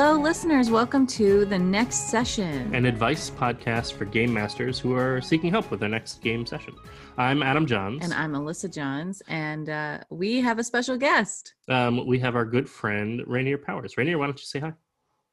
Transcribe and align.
Hello, 0.00 0.16
listeners. 0.16 0.70
Welcome 0.70 1.08
to 1.08 1.44
the 1.44 1.58
next 1.58 2.08
session. 2.08 2.72
An 2.72 2.86
advice 2.86 3.30
podcast 3.30 3.94
for 3.94 4.04
game 4.04 4.32
masters 4.32 4.78
who 4.78 4.94
are 4.94 5.20
seeking 5.20 5.50
help 5.50 5.72
with 5.72 5.80
their 5.80 5.88
next 5.88 6.22
game 6.22 6.46
session. 6.46 6.76
I'm 7.16 7.42
Adam 7.42 7.66
Johns. 7.66 8.04
And 8.04 8.14
I'm 8.14 8.34
Allysa 8.34 8.72
Johns, 8.72 9.22
and 9.26 9.68
uh, 9.68 9.98
we 10.08 10.40
have 10.40 10.60
a 10.60 10.62
special 10.62 10.96
guest. 10.96 11.54
Um, 11.68 12.06
we 12.06 12.20
have 12.20 12.36
our 12.36 12.44
good 12.44 12.70
friend 12.70 13.24
Rainier 13.26 13.58
Powers. 13.58 13.98
Rainier, 13.98 14.18
why 14.18 14.26
don't 14.26 14.38
you 14.38 14.46
say 14.46 14.60
hi? 14.60 14.72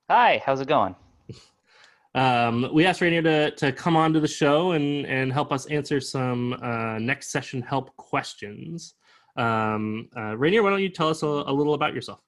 Hi, 0.10 0.42
how's 0.43 0.62
it 0.62 0.68
going? 0.68 0.96
Um, 2.16 2.70
we 2.74 2.86
asked 2.86 3.02
Rainier 3.02 3.21
to, 3.24 3.52
to 3.52 3.74
come 3.74 3.97
on 3.97 4.14
to 4.14 4.21
the 4.21 4.28
show 4.28 4.71
and, 4.71 5.06
and 5.06 5.34
help 5.34 5.52
us 5.52 5.66
answer 5.66 6.00
some 6.00 6.54
uh, 6.54 6.97
next 6.97 7.28
session 7.28 7.61
help 7.61 7.93
questions. 7.97 8.93
Um, 9.36 10.07
uh, 10.16 10.38
Rainier, 10.38 10.64
why 10.64 10.70
don't 10.70 10.82
you 10.82 10.88
tell 10.88 11.10
us 11.10 11.24
a, 11.24 11.28
a 11.28 11.52
little 11.52 11.74
about 11.74 11.93
yourself? 11.93 12.21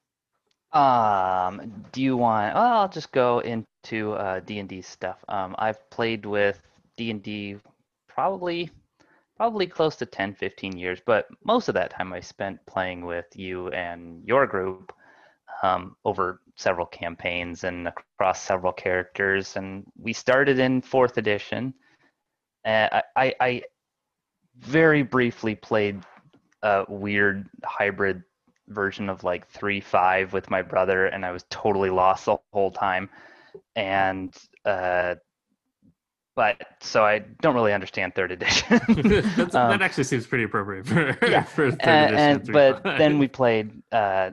Um, 0.74 1.86
do 1.92 2.02
you 2.02 2.18
want? 2.18 2.56
Well, 2.56 2.64
I'll 2.64 2.90
just 2.90 3.12
go 3.12 3.40
into 3.40 4.14
uh, 4.14 4.42
D 4.42 4.60
and 4.60 4.68
D 4.68 4.82
stuff. 4.82 5.24
Um, 5.28 5.56
I've 5.58 5.90
played 5.90 6.26
with 6.26 6.62
D 6.98 7.12
and 7.12 7.24
D 7.24 7.58
probably 8.08 8.72
probably 9.38 9.68
close 9.68 9.96
to 9.96 10.06
10, 10.06 10.34
15 10.34 10.78
years, 10.78 11.00
but 11.06 11.28
most 11.46 11.68
of 11.68 11.76
that 11.76 11.92
time 11.92 12.12
I 12.12 12.20
spent 12.20 12.60
playing 12.66 13.06
with 13.06 13.28
you 13.36 13.70
and 13.70 14.24
your 14.26 14.48
group 14.48 14.92
um, 15.62 15.96
over 16.06 16.42
several 16.56 16.88
campaigns 16.88 17.64
and 17.64 17.88
across 17.88 18.42
several 18.42 18.74
characters. 18.74 19.56
And 19.56 19.86
we 19.98 20.12
started 20.12 20.58
in 20.60 20.82
fourth 20.82 21.18
edition. 21.18 21.74
Uh, 22.66 23.02
I, 23.16 23.34
I 23.40 23.62
very 24.58 25.04
briefly 25.04 25.54
played 25.54 26.04
a 26.64 26.86
weird 26.90 27.48
hybrid 27.64 28.24
version 28.68 29.10
of 29.10 29.24
like 29.24 29.48
three 29.48 29.80
five 29.80 30.34
with 30.34 30.50
my 30.50 30.62
brother, 30.62 31.06
and 31.06 31.26
I 31.26 31.32
was 31.32 31.46
totally 31.50 31.90
lost 31.90 32.26
the 32.26 32.38
whole 32.52 32.72
time. 32.72 33.10
And 33.76 34.36
uh, 34.66 35.16
but 36.38 36.62
so 36.82 37.04
I 37.04 37.20
don't 37.42 37.56
really 37.56 37.74
understand 37.74 38.14
third 38.14 38.32
edition. 38.32 38.74
um, 38.80 39.50
that 39.52 39.82
actually 39.82 40.04
seems 40.04 40.28
pretty 40.28 40.44
appropriate 40.44 40.86
for, 40.86 41.18
yeah. 41.28 41.42
for 41.56 41.72
third 41.72 41.82
and, 41.82 42.14
edition. 42.14 42.56
And, 42.56 42.84
but 42.84 42.84
then 42.84 43.18
we 43.18 43.28
played 43.28 43.72
uh, 43.92 44.32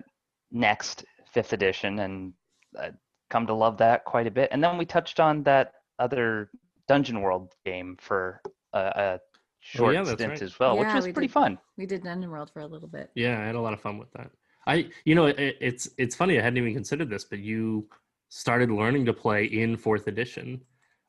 next 0.53 1.07
fifth 1.33 1.55
edition 1.55 2.01
and 2.01 2.35
uh, 2.79 2.91
come 3.31 3.47
to 3.47 3.55
love 3.55 3.79
that 3.79 4.05
quite 4.05 4.27
a 4.27 4.31
bit. 4.31 4.51
And 4.53 4.63
then 4.63 4.77
we 4.77 4.85
touched 4.85 5.19
on 5.19 5.45
that 5.45 5.73
other 5.99 6.51
Dungeon 6.89 7.23
World 7.23 7.55
game 7.65 7.97
for 7.99 8.43
a, 8.75 8.79
a 8.79 9.21
short 9.65 9.97
oh, 9.97 9.99
yeah, 9.99 10.05
stint 10.05 10.31
right. 10.31 10.43
as 10.43 10.59
well, 10.59 10.75
Yeah, 10.77 10.81
which 10.87 10.95
was 10.95 11.05
we 11.07 11.13
pretty 11.13 11.27
did. 11.29 11.33
fun. 11.33 11.59
We 11.79 11.87
did 11.87 12.03
Dungeon 12.05 12.31
World 12.31 12.51
for 12.53 12.61
a 12.61 12.67
little 12.67 12.89
bit. 12.89 13.11
Yeah, 13.15 13.41
I 13.41 13.45
had 13.47 13.55
a 13.55 13.61
lot 13.61 13.73
of 13.73 13.81
fun 13.81 13.97
with 13.99 14.13
that. 14.13 14.31
I, 14.67 14.89
you 15.05 15.15
know, 15.15 15.27
it, 15.27 15.57
it's 15.61 15.89
it's 15.99 16.15
funny. 16.15 16.39
I 16.39 16.43
hadn't 16.43 16.59
even 16.59 16.75
considered 16.75 17.09
this, 17.11 17.25
but 17.25 17.39
you 17.39 17.89
started 18.29 18.71
learning 18.71 19.05
to 19.07 19.13
play 19.13 19.45
in 19.47 19.77
fourth 19.77 20.07
edition. 20.07 20.61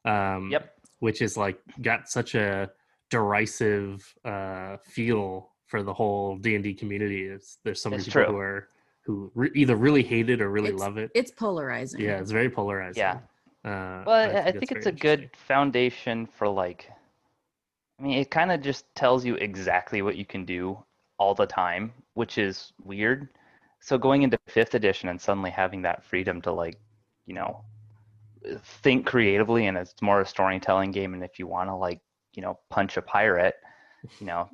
Um, 0.05 0.49
Yep. 0.51 0.71
Which 0.99 1.21
is 1.21 1.35
like 1.37 1.59
got 1.81 2.07
such 2.09 2.35
a 2.35 2.71
derisive 3.09 4.13
uh, 4.23 4.77
feel 4.85 5.51
for 5.67 5.83
the 5.83 5.93
whole 5.93 6.37
D 6.37 6.55
and 6.55 6.63
D 6.63 6.73
community. 6.73 7.23
It's, 7.23 7.57
there's 7.63 7.81
so 7.81 7.89
many 7.89 7.99
It's 7.99 8.07
people 8.07 8.23
true. 8.25 8.31
who 8.33 8.37
are 8.39 8.69
who 9.05 9.31
re- 9.35 9.51
either 9.55 9.75
really 9.75 10.03
hate 10.03 10.29
it 10.29 10.41
or 10.41 10.49
really 10.49 10.69
It's- 10.69 10.79
love 10.81 10.97
it. 10.97 11.11
It's 11.13 11.31
polarizing. 11.31 12.01
Yeah, 12.01 12.19
it's 12.19 12.31
very 12.31 12.49
polarizing. 12.49 13.01
Yeah. 13.01 13.19
Uh, 13.63 14.03
Well, 14.05 14.15
I, 14.15 14.23
I 14.25 14.27
that's 14.51 14.57
think 14.59 14.71
it's 14.71 14.85
a 14.87 14.91
good 14.91 15.29
foundation 15.47 16.25
for 16.25 16.47
like. 16.47 16.89
I 17.99 18.03
mean, 18.03 18.17
it 18.19 18.29
kind 18.29 18.51
of 18.51 18.61
just 18.61 18.85
tells 18.95 19.25
you 19.25 19.35
exactly 19.35 20.01
what 20.01 20.17
you 20.17 20.25
can 20.25 20.45
do 20.45 20.83
all 21.17 21.33
the 21.33 21.45
time, 21.45 21.93
which 22.13 22.37
is 22.37 22.73
weird. 22.83 23.29
So 23.79 23.97
going 23.97 24.23
into 24.23 24.37
fifth 24.47 24.73
edition 24.73 25.09
and 25.09 25.19
suddenly 25.19 25.51
having 25.51 25.83
that 25.83 26.03
freedom 26.03 26.41
to 26.41 26.51
like, 26.51 26.77
you 27.25 27.33
know, 27.35 27.63
think 28.81 29.05
creatively, 29.05 29.67
and 29.67 29.77
it's 29.77 29.95
more 30.01 30.21
a 30.21 30.25
storytelling 30.25 30.91
game. 30.91 31.13
And 31.13 31.23
if 31.23 31.39
you 31.39 31.47
want 31.47 31.69
to 31.69 31.75
like, 31.75 32.01
you 32.33 32.41
know, 32.41 32.59
punch 32.69 32.97
a 32.97 33.01
pirate, 33.01 33.55
you 34.19 34.25
know, 34.25 34.49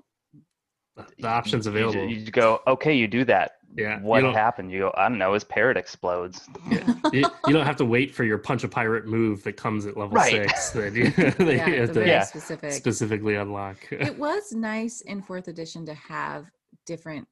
the 1.17 1.27
options 1.27 1.65
you- 1.65 1.71
available. 1.71 2.09
You, 2.09 2.17
you 2.17 2.31
go, 2.31 2.59
okay, 2.67 2.93
you 2.93 3.07
do 3.07 3.25
that. 3.25 3.53
Yeah, 3.75 3.99
What 4.01 4.21
don't- 4.21 4.33
happened? 4.33 4.71
You 4.71 4.79
go, 4.79 4.93
I 4.97 5.07
don't 5.07 5.17
know. 5.17 5.33
His 5.33 5.43
parrot 5.43 5.77
explodes. 5.77 6.47
you, 6.69 7.23
you 7.47 7.53
don't 7.53 7.65
have 7.65 7.77
to 7.77 7.85
wait 7.85 8.13
for 8.13 8.23
your 8.23 8.37
punch 8.37 8.63
a 8.63 8.67
pirate 8.67 9.05
move 9.07 9.43
that 9.43 9.53
comes 9.57 9.85
at 9.85 9.95
level 9.97 10.15
Right. 10.15 10.49
six 10.49 10.69
that 10.71 10.93
you, 10.93 11.09
that 11.11 11.67
you 11.67 11.79
have 11.79 11.93
to 11.93 12.05
Yeah. 12.05 12.23
specific. 12.23 12.71
specifically 12.73 13.35
unlock. 13.35 13.77
it 13.91 14.17
was 14.17 14.51
nice 14.51 15.01
in 15.01 15.21
fourth 15.21 15.47
edition 15.47 15.85
to 15.85 15.93
have 15.93 16.47
different 16.85 17.27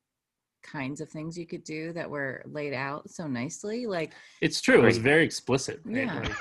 kinds 0.63 1.01
of 1.01 1.09
things 1.09 1.37
you 1.37 1.45
could 1.47 1.63
do 1.63 1.91
that 1.93 2.09
were 2.09 2.43
laid 2.45 2.73
out 2.73 3.09
so 3.09 3.27
nicely. 3.27 3.85
Like 3.87 4.13
It's 4.41 4.61
true. 4.61 4.81
It 4.81 4.85
was 4.85 4.97
very 4.97 5.23
explicit. 5.25 5.81
right? 5.85 6.05
Yeah. 6.05 6.19
Like, 6.19 6.31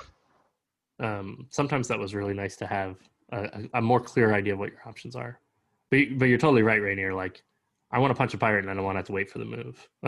um, 1.01 1.47
sometimes 1.51 1.87
that 1.89 1.99
was 1.99 2.15
really 2.15 2.35
nice 2.35 2.57
to 2.57 2.67
have 2.67 2.97
a, 3.33 3.43
a 3.45 3.79
a 3.79 3.81
more 3.81 4.01
clear 4.01 4.35
idea 4.35 4.55
of 4.55 4.59
what 4.59 4.71
your 4.71 4.81
options 4.87 5.15
are. 5.15 5.39
But 5.91 6.19
but 6.19 6.25
you're 6.27 6.39
totally 6.39 6.63
right, 6.63 6.83
Rainier. 6.83 7.15
Like, 7.15 7.43
I 7.91 7.99
want 7.99 8.11
to 8.11 8.15
punch 8.15 8.35
a 8.35 8.39
pirate, 8.39 8.61
and 8.65 8.71
I 8.71 8.75
don't 8.75 8.85
want 8.85 8.97
to 8.97 8.99
have 8.99 9.07
to 9.07 9.13
wait 9.13 9.31
for 9.31 9.39
the 9.39 9.45
move. 9.45 9.89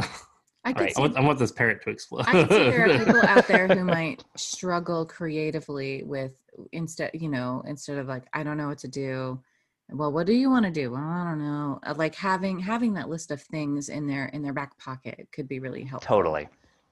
I 0.65 0.73
could 0.75 0.81
Right. 0.83 0.93
I 0.97 1.01
want, 1.01 1.17
I 1.17 1.21
want 1.21 1.39
this 1.39 1.53
parrot 1.53 1.83
to 1.85 1.91
explode. 1.91 2.27
I 2.29 2.33
can 2.33 2.49
see 2.51 2.57
there 2.71 2.85
are 2.91 2.99
people 2.99 3.23
out 3.23 3.49
there 3.49 3.67
who 3.67 3.83
might 3.99 4.23
struggle 4.37 5.07
creatively 5.07 6.03
with 6.05 6.33
instead, 6.73 7.13
you 7.15 7.31
know, 7.31 7.63
instead 7.67 7.97
of 7.97 8.07
like, 8.09 8.25
I 8.35 8.43
don't 8.43 8.59
know 8.59 8.69
what 8.69 8.79
to 8.79 8.89
do. 8.89 9.41
Well, 9.91 10.13
what 10.13 10.27
do 10.27 10.35
you 10.35 10.51
want 10.51 10.67
to 10.67 10.71
do? 10.71 10.91
Well, 10.93 11.01
I 11.03 11.25
don't 11.25 11.39
know. 11.39 11.81
Uh, 11.83 11.95
Like 11.97 12.15
having 12.15 12.59
having 12.61 12.93
that 12.95 13.09
list 13.09 13.31
of 13.31 13.41
things 13.43 13.89
in 13.89 14.07
their 14.07 14.27
in 14.27 14.43
their 14.43 14.53
back 14.53 14.79
pocket 14.79 15.29
could 15.33 15.49
be 15.49 15.59
really 15.61 15.83
helpful. 15.83 16.15
Totally, 16.17 16.49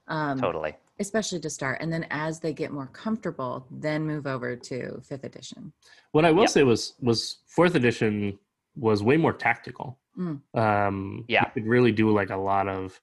Um, 0.07 0.39
totally. 0.39 0.75
Especially 0.99 1.39
to 1.39 1.49
start, 1.49 1.77
and 1.79 1.93
then 1.93 2.05
as 2.09 2.39
they 2.41 2.51
get 2.51 2.71
more 2.73 2.87
comfortable, 2.87 3.65
then 3.71 4.05
move 4.05 4.27
over 4.27 4.55
to 4.57 4.99
fifth 5.01 5.23
edition. 5.23 5.71
what 6.11 6.25
I 6.25 6.31
will 6.31 6.41
Yep. 6.41 6.49
say 6.49 6.63
was 6.63 6.95
was 6.99 7.37
fourth 7.45 7.75
edition 7.75 8.37
was 8.79 9.03
way 9.03 9.17
more 9.17 9.33
tactical. 9.33 9.99
Mm. 10.17 10.41
Um, 10.57 11.25
Yeah. 11.27 11.45
you 11.45 11.61
could 11.61 11.67
really 11.69 11.91
do 11.91 12.11
like 12.11 12.29
a 12.29 12.37
lot 12.37 12.67
of 12.67 12.99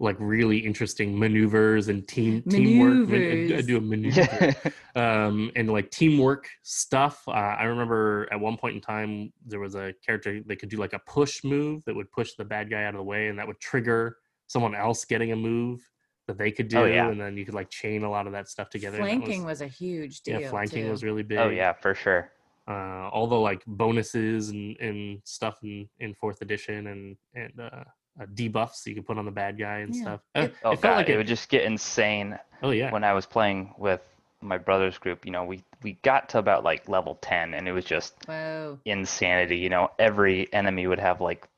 like 0.00 0.16
really 0.20 0.58
interesting 0.58 1.18
maneuvers 1.18 1.88
and 1.88 2.06
team 2.06 2.40
teamwork. 2.48 2.92
man- 2.92 3.02
uh, 3.04 3.08
Maneuvers. 3.08 3.66
do 3.66 3.76
a 3.78 3.80
maneuver. 3.80 4.54
um, 4.94 5.50
and 5.56 5.68
like 5.70 5.90
teamwork 5.90 6.48
stuff. 6.62 7.24
Uh, 7.26 7.32
I 7.32 7.64
remember 7.64 8.28
at 8.30 8.38
one 8.38 8.56
point 8.56 8.76
in 8.76 8.80
time 8.80 9.32
there 9.44 9.58
was 9.58 9.74
a 9.74 9.92
character 10.06 10.40
they 10.46 10.54
could 10.54 10.68
do 10.68 10.76
like 10.76 10.92
a 10.92 11.00
push 11.00 11.42
move 11.42 11.84
that 11.86 11.96
would 11.96 12.10
push 12.12 12.34
the 12.38 12.44
bad 12.44 12.70
guy 12.70 12.84
out 12.84 12.94
of 12.94 12.98
the 12.98 13.04
way, 13.04 13.26
and 13.26 13.38
that 13.40 13.46
would 13.48 13.58
trigger 13.60 14.18
someone 14.46 14.74
else 14.74 15.04
getting 15.04 15.32
a 15.32 15.36
move 15.36 15.80
that 16.28 16.38
they 16.38 16.52
could 16.52 16.68
do, 16.68 16.78
Oh, 16.78 16.84
yeah. 16.84 17.08
and 17.08 17.20
then 17.20 17.36
you 17.36 17.44
could 17.44 17.54
like 17.54 17.70
chain 17.70 18.04
a 18.04 18.10
lot 18.10 18.26
of 18.26 18.32
that 18.34 18.48
stuff 18.48 18.70
together. 18.70 18.98
and 18.98 19.06
that 19.06 19.16
Flanking 19.16 19.44
was, 19.44 19.62
a 19.62 19.66
huge 19.66 20.20
deal. 20.20 20.40
yeah, 20.40 20.50
flanking 20.50 20.84
too. 20.84 20.90
was 20.90 21.02
really 21.02 21.22
big. 21.24 21.38
oh 21.38 21.48
yeah, 21.48 21.72
for 21.72 21.94
sure. 21.94 22.30
Uh, 22.68 23.08
all 23.14 23.26
the 23.26 23.34
like 23.34 23.62
bonuses 23.66 24.50
and, 24.50 24.76
and 24.78 25.20
stuff 25.24 25.56
in, 25.62 25.88
in 26.00 26.12
fourth 26.14 26.42
edition 26.42 26.88
and 26.88 27.16
and 27.34 27.52
uh, 27.58 27.84
uh, 28.20 28.26
debuffs 28.34 28.84
you 28.84 28.94
could 28.94 29.06
put 29.06 29.16
on 29.16 29.24
the 29.24 29.30
bad 29.30 29.58
guy 29.58 29.78
and 29.78 29.94
Yeah. 29.94 30.02
stuff. 30.02 30.20
It- 30.34 30.54
Oh 30.64 30.72
it 30.72 30.80
felt 30.80 30.82
god, 30.82 30.96
like 30.96 31.08
it, 31.08 31.14
it, 31.14 31.16
would 31.16 31.26
just 31.26 31.48
get 31.48 31.62
insane 31.64 32.38
oh 32.62 32.70
yeah, 32.70 32.90
when 32.92 33.04
I 33.04 33.14
was 33.14 33.24
playing 33.24 33.72
with 33.78 34.02
my 34.42 34.58
brother's 34.58 34.98
group. 34.98 35.24
You 35.24 35.32
know, 35.32 35.44
we 35.44 35.62
we 35.82 35.94
got 36.02 36.28
to 36.30 36.38
about 36.38 36.62
like 36.62 36.88
level 36.88 37.14
ten, 37.22 37.54
and 37.54 37.66
it 37.66 37.72
was 37.72 37.86
just 37.86 38.14
Whoa. 38.26 38.78
insanity. 38.84 39.56
You 39.56 39.70
know, 39.70 39.90
every 39.98 40.52
enemy 40.52 40.86
would 40.86 41.00
have 41.00 41.20
like 41.22 41.48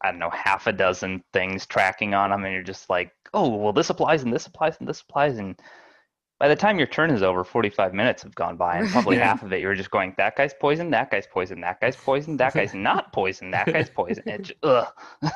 I 0.00 0.10
don't 0.10 0.18
know 0.18 0.30
half 0.30 0.66
a 0.66 0.72
dozen 0.72 1.22
things 1.32 1.66
tracking 1.66 2.14
on 2.14 2.30
them, 2.30 2.44
and 2.44 2.54
you're 2.54 2.62
just 2.62 2.88
like, 2.88 3.12
oh 3.34 3.48
well, 3.54 3.72
this 3.72 3.90
applies 3.90 4.22
and 4.22 4.32
this 4.32 4.46
applies 4.46 4.76
and 4.80 4.88
this 4.88 5.02
applies, 5.02 5.36
and 5.38 5.56
by 6.40 6.48
the 6.48 6.56
time 6.56 6.78
your 6.78 6.86
turn 6.88 7.10
is 7.10 7.22
over, 7.22 7.44
45 7.44 7.92
minutes 7.94 8.22
have 8.22 8.34
gone 8.34 8.56
by, 8.56 8.78
and 8.78 8.88
probably 8.88 9.18
Right. 9.18 9.26
half 9.26 9.42
of 9.42 9.52
it 9.52 9.60
you're 9.60 9.74
just 9.74 9.90
going, 9.90 10.14
that 10.16 10.36
guy's 10.36 10.54
poisoned, 10.54 10.92
that 10.94 11.10
guy's 11.10 11.26
poisoned, 11.26 11.62
that 11.62 11.80
guy's 11.80 11.94
poisoned, 11.96 12.40
that 12.40 12.54
guy's 12.54 12.74
not 12.90 13.12
poisoned, 13.12 13.52
that 13.54 13.66
guy's 13.72 13.90
poisoned. 13.90 14.26
It 14.26 14.42
j- 14.42 14.54
ugh. 14.62 14.88
it, 15.22 15.30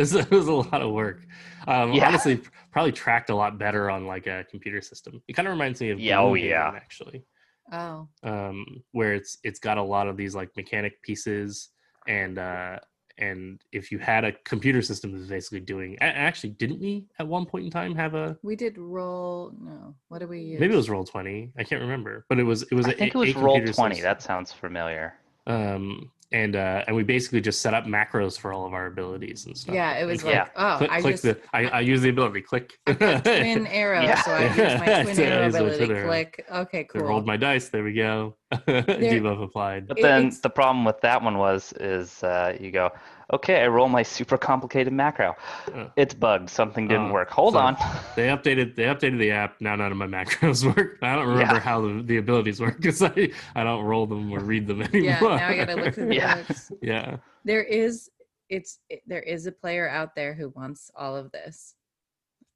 was, 0.00 0.14
it 0.14 0.30
was 0.30 0.46
a 0.46 0.52
lot 0.52 0.80
of 0.80 0.92
work. 0.92 1.26
Um, 1.66 1.92
Yeah. 1.92 2.08
Honestly, 2.08 2.40
probably 2.70 2.92
tracked 2.92 3.30
a 3.30 3.34
lot 3.34 3.58
better 3.58 3.90
on 3.90 4.06
like 4.06 4.26
a 4.26 4.44
computer 4.50 4.80
system. 4.80 5.20
It 5.28 5.32
kind 5.34 5.48
of 5.48 5.52
reminds 5.52 5.80
me 5.80 5.90
of 5.90 5.98
Yeah, 6.00 6.20
oh, 6.20 6.32
Gloomhaven, 6.32 6.48
yeah. 6.48 6.72
actually, 6.76 7.24
Oh. 7.72 8.08
um, 8.22 8.64
where 8.92 9.14
it's 9.14 9.38
it's 9.42 9.58
got 9.58 9.78
a 9.78 9.82
lot 9.82 10.06
of 10.08 10.16
these 10.16 10.34
like 10.34 10.50
mechanic 10.56 11.02
pieces 11.02 11.70
and 12.06 12.38
uh, 12.38 12.78
and 13.18 13.60
if 13.72 13.92
you 13.92 13.98
had 13.98 14.24
a 14.24 14.32
computer 14.44 14.82
system 14.82 15.12
that's 15.12 15.28
basically 15.28 15.60
doing 15.60 15.96
actually 16.00 16.50
didn't 16.50 16.80
we 16.80 17.04
at 17.18 17.26
one 17.26 17.46
point 17.46 17.64
in 17.64 17.70
time 17.70 17.94
have 17.94 18.14
a 18.14 18.36
We 18.42 18.56
did 18.56 18.76
roll. 18.76 19.52
No, 19.60 19.94
what 20.08 20.18
do 20.20 20.26
we 20.26 20.40
use? 20.40 20.60
maybe 20.60 20.74
it 20.74 20.76
was 20.76 20.88
Roll20 20.88 21.50
i 21.58 21.62
can't 21.64 21.80
remember 21.80 22.24
but 22.28 22.38
it 22.40 22.44
was 22.44 22.62
it 22.64 22.74
was 22.74 22.86
I 22.86 22.90
a- 22.90 22.94
think 22.94 23.14
it 23.14 23.18
was 23.18 23.30
Roll20. 23.34 23.66
system. 23.90 24.02
That 24.02 24.22
sounds 24.22 24.52
familiar. 24.52 25.14
um 25.46 26.10
and 26.32 26.56
uh 26.56 26.82
and 26.86 26.96
we 26.96 27.02
basically 27.02 27.40
just 27.40 27.60
set 27.60 27.74
up 27.74 27.84
macros 27.84 28.38
for 28.38 28.52
all 28.52 28.66
of 28.66 28.72
our 28.72 28.86
abilities 28.86 29.46
and 29.46 29.56
stuff 29.56 29.74
Yeah, 29.74 29.92
it 29.98 30.04
was 30.04 30.20
And 30.22 30.28
like, 30.28 30.34
Yeah. 30.34 30.48
oh, 30.56 30.78
click, 30.78 30.90
I 30.90 31.00
click 31.00 31.12
just 31.14 31.22
the 31.22 31.38
I, 31.52 31.64
I 31.66 31.80
use 31.80 32.02
the 32.02 32.08
ability 32.10 32.40
click 32.42 32.72
I 32.86 32.92
twin 32.94 33.66
arrow, 33.82 34.02
Yeah. 34.02 34.22
so 34.22 34.30
I 34.32 34.44
used 34.46 34.56
my 34.80 35.02
twin 35.02 35.14
so 35.16 35.22
arrow 35.22 35.46
ability. 35.48 35.86
twin 35.86 35.96
arrow. 35.96 36.08
Click. 36.08 36.44
Okay, 36.52 36.80
I 36.80 36.84
cool. 36.84 37.02
rolled 37.02 37.26
my 37.26 37.36
dice 37.36 37.68
there 37.68 37.84
we 37.84 37.92
go 37.92 38.36
Debuff 38.52 39.42
applied. 39.42 39.86
But 39.88 39.98
then 40.00 40.26
it's- 40.26 40.40
the 40.40 40.50
problem 40.50 40.84
with 40.84 41.00
that 41.02 41.22
one 41.22 41.38
was 41.38 41.72
is 41.80 42.22
uh, 42.22 42.56
you 42.60 42.70
go, 42.70 42.90
okay, 43.32 43.62
I 43.62 43.68
roll 43.68 43.88
my 43.88 44.02
super 44.02 44.36
complicated 44.36 44.92
macro. 44.92 45.34
Uh. 45.74 45.86
It's 45.96 46.14
bugged. 46.14 46.50
Something 46.50 46.88
didn't 46.88 47.10
Oh, 47.10 47.12
work. 47.12 47.30
Hold 47.30 47.54
so- 47.54 47.60
on. 47.60 47.76
They 48.16 48.28
updated 48.28 48.76
they 48.76 48.84
updated 48.84 49.18
the 49.18 49.30
app. 49.32 49.60
Now 49.60 49.74
none 49.76 49.90
of 49.90 49.98
my 49.98 50.06
macros 50.06 50.64
work. 50.76 50.98
I 51.02 51.14
don't 51.16 51.28
remember 51.28 51.54
Yeah. 51.54 51.60
how 51.60 51.80
the, 51.80 52.02
the 52.02 52.16
abilities 52.18 52.60
work 52.60 52.76
because 52.76 53.02
I, 53.02 53.30
I 53.54 53.64
don't 53.64 53.84
roll 53.84 54.06
them 54.06 54.30
or 54.32 54.40
read 54.40 54.66
them 54.66 54.82
anymore. 54.82 55.00
Yeah, 55.04 55.20
now 55.20 55.48
I 55.48 55.56
gotta 55.56 55.74
look 55.76 55.94
through 55.94 56.06
the 56.08 56.14
Yeah. 56.16 56.42
books. 56.42 56.70
yeah. 56.82 57.16
There 57.44 57.62
is 57.62 58.10
it's 58.50 58.78
it- 58.90 59.02
there 59.06 59.22
is 59.22 59.46
a 59.46 59.52
player 59.52 59.88
out 59.88 60.14
there 60.14 60.34
who 60.34 60.50
wants 60.50 60.90
all 60.94 61.16
of 61.16 61.32
this. 61.32 61.74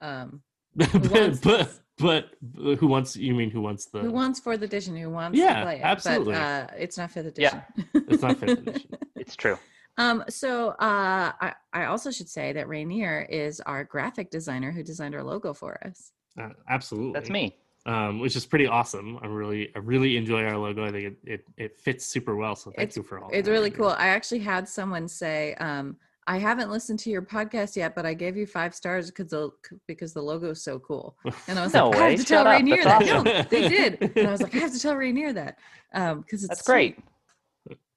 Um 0.01 0.43
but, 0.77 1.41
but 1.43 1.71
but 1.99 2.31
but 2.41 2.77
who 2.79 2.87
wants 2.87 3.17
you 3.17 3.35
mean 3.35 3.51
who 3.51 3.61
wants 3.61 3.87
the 3.87 3.99
who 4.01 4.13
wants 4.13 4.39
fourth 4.39 4.63
edition, 4.63 4.95
who 4.97 5.11
wants 5.11 5.37
Yeah, 5.37 5.59
to 5.61 5.63
play 5.65 5.77
it. 5.77 5.83
absolutely. 5.83 6.35
But 6.35 6.41
uh 6.41 6.67
it's 6.79 6.97
not 6.99 7.11
fifth 7.11 7.27
edition. 7.27 7.63
Yeah. 7.75 8.01
it's 8.07 8.23
not 8.23 8.37
fifth 8.39 8.59
edition. 8.61 8.91
It's 9.17 9.35
true. 9.35 9.59
Um, 9.99 10.25
so 10.29 10.71
uh, 10.71 11.33
I, 11.41 11.53
I 11.73 11.85
also 11.87 12.11
should 12.11 12.29
say 12.29 12.53
that 12.53 12.69
Rainier 12.69 13.27
is 13.29 13.61
our 13.61 13.85
graphic 13.85 14.31
designer 14.31 14.71
who 14.73 14.83
designed 14.83 15.15
our 15.15 15.23
logo 15.25 15.53
for 15.53 15.79
us. 15.87 16.13
Uh, 16.41 16.51
absolutely. 16.71 17.13
That's 17.13 17.31
me. 17.31 17.57
Um, 17.87 18.21
which 18.21 18.37
is 18.37 18.45
pretty 18.47 18.67
awesome. 18.67 19.19
I 19.23 19.27
really 19.27 19.71
I 19.75 19.79
really 19.79 20.17
enjoy 20.17 20.45
our 20.45 20.57
logo. 20.59 20.85
I 20.85 20.91
think 20.91 21.05
it 21.05 21.17
it, 21.25 21.45
it 21.57 21.77
fits 21.79 22.05
super 22.07 22.37
well. 22.37 22.55
So 22.55 22.71
thank 22.71 22.89
It's- 22.91 22.97
you 22.97 23.03
for 23.03 23.19
all 23.19 23.31
It's 23.33 23.47
that, 23.47 23.51
really 23.53 23.71
Rainier. 23.71 23.79
cool. 23.79 23.89
I 23.99 24.09
actually 24.09 24.41
had 24.41 24.69
someone 24.69 25.09
say, 25.09 25.55
um, 25.55 25.97
I 26.27 26.37
haven't 26.39 26.71
listened 26.71 26.99
to 27.01 27.11
your 27.11 27.23
podcast 27.23 27.75
yet, 27.77 27.95
but 27.95 28.05
I 28.05 28.13
gave 28.13 28.37
you 28.37 28.47
five 28.47 28.75
stars 28.75 29.11
because 29.11 29.31
the 29.31 29.51
because 29.87 30.13
the 30.13 30.21
logo 30.23 30.51
is 30.51 30.63
so 30.63 30.79
cool. 30.81 31.17
And 31.49 31.59
I 31.59 31.63
was 31.65 31.73
No 31.73 31.89
like, 31.89 31.99
I 31.99 32.11
have 32.11 32.21
to 32.21 32.27
tell 32.27 32.47
up, 32.47 32.53
Rainier 32.59 32.85
that's 32.85 33.07
that. 33.07 33.25
No, 33.25 33.43
they 33.45 33.69
did. 33.69 34.13
And 34.17 34.29
I 34.29 34.31
was 34.33 34.43
like, 34.43 34.55
I 34.55 34.59
have 34.59 34.73
to 34.73 34.79
tell 34.79 34.95
Rainier 34.95 35.33
that. 35.33 35.59
Um, 35.95 36.21
because 36.21 36.45
it's 36.45 36.49
That's 36.51 36.63
great. 36.63 36.99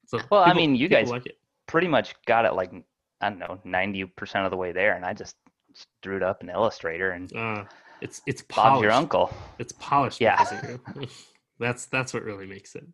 So 0.06 0.18
Well, 0.30 0.42
I 0.42 0.54
mean, 0.54 0.74
you 0.74 0.88
guys- 0.88 1.10
like 1.10 1.26
it. 1.26 1.36
Pretty 1.66 1.88
much 1.88 2.14
got 2.26 2.44
it 2.44 2.54
like 2.54 2.72
I 3.20 3.28
don't 3.30 3.38
know, 3.38 3.58
ninety 3.64 4.04
percent 4.04 4.44
of 4.44 4.50
the 4.50 4.56
way 4.56 4.72
there, 4.72 4.94
and 4.96 5.04
I 5.04 5.14
just 5.14 5.36
just 5.74 5.88
drew 6.02 6.16
it 6.16 6.22
up 6.22 6.42
in 6.42 6.50
Illustrator 6.50 7.12
and 7.12 7.34
Uh, 7.34 7.64
it's 8.00 8.20
it's 8.26 8.42
Bob's 8.42 8.54
polished. 8.56 8.82
your 8.82 8.92
uncle. 8.92 9.32
It's 9.58 9.72
polished. 9.78 10.20
Yeah. 10.20 10.42
because 10.42 10.64
of 10.64 10.70
you. 11.00 11.06
that's 11.58 11.86
that's 11.86 12.12
what 12.12 12.24
really 12.24 12.46
makes 12.46 12.74
it. 12.74 12.84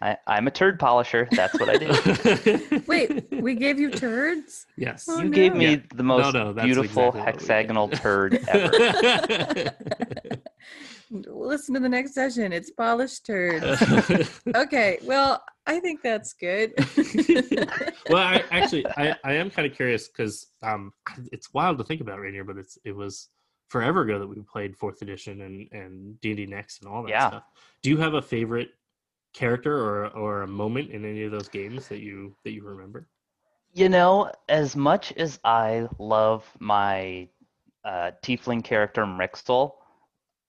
I, 0.00 0.16
I'm 0.26 0.46
a 0.48 0.50
turd 0.50 0.78
polisher. 0.80 1.28
That's 1.30 1.58
what 1.58 1.68
I 1.68 1.76
do. 1.76 2.82
Wait, 2.86 3.26
we 3.32 3.54
gave 3.54 3.78
you 3.78 3.90
turds? 3.90 4.66
yes. 4.76 5.06
Oh, 5.08 5.20
you 5.22 5.30
gave 5.30 5.54
me 5.54 5.70
Yeah. 5.70 5.76
the 5.94 6.02
most 6.02 6.34
no, 6.34 6.52
that's 6.52 6.64
beautiful 6.64 7.08
exactly 7.08 7.20
what 7.20 7.26
we 7.26 7.32
did. 7.32 7.40
hexagonal 7.40 7.88
turd 7.88 8.44
ever. 8.48 10.40
Listen 11.26 11.74
to 11.74 11.80
the 11.80 11.88
next 11.88 12.14
session. 12.14 12.52
It's 12.52 12.70
polished 12.70 13.24
turds. 13.26 13.82
Okay, 14.56 14.98
well, 15.02 15.42
I 15.66 15.80
think 15.80 16.02
that's 16.02 16.32
good. 16.34 16.74
well, 18.08 18.22
I 18.22 18.44
actually 18.50 18.86
I, 18.96 19.16
I 19.24 19.32
am 19.34 19.50
kind 19.50 19.66
of 19.68 19.74
curious 19.74 20.08
because 20.08 20.46
um 20.62 20.92
it's 21.32 21.52
wild 21.54 21.78
to 21.78 21.84
think 21.84 22.00
about 22.00 22.20
Rainier, 22.20 22.44
but 22.44 22.56
it's 22.58 22.78
it 22.84 22.92
was 22.94 23.28
forever 23.68 24.02
ago 24.02 24.18
that 24.18 24.26
we 24.28 24.36
played 24.42 24.76
fourth 24.76 25.02
edition 25.02 25.40
and 25.40 25.68
and 25.72 26.20
D 26.20 26.30
and 26.30 26.36
D 26.36 26.46
next 26.46 26.82
and 26.82 26.90
all 26.92 27.02
that 27.02 27.10
Yeah. 27.10 27.28
stuff. 27.28 27.44
Do 27.82 27.90
you 27.90 27.96
have 27.98 28.14
a 28.14 28.22
favorite 28.22 28.70
character 29.32 29.76
or 29.76 30.08
or 30.08 30.42
a 30.42 30.46
moment 30.46 30.90
in 30.90 31.04
any 31.04 31.24
of 31.24 31.32
those 31.32 31.48
games 31.48 31.88
that 31.88 31.98
you 31.98 32.36
that 32.44 32.52
you 32.52 32.62
remember? 32.62 33.08
You 33.72 33.88
know, 33.88 34.30
as 34.48 34.76
much 34.76 35.12
as 35.14 35.40
I 35.44 35.88
love 35.98 36.48
my 36.60 37.28
uh, 37.84 38.12
tiefling 38.22 38.62
character 38.62 39.04
Mrixel, 39.04 39.72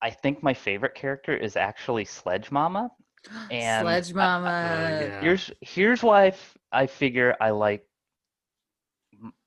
I 0.05 0.11
think 0.11 0.43
my 0.43 0.53
favorite 0.53 0.93
character 0.95 1.35
is 1.35 1.55
actually 1.57 2.05
Sledge 2.05 2.51
Mama. 2.51 2.91
And 3.51 3.83
Sledge 3.83 4.11
I- 4.13 4.15
Mama. 4.15 4.47
Uh, 4.49 5.01
yeah. 5.01 5.21
Here's 5.21 5.51
here's 5.61 6.03
why 6.03 6.25
I, 6.25 6.27
f- 6.27 6.57
I 6.71 6.85
figure 6.87 7.35
I 7.41 7.49
like 7.49 7.83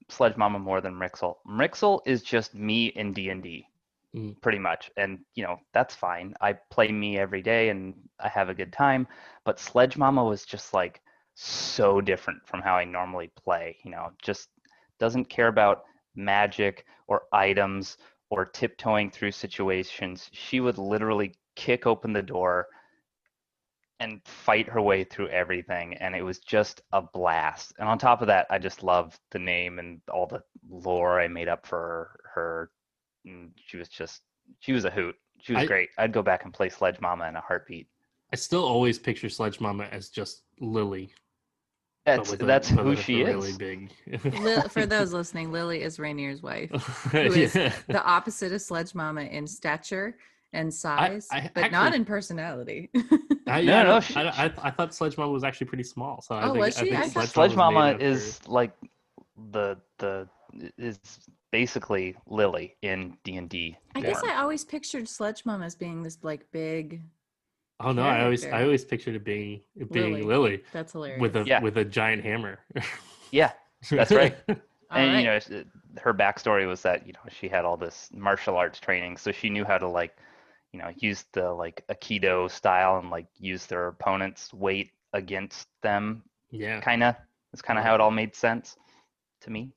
Sledge 0.09 0.37
Mama 0.37 0.59
more 0.59 0.81
than 0.81 0.95
Mrixel. 0.95 1.37
Mrixel 1.47 2.01
is 2.07 2.23
just 2.23 2.55
me 2.55 2.87
in 2.89 3.13
D 3.13 3.29
and 3.31 3.43
D, 3.43 3.67
Mm. 4.17 4.41
pretty 4.41 4.59
much, 4.59 4.91
and 4.97 5.19
you 5.35 5.45
know 5.45 5.61
that's 5.75 5.95
fine. 5.95 6.35
I 6.41 6.55
play 6.55 6.91
me 6.91 7.19
every 7.19 7.43
day 7.43 7.69
and 7.69 7.95
I 8.19 8.29
have 8.29 8.49
a 8.49 8.55
good 8.55 8.73
time. 8.73 9.07
But 9.45 9.61
Sledge 9.61 9.97
Mama 9.97 10.25
was 10.25 10.45
just 10.47 10.75
like 10.75 11.01
so 11.35 12.01
different 12.01 12.41
from 12.47 12.63
how 12.63 12.75
I 12.75 12.85
normally 12.85 13.31
play. 13.45 13.77
You 13.85 13.91
know, 13.93 14.11
just 14.23 14.49
doesn't 14.99 15.27
care 15.37 15.49
about 15.49 15.85
magic 16.17 16.85
or 17.07 17.23
items 17.33 17.99
or 18.31 18.45
tiptoeing 18.45 19.11
through 19.11 19.33
situations. 19.33 20.29
She 20.33 20.61
would 20.61 20.79
literally 20.79 21.35
kick 21.57 21.87
open 21.87 22.13
the 22.13 22.23
door 22.23 22.69
and 24.01 24.21
fight 24.25 24.69
her 24.69 24.81
way 24.81 25.03
through 25.03 25.29
everything 25.29 25.95
and 25.95 26.15
it 26.15 26.23
was 26.23 26.39
just 26.39 26.83
a 26.93 27.03
blast 27.03 27.73
and 27.81 27.89
on 27.89 27.99
top 27.99 28.21
of 28.21 28.29
that 28.29 28.47
i 28.49 28.57
just 28.57 28.85
loved 28.85 29.19
the 29.33 29.39
name 29.41 29.81
and 29.81 30.01
all 30.13 30.25
the 30.25 30.41
lore 30.71 31.21
i 31.21 31.27
made 31.27 31.49
up 31.49 31.67
for 31.67 32.21
her 32.33 32.71
and 33.25 33.51
she 33.57 33.77
was 33.77 33.89
just 33.89 34.23
she 34.61 34.71
was 34.71 34.85
a 34.85 34.91
hoot 34.91 35.17
she 35.41 35.53
was 35.53 35.65
I- 35.65 35.67
great 35.67 35.89
i'd 35.99 36.13
go 36.13 36.23
back 36.23 36.45
and 36.45 36.55
play 36.55 36.69
sledge 36.69 37.01
mama 37.01 37.27
in 37.27 37.35
a 37.35 37.41
heartbeat 37.41 37.89
I 38.33 38.37
still 38.37 38.65
always 38.65 38.99
picture 38.99 39.29
Sledge 39.29 39.59
Mama 39.59 39.85
as 39.85 40.11
just 40.11 40.43
Lily. 40.61 41.15
But 42.17 42.25
that's 42.25 42.33
a- 42.33 42.47
that's 42.47 42.69
who 42.69 42.83
with 42.85 42.99
a 42.99 43.03
she 43.03 43.23
really 43.23 43.51
is 43.51 43.59
big. 43.59 43.91
Lil- 44.41 44.69
for 44.69 44.87
those 44.87 45.13
listening, 45.13 45.53
Lily 45.53 45.83
is 45.83 45.99
Rainier's 45.99 46.43
wife, 46.43 46.71
who 47.13 47.19
yeah. 47.19 47.25
is 47.45 47.53
the 47.53 48.03
opposite 48.05 48.53
of 48.53 48.61
Sledge 48.63 48.95
Mama 48.95 49.23
in 49.23 49.47
stature 49.47 50.17
and 50.53 50.73
size, 50.73 51.29
I 51.31 51.51
but 51.55 51.71
not 51.73 51.95
in 51.95 52.05
personality. 52.05 52.91
I, 52.95 53.03
No, 53.47 53.57
yeah, 53.57 53.83
no, 53.85 53.95
I, 53.97 54.01
she- 54.01 54.17
I, 54.17 54.47
I, 54.47 54.53
I 54.65 54.71
thought 54.71 54.95
Sledge 54.95 55.17
Mama 55.17 55.31
was 55.33 55.45
actually 55.45 55.67
pretty 55.69 55.85
small. 55.85 56.21
So 56.23 56.35
I 56.35 56.43
Oh, 56.45 56.53
think, 56.53 56.65
was 56.65 56.77
I 56.79 56.85
she? 56.85 56.91
think 56.91 57.01
I 57.03 57.09
thought- 57.09 57.29
sledge 57.29 57.55
Mama 57.55 57.73
mama 57.79 57.93
was 57.95 58.01
made 58.03 58.07
is 58.07 58.41
like 58.49 58.73
the 59.53 59.79
the 59.99 60.29
is 60.77 60.99
basically 61.51 62.15
lily 62.27 62.77
in 62.83 63.17
d&d 63.25 63.77
I 63.95 64.01
guess. 64.03 64.23
I 64.23 64.37
always 64.37 64.65
pictured 64.65 65.09
Sledge 65.09 65.45
Mama 65.47 65.65
as 65.65 65.75
being 65.75 66.03
this 66.03 66.19
like 66.23 66.45
big. 66.53 67.01
Oh 67.81 67.93
no, 67.93 68.03
I 68.03 68.25
always 68.25 68.45
I 68.45 68.63
always 68.65 68.85
pictured 68.85 69.15
it 69.15 69.25
being 69.25 69.61
it 69.77 69.91
being 69.93 70.15
Lily. 70.15 70.23
Lily, 70.25 70.63
That's 70.73 70.93
hilarious. 70.93 71.21
with 71.21 71.37
a 71.37 71.45
Yeah. 71.45 71.61
with 71.63 71.77
a 71.79 71.85
giant 71.85 72.23
hammer. 72.25 72.59
yeah 73.31 73.53
That's 73.91 74.11
right. 74.13 74.37
And 74.91 75.13
right. 75.13 75.19
you 75.21 75.25
know 75.27 75.33
s- 75.35 75.51
her 76.03 76.15
backstory 76.15 76.67
was 76.67 76.81
that 76.83 77.07
you 77.07 77.13
know 77.13 77.21
she 77.29 77.47
had 77.47 77.67
all 77.67 77.77
this 77.77 78.09
martial 78.15 78.57
arts 78.57 78.81
training 78.81 79.19
so 79.19 79.33
she 79.33 79.51
knew 79.51 79.63
how 79.65 79.77
to 79.77 79.87
like 79.87 80.17
you 80.73 80.79
know 80.79 80.91
use 80.97 81.25
the 81.35 81.53
like 81.53 81.85
aikido 81.91 82.51
style 82.51 82.97
and 82.99 83.11
like 83.11 83.27
use 83.37 83.67
their 83.67 83.89
opponent's 83.89 84.53
weight 84.55 84.93
against 85.13 85.69
them 85.83 86.23
yeah, 86.51 86.81
kind 86.81 87.03
of 87.03 87.17
that's 87.53 87.61
kind 87.61 87.79
of 87.79 87.85
how 87.85 87.95
it 87.95 88.01
all 88.01 88.11
made 88.11 88.35
sense 88.35 88.77
to 89.43 89.51
me 89.51 89.73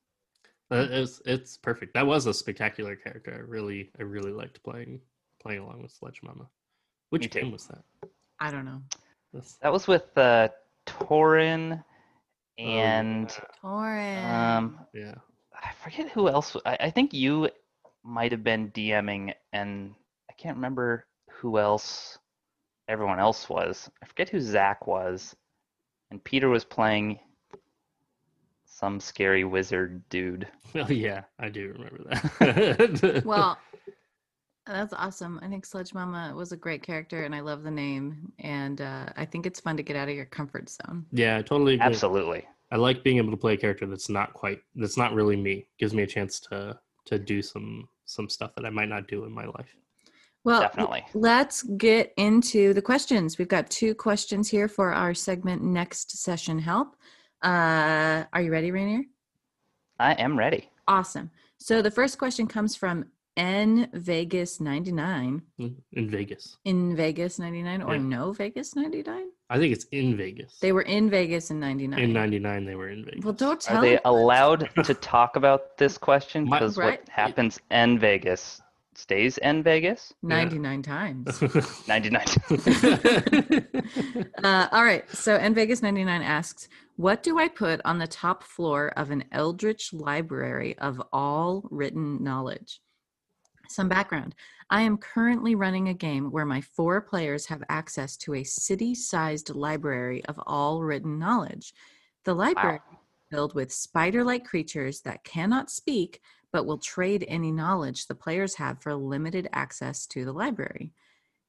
Uh, 0.71 0.87
it's 0.89 1.21
it's 1.25 1.57
perfect. 1.57 1.93
That 1.93 2.07
was 2.07 2.25
a 2.27 2.33
spectacular 2.33 2.95
character. 2.95 3.33
I 3.35 3.39
really 3.39 3.91
I 3.99 4.03
really 4.03 4.31
liked 4.31 4.63
playing 4.63 5.01
playing 5.43 5.59
along 5.59 5.81
with 5.83 5.91
Sledge 5.91 6.21
Mama. 6.23 6.47
Which 7.11 7.21
Me 7.23 7.27
too. 7.27 7.41
game 7.41 7.51
was 7.51 7.67
that? 7.67 7.83
I 8.39 8.51
don't 8.51 8.65
know. 8.65 8.81
That 9.61 9.71
was 9.71 9.87
with 9.87 10.17
uh 10.17 10.49
Torin 10.85 11.83
oh, 12.59 12.63
and 12.63 13.29
Torin. 13.63 14.25
um 14.25 14.79
yeah. 14.93 15.15
I 15.53 15.71
forget 15.83 16.09
who 16.09 16.27
else 16.27 16.57
I, 16.65 16.77
I 16.79 16.89
think 16.89 17.13
you 17.13 17.49
might 18.03 18.31
have 18.31 18.43
been 18.43 18.71
DMing 18.71 19.33
and 19.53 19.93
I 20.29 20.33
can't 20.33 20.55
remember 20.55 21.05
who 21.29 21.59
else 21.59 22.17
everyone 22.87 23.19
else 23.19 23.47
was. 23.49 23.89
I 24.01 24.05
forget 24.05 24.29
who 24.29 24.39
Zach 24.39 24.87
was. 24.87 25.35
And 26.09 26.23
Peter 26.23 26.49
was 26.49 26.65
playing 26.65 27.19
some 28.65 28.99
scary 28.99 29.43
wizard 29.43 30.01
dude. 30.09 30.47
Oh 30.73 30.87
yeah, 30.87 31.23
I 31.37 31.49
do 31.49 31.73
remember 31.73 32.03
that. 32.05 33.23
well, 33.25 33.57
that's 34.71 34.93
awesome. 34.93 35.39
I 35.41 35.47
think 35.47 35.65
Sledge 35.65 35.93
Mama 35.93 36.33
was 36.35 36.51
a 36.51 36.57
great 36.57 36.83
character, 36.83 37.23
and 37.23 37.33
I 37.35 37.41
love 37.41 37.63
the 37.63 37.71
name. 37.71 38.31
And 38.39 38.81
uh, 38.81 39.07
I 39.15 39.25
think 39.25 39.45
it's 39.45 39.59
fun 39.59 39.77
to 39.77 39.83
get 39.83 39.95
out 39.95 40.09
of 40.09 40.15
your 40.15 40.25
comfort 40.25 40.69
zone. 40.69 41.05
yeah, 41.11 41.37
I 41.37 41.41
totally 41.41 41.75
agree. 41.75 41.85
Absolutely. 41.85 42.47
I 42.71 42.77
like 42.77 43.03
being 43.03 43.17
able 43.17 43.31
to 43.31 43.37
play 43.37 43.53
a 43.53 43.57
character 43.57 43.85
that's 43.85 44.09
not 44.09 44.33
quite 44.33 44.59
that's 44.75 44.97
not 44.97 45.13
really 45.13 45.35
me. 45.35 45.67
Gives 45.77 45.93
me 45.93 46.03
a 46.03 46.07
chance 46.07 46.39
to 46.51 46.79
to 47.05 47.19
do 47.19 47.41
some 47.41 47.87
some 48.05 48.29
stuff 48.29 48.51
that 48.55 48.65
I 48.65 48.69
might 48.69 48.89
not 48.89 49.07
do 49.07 49.25
in 49.25 49.31
my 49.31 49.45
life. 49.45 49.75
Well, 50.43 50.61
Definitely. 50.61 51.05
let's 51.13 51.61
get 51.63 52.13
into 52.17 52.73
the 52.73 52.81
questions. 52.81 53.37
We've 53.37 53.47
got 53.47 53.69
two 53.69 53.93
questions 53.93 54.49
here 54.49 54.67
for 54.67 54.91
our 54.91 55.13
segment 55.13 55.61
next 55.61 56.17
session 56.17 56.57
help. 56.57 56.95
Uh, 57.43 58.23
are 58.33 58.41
you 58.41 58.51
ready, 58.51 58.71
Rainier? 58.71 59.03
I 59.99 60.13
am 60.13 60.37
ready. 60.37 60.69
Awesome. 60.87 61.29
So 61.57 61.83
the 61.83 61.91
first 61.91 62.17
question 62.17 62.47
comes 62.47 62.75
from 62.75 63.05
N 63.37 63.89
Vegas 63.93 64.59
99 64.59 65.41
In 65.57 66.09
Vegas. 66.09 66.57
in 66.65 66.95
Vegas 66.95 67.39
99 67.39 67.81
or 67.81 67.95
Yeah. 67.95 68.01
no 68.01 68.31
Vegas 68.33 68.75
99? 68.75 69.29
I 69.49 69.57
think 69.57 69.73
it's 69.73 69.85
in 69.91 70.17
Vegas. 70.17 70.59
They 70.59 70.71
were 70.71 70.81
in 70.83 71.09
Vegas 71.09 71.49
in 71.51 71.59
99. 71.59 71.99
in 71.99 72.13
'99 72.13 72.65
they 72.65 72.75
were 72.75 72.89
in 72.89 73.05
Vegas. 73.05 73.23
Well, 73.23 73.33
don't 73.33 73.59
tell 73.59 73.77
Are 73.77 73.81
they 73.81 73.93
me. 73.95 73.99
allowed 74.05 74.69
to 74.83 74.93
talk 74.93 75.35
about 75.35 75.77
this 75.77 75.97
question? 75.97 76.45
Because 76.45 76.77
Right. 76.77 76.99
what 76.99 77.09
happens 77.09 77.59
in 77.69 77.99
Vegas 77.99 78.61
stays 78.95 79.37
in 79.39 79.63
Vegas. 79.63 80.13
99 80.21 80.81
times. 80.83 81.41
99. 81.87 82.25
Uh, 84.43 84.67
all 84.71 84.83
right. 84.83 85.09
So 85.11 85.35
N 85.35 85.53
Vegas 85.53 85.81
99 85.81 86.21
asks, 86.21 86.67
What 86.97 87.23
do 87.23 87.37
I 87.39 87.47
put 87.47 87.79
on 87.85 87.97
the 87.99 88.07
top 88.07 88.43
floor 88.43 88.89
of 88.97 89.11
an 89.11 89.23
eldritch 89.31 89.93
library 89.93 90.77
of 90.79 91.01
all 91.13 91.67
written 91.71 92.23
knowledge? 92.23 92.79
Some 93.71 93.87
background. 93.89 94.35
I 94.69 94.81
am 94.81 94.97
currently 94.97 95.55
running 95.55 95.87
a 95.89 95.93
game 95.93 96.29
where 96.29 96.45
my 96.45 96.61
four 96.61 96.99
players 97.01 97.45
have 97.47 97.63
access 97.69 98.17
to 98.17 98.33
a 98.35 98.43
city 98.43 98.93
sized 98.95 99.53
library 99.55 100.23
of 100.25 100.39
all 100.45 100.83
written 100.83 101.17
knowledge. 101.17 101.73
The 102.25 102.33
library 102.33 102.81
Wow. 102.91 102.91
is 102.91 102.97
filled 103.31 103.55
with 103.55 103.71
spider 103.71 104.23
like 104.23 104.45
creatures 104.45 105.01
that 105.01 105.23
cannot 105.23 105.69
speak 105.71 106.21
but 106.51 106.65
will 106.65 106.77
trade 106.77 107.23
any 107.29 107.49
knowledge 107.51 108.07
the 108.07 108.15
players 108.15 108.55
have 108.55 108.81
for 108.81 108.93
limited 108.93 109.47
access 109.53 110.05
to 110.07 110.25
the 110.25 110.33
library. 110.33 110.91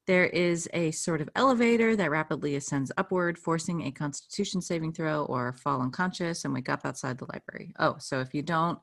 There 0.07 0.27
is 0.27 0.69
a 0.73 0.93
sort 0.93 1.21
of 1.21 1.29
elevator 1.35 1.97
that 1.97 2.11
rapidly 2.11 2.55
ascends 2.57 2.93
upward, 2.97 3.39
forcing 3.39 3.83
a 3.83 3.91
constitution 3.93 4.61
saving 4.61 4.93
throw 4.93 5.25
or 5.25 5.53
fall 5.55 5.81
unconscious 5.81 6.45
and 6.45 6.55
wake 6.55 6.69
up 6.69 6.85
outside 6.85 7.19
the 7.19 7.27
library. 7.33 7.73
Oh, 7.79 7.97
so 7.99 8.21
if 8.21 8.33
you 8.35 8.43
don't, 8.43 8.79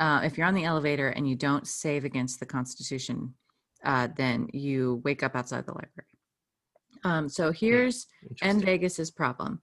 uh, 0.00 0.20
if 0.24 0.36
you're 0.36 0.46
on 0.46 0.54
the 0.54 0.64
elevator 0.64 1.08
and 1.08 1.28
you 1.28 1.36
don't 1.36 1.66
save 1.66 2.04
against 2.04 2.40
the 2.40 2.46
constitution, 2.46 3.34
uh, 3.84 4.08
then 4.16 4.48
you 4.52 5.00
wake 5.04 5.22
up 5.22 5.34
outside 5.34 5.66
the 5.66 5.72
library. 5.72 6.18
Um, 7.04 7.28
so 7.28 7.52
here's 7.52 8.06
N 8.42 8.60
Vegas's 8.60 9.10
problem. 9.10 9.60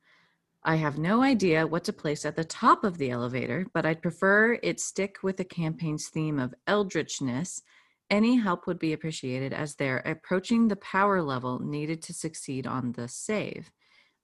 I 0.63 0.75
have 0.75 0.97
no 0.97 1.21
idea 1.21 1.67
what 1.67 1.83
to 1.85 1.93
place 1.93 2.25
at 2.25 2.37
the 2.37 2.45
top 2.45 2.85
of 2.85 2.97
the 2.97 3.11
elevator, 3.11 3.65
but 3.73 3.85
I'd 3.85 4.01
prefer 4.01 4.57
it 4.63 4.79
stick 4.79 5.17
with 5.21 5.35
the 5.35 5.43
campaign's 5.43 6.07
theme 6.07 6.39
of 6.39 6.53
eldritchness. 6.67 7.61
Any 8.09 8.37
help 8.37 8.65
would 8.65 8.79
be 8.79 8.93
appreciated 8.93 9.51
as 9.51 9.75
they're 9.75 10.03
approaching 10.05 10.67
the 10.67 10.77
power 10.77 11.21
level 11.21 11.59
needed 11.59 12.01
to 12.03 12.13
succeed 12.13 12.65
on 12.65 12.93
the 12.93 13.07
save. 13.07 13.71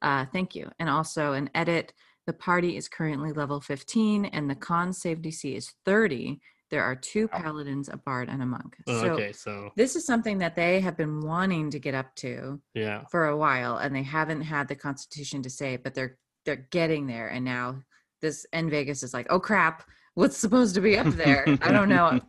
Uh, 0.02 0.26
thank 0.32 0.56
you. 0.56 0.72
And 0.80 0.90
also 0.90 1.34
an 1.34 1.50
edit. 1.54 1.94
The 2.30 2.34
party 2.34 2.78
is 2.78 2.88
currently 2.88 3.32
level 3.32 3.60
15 3.60 4.26
and 4.26 4.48
the 4.48 4.54
con 4.54 4.94
save 4.94 5.18
DC 5.18 5.56
is 5.56 5.74
30. 5.86 6.40
There 6.70 6.84
are 6.84 6.96
two 6.96 7.28
paladins, 7.28 7.90
a 7.90 7.98
bard, 7.98 8.30
and 8.30 8.44
a 8.44 8.46
monk. 8.46 8.76
Oh, 8.86 9.02
so 9.02 9.08
okay, 9.14 9.32
so 9.32 9.72
this 9.76 9.96
is 9.96 10.06
something 10.06 10.38
that 10.38 10.56
they 10.56 10.80
have 10.80 10.96
been 10.96 11.22
wanting 11.22 11.72
to 11.72 11.80
get 11.80 11.96
up 11.96 12.14
to 12.18 12.62
yeah. 12.76 13.02
for 13.10 13.30
a 13.30 13.36
while 13.36 13.78
and 13.78 13.96
they 13.96 14.04
haven't 14.04 14.42
had 14.42 14.68
the 14.68 14.76
constitution 14.76 15.42
to 15.42 15.50
say 15.50 15.76
but 15.76 15.96
they're 15.96 16.20
they're 16.46 16.68
getting 16.70 17.08
there 17.08 17.30
and 17.30 17.44
now 17.44 17.82
this 18.22 18.46
N 18.54 18.70
Vegas 18.70 19.02
is 19.02 19.12
like, 19.12 19.26
oh 19.32 19.40
crap, 19.40 19.90
what's 20.14 20.38
supposed 20.38 20.76
to 20.76 20.82
be 20.82 21.00
up 21.00 21.08
there? 21.08 21.46
I 21.64 21.72
don't 21.72 21.90
know. 21.90 22.20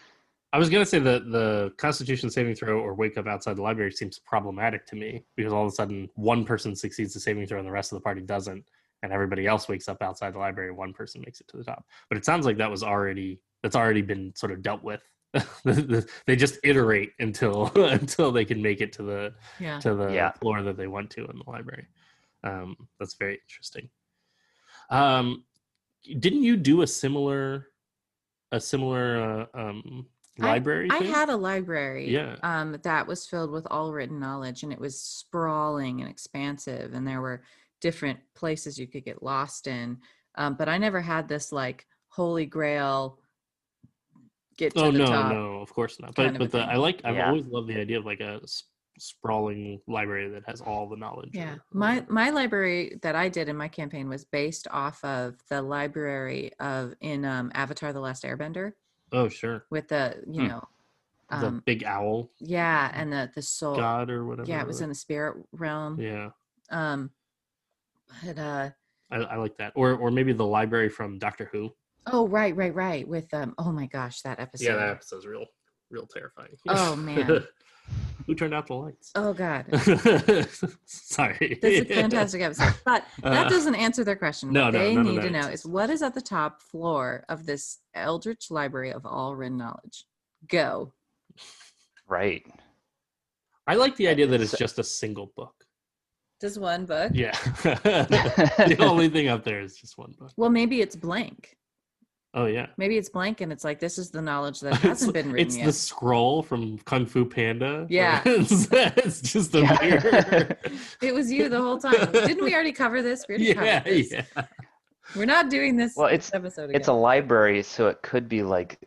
I 0.52 0.58
was 0.58 0.68
gonna 0.68 0.84
say 0.84 0.98
that 0.98 1.30
the 1.30 1.72
Constitution 1.78 2.28
saving 2.28 2.56
throw 2.56 2.80
or 2.80 2.92
wake 2.92 3.16
up 3.16 3.28
outside 3.28 3.54
the 3.54 3.62
library 3.62 3.92
seems 3.92 4.18
problematic 4.18 4.84
to 4.86 4.96
me 4.96 5.22
because 5.36 5.52
all 5.52 5.64
of 5.64 5.68
a 5.68 5.76
sudden 5.76 6.10
one 6.16 6.44
person 6.44 6.74
succeeds 6.74 7.14
the 7.14 7.20
saving 7.20 7.46
throw 7.46 7.58
and 7.58 7.68
the 7.68 7.70
rest 7.70 7.92
of 7.92 7.98
the 7.98 8.02
party 8.02 8.20
doesn't, 8.20 8.64
and 9.04 9.12
everybody 9.12 9.46
else 9.46 9.68
wakes 9.68 9.86
up 9.86 10.02
outside 10.02 10.32
the 10.32 10.38
library. 10.38 10.70
One 10.72 10.94
person 10.94 11.20
makes 11.24 11.38
it 11.42 11.46
to 11.48 11.58
the 11.58 11.62
top. 11.64 11.84
But 12.08 12.16
it 12.16 12.24
sounds 12.24 12.46
like 12.46 12.56
that 12.56 12.70
was 12.70 12.82
already 12.82 13.38
that's 13.62 13.76
already 13.76 14.02
been 14.02 14.32
sort 14.34 14.50
of 14.50 14.62
dealt 14.62 14.82
with. 14.82 15.02
they 15.64 16.36
just 16.36 16.58
iterate 16.64 17.12
until 17.18 17.66
until 17.76 18.32
they 18.32 18.44
can 18.46 18.62
make 18.62 18.80
it 18.80 18.92
to 18.94 19.02
the 19.02 19.34
Yeah. 19.60 19.78
to 19.80 19.94
the 19.94 20.08
Yeah. 20.12 20.32
floor 20.32 20.62
that 20.62 20.76
they 20.78 20.86
want 20.86 21.10
to 21.10 21.26
in 21.26 21.38
the 21.38 21.50
library. 21.50 21.86
Um, 22.42 22.76
that's 22.98 23.14
very 23.14 23.38
interesting. 23.44 23.90
Um, 24.90 25.44
didn't 26.18 26.42
you 26.42 26.56
do 26.56 26.82
a 26.82 26.86
similar 26.86 27.68
a 28.52 28.60
similar 28.60 29.48
uh, 29.54 29.58
um, 29.60 30.06
library? 30.38 30.88
I 30.90 31.00
thing? 31.00 31.10
had 31.12 31.28
a 31.28 31.36
library 31.36 32.10
Yeah. 32.10 32.36
um, 32.42 32.78
that 32.82 33.06
was 33.06 33.26
filled 33.26 33.50
with 33.50 33.66
all 33.70 33.92
written 33.92 34.18
knowledge 34.20 34.62
and 34.62 34.72
it 34.72 34.78
was 34.80 34.98
sprawling 35.00 36.00
and 36.00 36.08
expansive 36.08 36.94
and 36.94 37.06
there 37.06 37.20
were 37.20 37.42
different 37.84 38.18
places 38.34 38.78
you 38.78 38.86
could 38.86 39.04
get 39.04 39.22
lost 39.22 39.66
in. 39.66 39.98
Um, 40.36 40.54
but 40.54 40.70
I 40.70 40.78
never 40.78 41.02
had 41.02 41.28
this 41.28 41.52
like 41.52 41.86
holy 42.08 42.46
grail 42.46 43.18
get 44.56 44.74
to 44.74 44.80
Oh 44.84 44.90
the 44.90 44.98
no, 45.00 45.04
top. 45.04 45.32
no, 45.34 45.60
of 45.60 45.70
course 45.74 46.00
not. 46.00 46.14
But 46.14 46.38
but 46.38 46.50
the. 46.50 46.60
I 46.60 46.76
like 46.76 47.02
I've 47.04 47.16
Yeah. 47.16 47.28
always 47.28 47.44
loved 47.46 47.68
the 47.68 47.78
idea 47.78 47.98
of 47.98 48.06
like 48.06 48.20
a 48.20 48.40
sprawling 48.98 49.80
library 49.86 50.30
that 50.30 50.44
has 50.46 50.62
all 50.62 50.88
the 50.88 50.96
knowledge. 50.96 51.30
Yeah, 51.34 51.52
or- 51.52 51.56
or 51.56 51.62
my 51.72 52.06
my 52.08 52.30
library 52.30 52.98
that 53.02 53.14
I 53.14 53.28
did 53.28 53.50
in 53.50 53.56
my 53.56 53.68
campaign 53.68 54.08
was 54.08 54.24
based 54.24 54.66
off 54.70 55.04
of 55.04 55.36
the 55.50 55.60
library 55.60 56.52
of 56.58 56.94
in 57.02 57.26
um, 57.26 57.52
Avatar: 57.54 57.92
The 57.92 58.00
Last 58.00 58.24
Airbender 58.24 58.72
oh 59.12 59.28
sure, 59.28 59.66
with 59.70 59.88
the 59.88 60.22
you 60.26 60.42
Hmm. 60.42 60.48
know, 60.48 60.64
the 61.28 61.48
um, 61.48 61.62
big 61.66 61.84
owl 61.84 62.30
yeah, 62.40 62.90
and 62.94 63.12
the 63.12 63.30
the 63.34 63.42
soul. 63.42 63.76
god 63.76 64.08
or 64.08 64.24
whatever. 64.24 64.48
Yeah, 64.48 64.62
it 64.62 64.66
was 64.66 64.80
in 64.80 64.88
the 64.88 64.94
spirit 64.94 65.36
realm. 65.52 66.00
Yeah, 66.00 66.30
Um, 66.70 67.10
but 68.24 68.38
uh, 68.38 68.70
I, 69.10 69.16
I 69.16 69.36
like 69.36 69.56
that. 69.58 69.72
Or 69.76 69.92
or 69.94 70.10
maybe 70.10 70.32
the 70.32 70.46
library 70.46 70.88
from 70.88 71.18
Doctor 71.18 71.48
Who. 71.52 71.70
oh 72.12 72.28
right, 72.28 72.54
right, 72.56 72.74
right. 72.74 73.06
With 73.08 73.32
um, 73.34 73.54
oh 73.58 73.72
my 73.72 73.86
gosh, 73.86 74.20
that 74.22 74.40
episode. 74.40 74.66
Yeah, 74.66 74.76
that 74.76 74.88
episode's 74.90 75.26
real 75.26 75.46
real 75.90 76.06
terrifying. 76.06 76.56
Oh, 76.68 76.96
man. 76.96 77.44
Who 78.26 78.34
turned 78.34 78.54
out 78.54 78.66
the 78.66 78.74
lights? 78.74 79.10
Oh 79.14 79.34
god, 79.34 79.66
Sorry. 80.86 81.58
that's 81.60 81.80
a 81.80 81.84
fantastic 81.84 82.40
episode. 82.40 82.74
But 82.82 83.04
that 83.22 83.46
Uh, 83.46 83.48
doesn't 83.50 83.74
answer 83.74 84.02
their 84.04 84.16
question. 84.16 84.50
no, 84.52 84.64
what 84.64 84.72
no, 84.72 84.78
they 84.78 84.94
none 84.94 85.06
of 85.06 85.12
need 85.12 85.18
that 85.18 85.26
to 85.26 85.30
know 85.30 85.38
answers. 85.40 85.60
is 85.60 85.66
what 85.66 85.90
is 85.90 86.00
at 86.02 86.14
the 86.14 86.22
top 86.22 86.62
floor 86.62 87.24
of 87.28 87.44
this 87.44 87.80
eldritch 87.94 88.50
library 88.50 88.90
of 88.92 89.04
all 89.04 89.36
written 89.36 89.58
knowledge. 89.58 90.06
Go. 90.48 90.94
Right. 92.08 92.46
I 93.66 93.74
like 93.74 93.96
the 93.96 94.08
idea 94.08 94.26
that 94.28 94.40
it's 94.40 94.56
just 94.56 94.78
a 94.78 94.84
single 94.84 95.30
book. 95.36 95.54
Just 96.44 96.60
one 96.60 96.84
book. 96.84 97.10
Yeah. 97.14 97.30
the 97.62 98.76
only 98.80 99.08
thing 99.08 99.28
up 99.28 99.44
there 99.44 99.62
is 99.62 99.78
just 99.78 99.96
one 99.96 100.14
book. 100.18 100.30
Well, 100.36 100.50
maybe 100.50 100.82
it's 100.82 100.94
blank. 100.94 101.56
Oh 102.34 102.44
yeah. 102.44 102.66
Maybe 102.76 102.98
it's 102.98 103.08
blank 103.08 103.40
and 103.40 103.50
it's 103.50 103.64
like 103.64 103.80
this 103.80 103.96
is 103.96 104.10
the 104.10 104.20
knowledge 104.20 104.60
that 104.60 104.74
hasn't 104.82 105.14
been 105.14 105.32
written 105.32 105.46
it's 105.46 105.56
yet. 105.56 105.64
the 105.64 105.72
scroll 105.72 106.42
from 106.42 106.76
Kung 106.80 107.06
Fu 107.06 107.24
Panda. 107.24 107.86
Yeah. 107.88 108.20
it's, 108.26 108.68
it's 108.70 109.22
just 109.22 109.54
a 109.54 109.60
Yeah. 109.60 109.78
mirror. 109.80 110.58
It 111.00 111.14
was 111.14 111.32
you 111.32 111.48
the 111.48 111.62
whole 111.62 111.78
time. 111.78 112.12
Didn't 112.12 112.44
we 112.44 112.52
already 112.52 112.72
cover 112.72 113.00
this? 113.00 113.24
We 113.26 113.36
already 113.36 113.44
yeah, 113.46 113.78
covered 113.78 113.94
this. 113.94 114.12
yeah. 114.12 114.44
We're 115.16 115.24
not 115.24 115.48
doing 115.48 115.76
this 115.76 115.96
Well, 115.96 116.08
it's- 116.08 116.30
episode 116.34 116.64
again. 116.64 116.76
It's 116.78 116.88
a 116.88 116.92
library, 116.92 117.62
so 117.62 117.88
it 117.88 118.02
could 118.02 118.28
be 118.28 118.42
like 118.42 118.78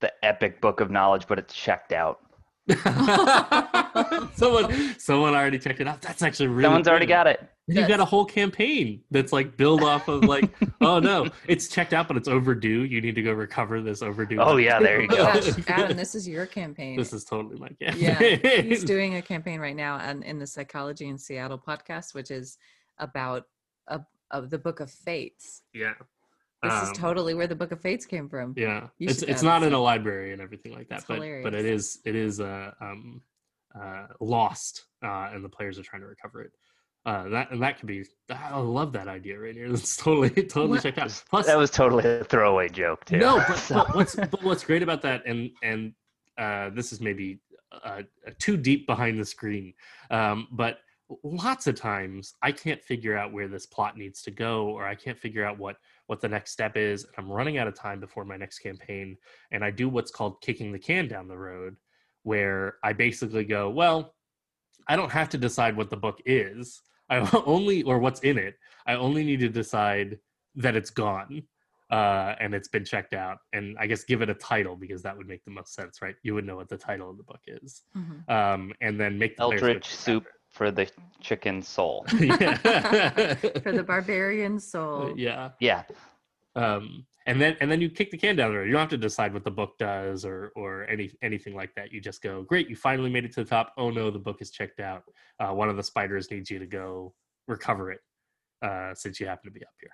the 0.00 0.10
epic 0.24 0.62
book 0.62 0.80
of 0.80 0.90
knowledge, 0.90 1.26
but 1.28 1.38
it's 1.38 1.52
checked 1.52 1.92
out. 1.92 2.20
someone, 4.34 4.98
someone 4.98 5.34
already 5.34 5.58
checked 5.58 5.80
it 5.80 5.88
out. 5.88 6.00
That's 6.00 6.22
actually 6.22 6.48
really. 6.48 6.64
Someone's 6.64 6.88
already 6.88 7.06
got 7.06 7.26
it. 7.26 7.40
You've 7.66 7.88
got 7.88 8.00
a 8.00 8.04
whole 8.04 8.24
campaign 8.24 9.02
that's 9.10 9.32
like 9.32 9.56
build 9.56 9.82
off 9.82 10.08
of 10.08 10.24
like, 10.24 10.50
oh 10.80 10.98
no, 10.98 11.28
it's 11.46 11.68
checked 11.68 11.92
out, 11.92 12.08
but 12.08 12.16
it's 12.16 12.28
overdue. 12.28 12.84
You 12.84 13.00
need 13.00 13.14
to 13.14 13.22
go 13.22 13.32
recover 13.32 13.80
this 13.80 14.02
overdue. 14.02 14.38
Oh 14.40 14.56
yeah, 14.56 14.80
there 14.80 15.00
you 15.00 15.08
go. 15.08 15.16
Gosh, 15.16 15.50
Adam, 15.68 15.96
this 15.96 16.14
is 16.14 16.28
your 16.28 16.46
campaign. 16.46 16.96
This 16.96 17.12
is 17.12 17.24
totally 17.24 17.58
my 17.58 17.68
campaign. 17.80 18.40
yeah, 18.42 18.62
he's 18.62 18.84
doing 18.84 19.16
a 19.16 19.22
campaign 19.22 19.60
right 19.60 19.76
now 19.76 19.98
and 19.98 20.24
in 20.24 20.38
the 20.38 20.46
Psychology 20.46 21.08
in 21.08 21.18
Seattle 21.18 21.58
podcast, 21.58 22.14
which 22.14 22.30
is 22.30 22.58
about 22.98 23.44
a, 23.88 24.00
of 24.30 24.50
the 24.50 24.58
Book 24.58 24.80
of 24.80 24.90
Fates. 24.90 25.62
yeah. 25.72 25.94
This 26.62 26.72
Um, 26.72 26.82
is 26.92 26.98
totally 26.98 27.34
where 27.34 27.46
the 27.46 27.54
Book 27.54 27.72
of 27.72 27.80
Fates 27.80 28.04
came 28.04 28.28
from. 28.28 28.52
Yeah, 28.56 28.88
You 28.98 29.08
it's 29.08 29.22
it's 29.22 29.42
not 29.42 29.62
in 29.62 29.72
a 29.72 29.78
library 29.78 30.32
and 30.32 30.42
everything 30.42 30.72
like 30.74 30.88
that, 30.88 30.98
It's 30.98 31.06
but 31.06 31.18
but 31.18 31.24
it 31.54 31.58
hilarious. 31.64 31.96
is 31.96 31.98
it 32.04 32.14
is 32.14 32.40
uh, 32.40 32.72
um, 32.80 33.22
uh, 33.80 34.06
lost, 34.20 34.84
uh, 35.02 35.30
and 35.32 35.42
the 35.44 35.48
players 35.48 35.78
are 35.78 35.82
trying 35.82 36.02
to 36.02 36.08
recover 36.08 36.42
it. 36.42 36.52
Uh, 37.06 37.30
that 37.30 37.50
and 37.50 37.62
that 37.62 37.78
could 37.78 37.86
be. 37.86 38.04
I 38.28 38.58
love 38.58 38.92
that 38.92 39.08
idea 39.08 39.38
right 39.38 39.54
here. 39.54 39.68
That's 39.70 39.96
totally 39.96 40.28
totally 40.28 40.68
What- 40.72 40.82
checked 40.82 40.98
out. 40.98 41.24
Plus, 41.30 41.46
That 41.46 41.56
was 41.56 41.70
totally 41.70 42.04
a 42.06 42.24
throwaway 42.24 42.68
joke 42.68 43.06
too. 43.06 43.16
no, 43.16 43.36
but, 43.48 43.54
So- 43.68 43.74
but 43.76 43.94
what's 43.94 44.14
but 44.16 44.42
what's 44.42 44.64
great 44.64 44.82
about 44.82 45.00
that, 45.02 45.24
and 45.24 45.50
and 45.62 45.94
uh, 46.36 46.68
this 46.70 46.92
is 46.92 47.00
maybe 47.00 47.40
uh, 47.72 48.02
uh, 48.26 48.30
too 48.38 48.58
deep 48.58 48.86
behind 48.86 49.18
the 49.18 49.24
screen, 49.24 49.72
um, 50.10 50.46
but 50.52 50.80
lots 51.24 51.66
of 51.66 51.74
times 51.74 52.34
I 52.42 52.52
can't 52.52 52.82
figure 52.82 53.16
out 53.16 53.32
where 53.32 53.48
this 53.48 53.66
plot 53.66 53.96
needs 53.96 54.20
to 54.22 54.30
go, 54.30 54.66
or 54.68 54.84
I 54.86 54.94
can't 54.94 55.18
figure 55.18 55.44
out 55.44 55.58
what 55.58 55.76
what 56.10 56.20
the 56.20 56.28
next 56.28 56.50
step 56.50 56.76
is, 56.76 57.04
and 57.04 57.14
I'm 57.16 57.30
running 57.30 57.56
out 57.56 57.68
of 57.68 57.74
time 57.76 58.00
before 58.00 58.24
my 58.24 58.36
next 58.36 58.58
campaign, 58.58 59.16
and 59.52 59.64
I 59.64 59.70
do 59.70 59.88
what's 59.88 60.10
called 60.10 60.40
kicking 60.42 60.72
the 60.72 60.78
can 60.78 61.06
down 61.06 61.28
the 61.28 61.38
road, 61.38 61.76
where 62.24 62.78
I 62.82 62.94
basically 62.94 63.44
go, 63.44 63.70
well, 63.70 64.16
I 64.88 64.96
don't 64.96 65.12
have 65.12 65.28
to 65.28 65.38
decide 65.38 65.76
what 65.76 65.88
the 65.88 65.96
book 65.96 66.18
is. 66.26 66.82
I 67.08 67.18
only 67.46 67.84
or 67.84 68.00
what's 68.00 68.18
in 68.20 68.38
it. 68.38 68.56
I 68.88 68.94
only 68.94 69.22
need 69.22 69.38
to 69.38 69.48
decide 69.48 70.18
that 70.56 70.74
it's 70.74 70.90
gone 70.90 71.44
uh, 71.92 72.34
and 72.40 72.54
it's 72.56 72.66
been 72.66 72.84
checked 72.84 73.14
out. 73.14 73.38
And 73.52 73.76
I 73.78 73.86
guess 73.86 74.02
give 74.02 74.20
it 74.20 74.28
a 74.28 74.34
title 74.34 74.74
because 74.74 75.02
that 75.02 75.16
would 75.16 75.28
make 75.28 75.44
the 75.44 75.52
most 75.52 75.74
sense, 75.74 76.02
right? 76.02 76.16
You 76.24 76.34
would 76.34 76.44
know 76.44 76.56
what 76.56 76.68
the 76.68 76.76
title 76.76 77.08
of 77.08 77.18
the 77.18 77.22
book 77.22 77.42
is, 77.46 77.82
Mhm. 77.96 78.28
um, 78.28 78.72
and 78.80 78.98
then 78.98 79.16
make 79.16 79.36
the 79.36 79.42
Eldritch 79.42 79.84
check 79.84 79.84
soup 79.84 80.26
for 80.50 80.70
the 80.70 80.90
chicken 81.20 81.62
soul. 81.62 82.04
For 82.08 82.18
the 83.72 83.84
barbarian 83.86 84.58
soul. 84.60 85.14
yeah. 85.16 85.50
Yeah. 85.60 85.82
Um, 86.56 87.06
and 87.26 87.40
then 87.40 87.56
and 87.60 87.70
then 87.70 87.80
you 87.80 87.88
kick 87.88 88.10
the 88.10 88.16
can 88.18 88.34
down 88.34 88.50
the 88.52 88.58
road. 88.58 88.64
You 88.66 88.72
don't 88.72 88.80
have 88.80 88.88
to 88.90 88.96
decide 88.96 89.32
what 89.32 89.44
the 89.44 89.50
book 89.50 89.78
does 89.78 90.24
or 90.24 90.50
or 90.56 90.84
any 90.88 91.10
anything 91.22 91.54
like 91.54 91.72
that. 91.76 91.92
You 91.92 92.00
just 92.00 92.22
go, 92.22 92.42
great, 92.42 92.68
you 92.68 92.74
finally 92.76 93.10
made 93.10 93.24
it 93.24 93.32
to 93.34 93.44
the 93.44 93.48
top. 93.48 93.72
Oh 93.76 93.90
no, 93.90 94.10
the 94.10 94.18
book 94.18 94.38
is 94.40 94.50
checked 94.50 94.80
out. 94.80 95.04
Uh, 95.38 95.52
one 95.54 95.68
of 95.68 95.76
the 95.76 95.82
spiders 95.82 96.30
needs 96.30 96.50
you 96.50 96.58
to 96.58 96.66
go 96.66 97.14
recover 97.46 97.92
it 97.92 98.00
uh, 98.62 98.94
since 98.94 99.20
you 99.20 99.26
happen 99.26 99.52
to 99.52 99.52
be 99.56 99.62
up 99.64 99.72
here. 99.80 99.90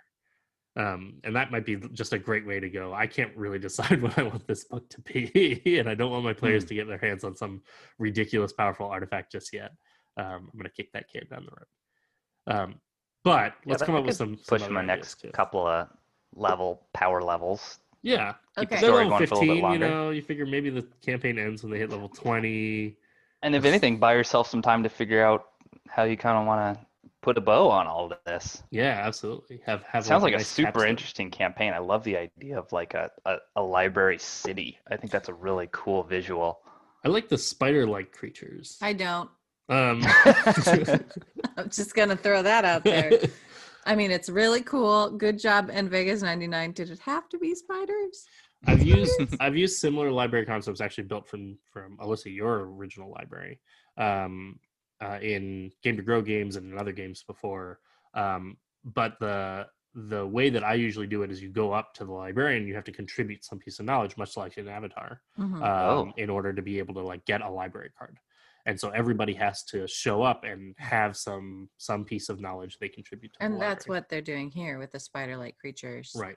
Um, 0.83 1.21
and 1.25 1.35
that 1.37 1.51
might 1.51 1.65
be 1.67 1.77
just 1.93 2.13
a 2.13 2.19
great 2.19 2.47
way 2.47 2.61
to 2.61 2.69
go. 2.71 2.95
I 2.95 3.07
can't 3.07 3.35
really 3.37 3.59
decide 3.69 4.01
what 4.01 4.19
I 4.19 4.23
want 4.23 4.47
this 4.47 4.65
book 4.65 4.89
to 4.91 5.01
be, 5.03 5.79
and 5.79 5.89
I 5.91 5.95
don't 5.95 6.11
want 6.11 6.25
my 6.25 6.33
players 6.35 6.63
Hmm. 6.63 6.69
to 6.69 6.75
get 6.75 6.87
their 6.89 6.99
hands 6.99 7.25
on 7.25 7.37
some 7.37 7.63
ridiculous, 7.99 8.53
powerful 8.53 8.87
artifact 8.87 9.33
just 9.33 9.53
yet. 9.53 9.73
Um, 10.17 10.49
I'm 10.53 10.59
going 10.59 10.65
to 10.65 10.71
kick 10.71 10.93
that 10.93 11.11
can 11.13 11.27
down 11.31 11.45
the 11.47 11.51
road. 11.53 11.67
Um, 12.63 12.75
but 13.25 13.55
Yeah, 13.65 13.71
let's 13.71 13.81
that- 13.81 13.87
come 13.87 13.97
I 13.97 13.99
up 13.99 14.07
with 14.07 14.17
some, 14.17 14.37
push 14.37 14.61
some 14.63 14.69
them 14.69 14.77
other 14.79 14.87
the 14.87 14.95
next 14.95 15.21
too. 15.21 15.31
couple 15.31 15.67
of 15.67 15.89
level 16.35 16.87
power 16.95 17.23
levels. 17.23 17.79
Yeah, 18.03 18.35
Keep 18.59 18.69
the 18.71 18.77
Okay. 18.77 18.81
they're 18.83 18.91
story 18.91 19.05
level 19.05 19.11
going 19.19 19.27
for 19.27 19.35
a 19.35 19.39
little 19.39 19.55
15. 19.55 19.73
You 19.73 19.79
know, 19.79 20.11
you 20.11 20.23
figure 20.23 20.47
maybe 20.47 20.71
the 20.71 20.83
campaign 21.05 21.39
ends 21.39 21.63
when 21.63 21.73
they 21.73 21.79
hit 21.79 21.91
level 21.91 22.09
20. 22.09 22.97
And 23.43 23.55
if 23.55 23.65
anything, 23.65 23.99
buy 23.99 24.15
yourself 24.15 24.49
some 24.49 24.63
time 24.63 24.83
to 24.85 24.89
figure 24.89 25.25
out 25.25 25.49
how 25.89 26.05
you 26.05 26.17
kind 26.17 26.39
of 26.39 26.47
want 26.47 26.79
to 26.79 26.87
put 27.21 27.37
a 27.37 27.41
bow 27.41 27.69
on 27.69 27.87
all 27.89 28.13
of 28.13 28.19
this. 28.25 28.63
Yeah, 28.71 29.03
absolutely. 29.05 29.61
Have 29.67 29.83
have 29.85 30.05
Sounds 30.07 30.23
like 30.23 30.35
a 30.35 30.37
nice 30.37 30.47
super 30.47 30.67
capstone. 30.73 30.89
interesting 30.89 31.31
campaign. 31.31 31.73
I 31.73 31.79
love 31.79 32.05
the 32.05 32.17
idea 32.17 32.59
of 32.59 32.71
like 32.73 32.95
a, 32.95 33.11
a, 33.25 33.37
a 33.57 33.63
library 33.63 34.19
city. 34.19 34.79
I 34.89 34.97
think 34.97 35.11
that's 35.11 35.29
a 35.29 35.35
really 35.35 35.69
cool 35.73 36.05
visual. 36.05 36.61
I 37.05 37.09
like 37.09 37.29
the 37.29 37.39
spider-like 37.39 38.13
creatures. 38.13 38.79
I 38.81 38.93
don't. 38.93 39.29
Um, 39.69 40.03
I'm 41.57 41.71
just 41.71 41.95
gonna 41.95 42.17
throw 42.17 42.43
that 42.43 42.65
out 42.65 42.85
there. 42.85 43.11
I 43.85 43.95
mean, 43.95 44.11
it's 44.11 44.29
really 44.29 44.63
cool. 44.63 45.11
Good 45.11 45.39
job, 45.39 45.71
and 45.73 45.89
Vegas 45.91 46.23
99. 46.23 46.73
Did 46.73 46.91
it 46.91 46.99
have 47.01 47.29
to 47.31 47.39
be 47.39 47.55
spiders? 47.55 48.27
I've 48.67 48.83
used 48.83 49.21
I've 49.41 49.57
used 49.57 49.79
similar 49.79 50.11
library 50.11 50.47
concepts 50.47 50.81
actually 50.81 51.05
built 51.05 51.29
from 51.29 51.59
from 51.73 51.97
Allysa, 51.99 52.35
your 52.35 52.71
original 52.73 53.11
library, 53.11 53.61
um, 53.97 54.59
uh, 55.01 55.19
in 55.21 55.71
Game 55.83 55.97
to 55.97 56.03
Grow 56.03 56.23
games 56.23 56.57
and 56.57 56.73
in 56.73 56.79
other 56.79 56.93
games 56.93 57.23
before. 57.27 57.79
Um, 58.15 58.57
but 58.85 59.19
the 59.21 59.67
the 59.95 60.27
way 60.27 60.51
that 60.51 60.63
I 60.63 60.75
usually 60.75 61.07
do 61.07 61.23
it 61.23 61.31
is 61.31 61.43
you 61.43 61.49
go 61.49 61.73
up 61.73 61.95
to 61.95 62.05
the 62.05 62.13
librarian, 62.13 62.67
you 62.67 62.75
have 62.75 62.85
to 62.85 62.93
contribute 62.93 63.45
some 63.45 63.59
piece 63.59 63.79
of 63.79 63.87
knowledge, 63.87 64.17
much 64.19 64.37
like 64.37 64.57
an 64.59 64.69
avatar, 64.69 65.23
Mhm. 65.39 65.55
um, 65.57 65.63
Oh. 65.63 66.13
in 66.19 66.29
order 66.29 66.53
to 66.53 66.61
be 66.61 66.79
able 66.79 66.93
to 66.95 67.01
like 67.01 67.25
get 67.25 67.41
a 67.41 67.49
library 67.49 67.91
card. 67.99 68.19
And 68.67 68.79
so 68.79 68.91
everybody 68.91 69.33
has 69.35 69.63
to 69.71 69.87
show 69.87 70.23
up 70.23 70.43
and 70.45 70.75
have 70.79 71.17
some 71.17 71.69
some 71.79 72.05
piece 72.05 72.29
of 72.29 72.41
knowledge 72.41 72.79
they 72.81 72.89
contribute 72.89 73.33
to. 73.35 73.39
the 73.39 73.45
and 73.47 73.61
that's 73.61 73.87
what 73.89 74.09
they're 74.09 74.21
doing 74.21 74.51
here 74.51 74.79
with 74.79 74.91
the 74.93 74.99
spider-like 75.01 75.57
creatures. 75.57 76.13
right, 76.17 76.37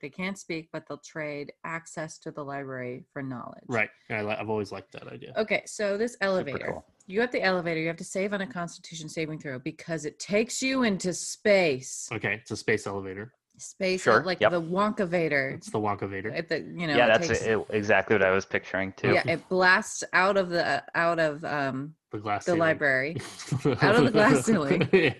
They 0.00 0.08
can't 0.08 0.38
speak, 0.38 0.68
but 0.72 0.84
they'll 0.86 0.98
trade 0.98 1.52
access 1.64 2.18
to 2.20 2.30
the 2.30 2.44
library 2.44 3.04
for 3.12 3.22
knowledge. 3.22 3.64
right. 3.68 3.90
I, 4.08 4.20
i've 4.40 4.48
always 4.50 4.70
liked 4.72 4.92
that 4.92 5.08
idea. 5.08 5.32
Okay, 5.36 5.62
so 5.66 5.98
this 5.98 6.16
elevator. 6.20 6.66
cool. 6.70 6.84
You 7.06 7.20
have 7.20 7.32
the 7.32 7.42
elevator. 7.42 7.80
You 7.80 7.88
have 7.88 7.98
to 7.98 8.04
save 8.04 8.32
on 8.32 8.40
a 8.40 8.46
Constitution 8.46 9.08
saving 9.10 9.38
throw 9.40 9.58
because 9.58 10.06
it 10.06 10.18
takes 10.18 10.62
you 10.62 10.84
into 10.84 11.12
space. 11.12 12.08
Okay, 12.12 12.34
it's 12.40 12.50
a 12.50 12.56
space 12.56 12.86
elevator. 12.86 13.32
Space, 13.56 14.02
Sure, 14.02 14.22
like 14.24 14.40
yep. 14.40 14.50
the 14.50 14.60
Wonkavator. 14.60 15.54
It's 15.54 15.70
the 15.70 15.78
Wonkavator. 15.78 16.36
At 16.36 16.48
the 16.48 16.58
you 16.60 16.86
know, 16.88 16.96
yeah, 16.96 17.06
it 17.06 17.08
that's 17.20 17.28
takes, 17.28 17.42
it, 17.42 17.64
exactly 17.70 18.14
what 18.16 18.24
I 18.24 18.30
was 18.32 18.44
picturing 18.44 18.92
too. 18.96 19.12
yeah, 19.12 19.22
it 19.28 19.48
blasts 19.48 20.02
out 20.12 20.36
of 20.36 20.48
the 20.50 20.82
out 20.96 21.20
of 21.20 21.44
um 21.44 21.94
the 22.10 22.18
glass 22.18 22.44
the 22.44 22.50
ceiling. 22.50 22.58
library. 22.60 23.16
out 23.82 23.94
of 23.96 24.04
the 24.04 24.10
glass 24.10 24.44
ceiling. 24.44 24.88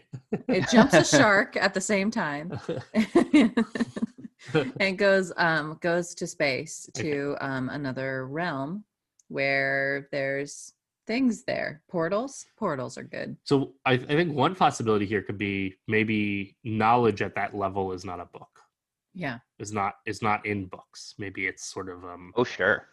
It 0.48 0.68
jumps 0.68 0.94
a 0.94 1.04
shark 1.04 1.56
at 1.56 1.74
the 1.74 1.80
same 1.80 2.10
time. 2.10 2.58
and 4.80 4.98
goes 4.98 5.32
um 5.36 5.78
goes 5.80 6.14
to 6.16 6.26
space 6.26 6.88
Okay. 6.98 7.10
to 7.12 7.36
um 7.40 7.68
another 7.68 8.26
realm 8.26 8.84
where 9.28 10.08
there's 10.12 10.72
things 11.06 11.44
there 11.44 11.82
portals 11.88 12.46
portals 12.56 12.96
are 12.96 13.02
good 13.02 13.36
so 13.44 13.72
I, 13.84 13.92
I 13.92 13.98
think 13.98 14.34
one 14.34 14.54
possibility 14.54 15.06
here 15.06 15.22
could 15.22 15.38
be 15.38 15.74
maybe 15.86 16.56
knowledge 16.64 17.20
at 17.22 17.34
that 17.34 17.54
level 17.54 17.92
is 17.92 18.04
not 18.04 18.20
a 18.20 18.24
book. 18.26 18.48
yeah 19.14 19.38
Is 19.58 19.72
not 19.72 19.94
is 20.06 20.22
not 20.22 20.44
in 20.46 20.66
books. 20.66 21.14
Maybe 21.18 21.46
it's 21.46 21.64
sort 21.64 21.88
of 21.88 22.04
um 22.04 22.32
Oh 22.36 22.44
sure. 22.44 22.86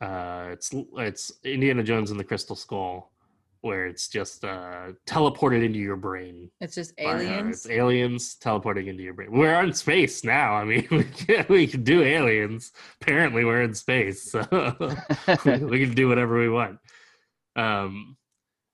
uh 0.00 0.48
it's 0.52 0.68
it's 0.96 1.32
Indiana 1.44 1.82
Jones 1.82 2.10
and 2.10 2.18
the 2.18 2.24
Crystal 2.24 2.56
Skull, 2.56 3.12
where 3.60 3.86
it's 3.86 4.08
just 4.08 4.44
uh 4.44 4.92
teleported 5.06 5.62
into 5.64 5.78
your 5.88 5.96
brain. 5.96 6.50
it's 6.60 6.74
just 6.74 6.96
by, 6.96 7.04
uh, 7.04 7.18
aliens 7.18 7.56
it's 7.56 7.68
aliens 7.70 8.34
teleporting 8.36 8.86
into 8.88 9.02
your 9.02 9.14
brain. 9.14 9.30
We're 9.30 9.60
in 9.62 9.72
space 9.72 10.24
now. 10.24 10.54
I 10.54 10.64
mean, 10.64 10.86
we 10.98 11.04
can, 11.04 11.46
we 11.48 11.66
can 11.66 11.82
do 11.84 12.02
aliens. 12.02 12.72
Apparently, 13.00 13.44
we're 13.44 13.62
in 13.62 13.74
space, 13.74 14.18
so 14.32 14.40
we 15.72 15.78
can 15.84 15.94
do 15.94 16.08
whatever 16.08 16.38
we 16.40 16.48
want. 16.48 16.78
Um, 17.58 18.16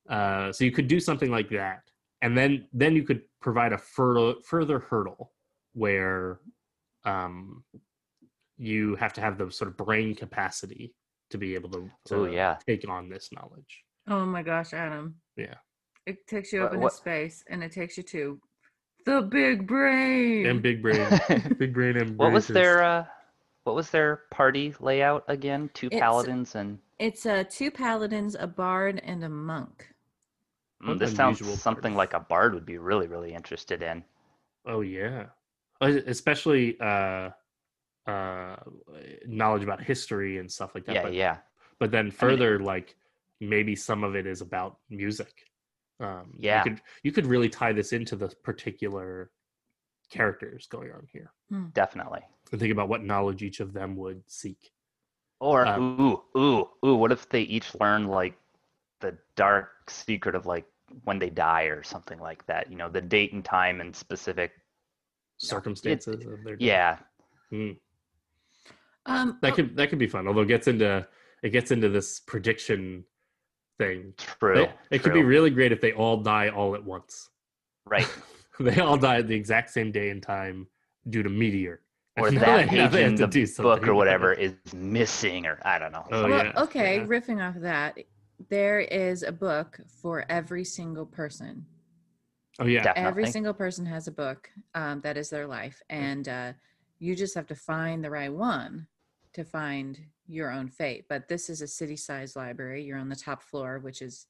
uh, 0.09 0.51
so 0.51 0.63
you 0.63 0.71
could 0.71 0.87
do 0.87 0.99
something 0.99 1.31
like 1.31 1.49
that, 1.49 1.81
and 2.21 2.37
then 2.37 2.67
then 2.73 2.95
you 2.95 3.03
could 3.03 3.21
provide 3.41 3.73
a 3.73 3.77
further 3.77 4.35
further 4.43 4.79
hurdle 4.79 5.31
where 5.73 6.39
um, 7.05 7.63
you 8.57 8.95
have 8.95 9.13
to 9.13 9.21
have 9.21 9.37
the 9.37 9.51
sort 9.51 9.69
of 9.69 9.77
brain 9.77 10.15
capacity 10.15 10.93
to 11.31 11.37
be 11.37 11.55
able 11.55 11.69
to, 11.71 11.89
to 12.05 12.15
Oh, 12.15 12.25
yeah. 12.25 12.57
take 12.67 12.87
on 12.87 13.09
this 13.09 13.29
knowledge. 13.31 13.83
oh 14.07 14.25
my 14.25 14.43
gosh 14.43 14.71
adam 14.73 15.15
Yeah. 15.35 15.55
it 16.05 16.25
takes 16.27 16.53
you 16.53 16.59
What- 16.61 16.67
up 16.67 16.73
into 16.73 16.83
what- 16.83 16.93
space 16.93 17.43
and 17.49 17.63
it 17.63 17.71
takes 17.71 17.97
you 17.97 18.03
to 18.03 18.39
the 19.05 19.21
big 19.21 19.67
brain 19.67 20.45
And 20.47 20.61
big 20.61 20.81
brain, 20.81 21.05
big 21.59 21.73
brain, 21.73 21.97
and 21.97 22.17
what 22.17 22.31
was 22.31 22.47
their 22.47 22.83
uh, 22.83 23.05
what 23.65 23.75
was 23.75 23.89
their 23.89 24.21
party 24.31 24.73
layout 24.79 25.23
again? 25.27 25.69
Two 25.73 25.87
It's- 25.87 25.99
paladins 26.01 26.55
and 26.55 26.79
it's 26.99 27.25
uh 27.25 27.43
two 27.49 27.71
paladins 27.71 28.35
a 28.39 28.47
bard 28.47 29.01
and 29.03 29.23
a 29.23 29.29
monk 29.29 29.89
Mm, 30.83 30.99
this 30.99 31.15
sounds 31.15 31.39
unusual 31.39 31.57
something 31.57 31.95
like 31.95 32.13
a 32.13 32.19
bard 32.19 32.53
would 32.53 32.65
be 32.65 32.77
really 32.77 33.07
really 33.07 33.33
interested 33.33 33.81
in. 33.81 34.03
Oh 34.65 34.81
yeah, 34.81 35.27
Uh, 35.79 35.99
especially 36.07 36.77
uh, 36.79 37.29
uh, 38.07 38.55
knowledge 39.25 39.63
about 39.63 39.81
history 39.81 40.37
and 40.37 40.51
stuff 40.51 40.75
like 40.75 40.85
that. 40.85 40.95
Yeah, 40.95 41.01
but, 41.03 41.13
yeah. 41.13 41.37
but 41.79 41.91
then 41.91 42.11
further, 42.11 42.59
like 42.59 42.95
maybe 43.39 43.75
some 43.75 44.03
of 44.03 44.15
it 44.15 44.25
is 44.27 44.41
about 44.41 44.79
music. 44.89 45.45
Um, 45.99 46.35
Yeah. 46.39 46.57
you 46.57 46.63
could 46.71 46.81
you 47.03 47.11
could 47.11 47.25
really 47.25 47.49
tie 47.49 47.71
this 47.73 47.93
into 47.93 48.15
the 48.15 48.27
particular 48.43 49.31
characters 50.09 50.67
going 50.67 50.91
on 50.91 51.07
here 51.11 51.31
Definitely. 51.73 52.21
and 52.51 52.59
think 52.59 52.71
about 52.71 52.89
what 52.89 53.03
knowledge 53.03 53.43
each 53.43 53.59
of 53.59 53.73
them 53.73 53.95
would 53.95 54.23
seek. 54.27 54.71
Or 55.39 55.65
Um, 55.65 55.99
ooh, 55.99 56.23
ooh, 56.37 56.69
ooh, 56.85 56.95
what 56.95 57.11
if 57.11 57.27
they 57.29 57.41
each 57.41 57.75
learn 57.75 58.07
like 58.07 58.37
the 59.01 59.17
dark 59.35 59.89
secret 59.89 60.35
of 60.35 60.45
like 60.45 60.65
when 61.03 61.19
they 61.19 61.29
die 61.29 61.63
or 61.63 61.83
something 61.83 62.19
like 62.19 62.45
that? 62.47 62.69
You 62.69 62.77
know, 62.77 62.89
the 62.89 63.01
date 63.01 63.33
and 63.33 63.43
time 63.43 63.81
and 63.81 63.95
specific 63.95 64.51
Circumstances 65.37 66.25
of 66.25 66.43
their 66.43 66.55
death. 66.55 66.61
Yeah. 66.65 66.97
Mm. 67.51 67.77
um 69.05 69.37
that 69.41 69.53
oh, 69.53 69.55
could 69.55 69.75
that 69.77 69.89
could 69.89 69.99
be 69.99 70.07
fun. 70.07 70.27
Although 70.27 70.41
it 70.41 70.47
gets 70.47 70.67
into 70.67 71.05
it 71.43 71.49
gets 71.49 71.71
into 71.71 71.89
this 71.89 72.21
prediction 72.21 73.03
thing. 73.77 74.13
True. 74.17 74.55
They- 74.55 74.95
it 74.95 75.03
could 75.03 75.13
be 75.13 75.23
really 75.23 75.49
great 75.49 75.71
if 75.71 75.81
they 75.81 75.93
all 75.93 76.17
die 76.17 76.49
all 76.49 76.73
at 76.75 76.83
once. 76.83 77.29
right. 77.85 78.07
they 78.59 78.79
all 78.79 78.97
die 78.97 79.17
at 79.17 79.27
the 79.27 79.35
exact 79.35 79.69
same 79.71 79.91
day 79.91 80.09
and 80.09 80.23
time 80.23 80.67
due 81.09 81.21
to 81.21 81.29
meteor. 81.29 81.81
Or 82.17 82.27
And 82.29 82.37
that 82.37 82.69
page 82.69 82.95
in 82.95 83.15
the 83.15 83.27
book 83.27 83.47
something 83.47 83.89
or 83.89 83.93
whatever 83.93 84.33
is 84.33 84.53
missing 84.73 85.45
or 85.45 85.59
I 85.63 85.79
don't 85.79 85.91
know. 85.91 86.05
Oh, 86.11 86.29
well, 86.29 86.45
yeah, 86.45 86.63
okay 86.63 86.97
yeah. 86.97 87.05
riffing 87.05 87.47
off 87.47 87.55
of 87.55 87.61
that 87.63 87.97
there 88.49 88.79
is 88.79 89.23
a 89.23 89.31
book 89.31 89.79
for 90.01 90.25
every 90.29 90.63
single 90.63 91.05
person 91.05 91.65
Oh 92.59 92.65
yeah, 92.65 92.83
Definitely. 92.83 93.09
every 93.09 93.25
single 93.27 93.53
person 93.53 93.85
has 93.85 94.07
a 94.07 94.11
book 94.11 94.49
um, 94.75 95.01
that 95.01 95.17
is 95.17 95.29
their 95.29 95.45
life 95.45 95.81
and 95.89 96.27
uh, 96.27 96.53
you 96.99 97.15
just 97.15 97.35
have 97.35 97.47
to 97.47 97.55
find 97.55 98.03
the 98.03 98.09
right 98.09 98.31
one 98.31 98.87
to 99.33 99.43
find 99.43 99.99
your 100.27 100.51
own 100.51 100.69
fate 100.69 101.05
but 101.09 101.27
this 101.27 101.49
is 101.49 101.61
a 101.61 101.67
city 101.67 101.97
sized 101.97 102.35
library 102.35 102.83
you're 102.83 102.97
on 102.97 103.09
the 103.09 103.15
top 103.15 103.43
floor 103.43 103.77
which 103.79 104.01
is 104.01 104.25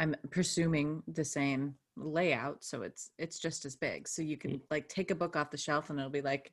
i'm 0.00 0.16
presuming 0.30 1.02
the 1.06 1.24
same 1.24 1.74
layout 1.96 2.64
so 2.64 2.82
it's 2.82 3.10
it's 3.18 3.38
just 3.38 3.64
as 3.64 3.76
big 3.76 4.08
so 4.08 4.22
you 4.22 4.36
can 4.36 4.60
like 4.70 4.88
take 4.88 5.10
a 5.12 5.14
book 5.14 5.36
off 5.36 5.50
the 5.50 5.56
shelf 5.56 5.90
and 5.90 6.00
it'll 6.00 6.10
be 6.10 6.22
like 6.22 6.52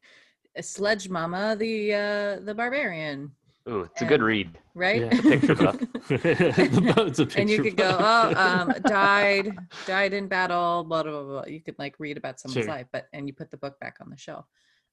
sledge 0.63 1.09
mama 1.09 1.55
the 1.57 1.93
uh 1.93 2.39
the 2.41 2.53
barbarian 2.55 3.31
Ooh, 3.67 3.81
it's 3.81 4.01
a 4.03 4.05
good 4.05 4.21
read. 4.21 4.59
right 4.75 5.01
Yeah. 5.01 5.09
Picture 5.21 5.55
book. 5.55 5.79
The 6.07 6.93
boat's 6.95 7.17
a 7.17 7.23
and 7.39 7.49
you 7.49 7.63
picture 7.63 7.63
could 7.63 7.77
go 7.77 7.97
oh 7.99 8.33
um 8.35 8.73
died 8.85 9.57
died 9.87 10.13
in 10.13 10.27
battle 10.27 10.83
blah 10.83 11.01
blah 11.03 11.11
blah, 11.11 11.23
blah. 11.23 11.45
you 11.47 11.61
could 11.61 11.77
like 11.79 11.95
read 11.99 12.15
about 12.17 12.39
someone's 12.39 12.65
Sure. 12.65 12.73
life 12.73 12.87
but 12.93 13.07
and 13.13 13.27
you 13.27 13.33
put 13.33 13.49
the 13.49 13.57
book 13.57 13.79
back 13.79 13.97
on 14.01 14.09
the 14.09 14.17
shelf 14.17 14.45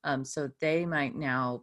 um 0.05 0.25
so 0.25 0.49
they 0.61 0.87
might 0.87 1.15
now 1.15 1.63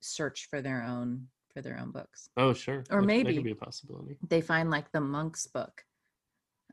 search 0.00 0.48
for 0.50 0.60
their 0.60 0.82
own 0.82 1.28
for 1.54 1.62
their 1.62 1.78
own 1.78 1.90
books 1.92 2.28
oh 2.36 2.52
sure, 2.52 2.78
or 2.78 2.82
That- 2.82 2.94
that 3.00 3.06
maybe- 3.06 3.34
could 3.34 3.44
be 3.44 3.52
a 3.52 3.54
possibility. 3.56 4.18
they 4.28 4.40
find 4.40 4.70
like 4.70 4.90
the 4.92 5.00
monk's 5.00 5.46
book 5.46 5.82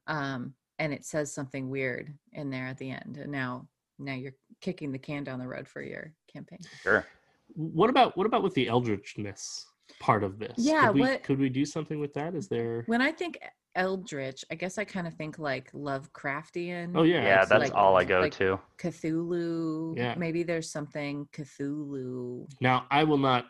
um 0.08 0.54
and 0.80 0.94
it 0.94 1.06
says 1.06 1.34
something 1.34 1.70
weird 1.70 2.14
in 2.34 2.50
there 2.50 2.66
at 2.68 2.78
the 2.78 2.90
end 2.92 3.18
and 3.22 3.32
now 3.32 3.68
now 4.00 4.14
you're 4.14 4.36
kicking 4.62 4.92
the 4.92 5.00
can 5.00 5.24
down 5.24 5.40
the 5.40 5.48
road 5.48 5.68
for 5.68 5.82
your 5.82 6.14
campaign 6.32 6.60
Sure. 6.82 7.06
what 7.54 7.90
about 7.90 8.18
what 8.18 8.26
about 8.26 8.44
with 8.44 8.54
the 8.54 8.68
eldritchness 8.68 9.66
part 10.00 10.24
of 10.24 10.38
this? 10.38 10.54
Yeah, 10.58 10.88
could 10.88 10.96
we, 10.96 11.02
what- 11.02 11.24
could 11.24 11.40
we 11.40 11.50
do 11.50 11.66
something 11.66 12.00
with 12.00 12.14
that? 12.16 12.36
Is 12.36 12.48
there? 12.50 12.84
When 12.88 13.02
I 13.02 13.12
think 13.12 13.40
Eldritch, 13.76 14.44
I 14.52 14.56
guess 14.56 14.78
I 14.78 14.84
kind 14.84 15.08
of 15.08 15.14
think 15.14 15.38
like 15.40 15.72
Lovecraftian. 15.72 16.94
Oh 16.96 17.04
yeah, 17.04 17.24
Yeah, 17.24 17.46
that's 17.46 17.70
like- 17.70 17.76
all 17.76 17.96
I 17.96 18.04
go 18.04 18.20
like- 18.22 18.34
to. 18.34 18.60
Cthulhu. 18.80 19.96
Yeah. 19.98 20.16
Maybe 20.18 20.44
there's 20.44 20.70
something 20.70 21.28
Cthulhu. 21.34 22.48
Now, 22.62 22.86
I 22.92 23.04
will 23.04 23.18
not. 23.18 23.46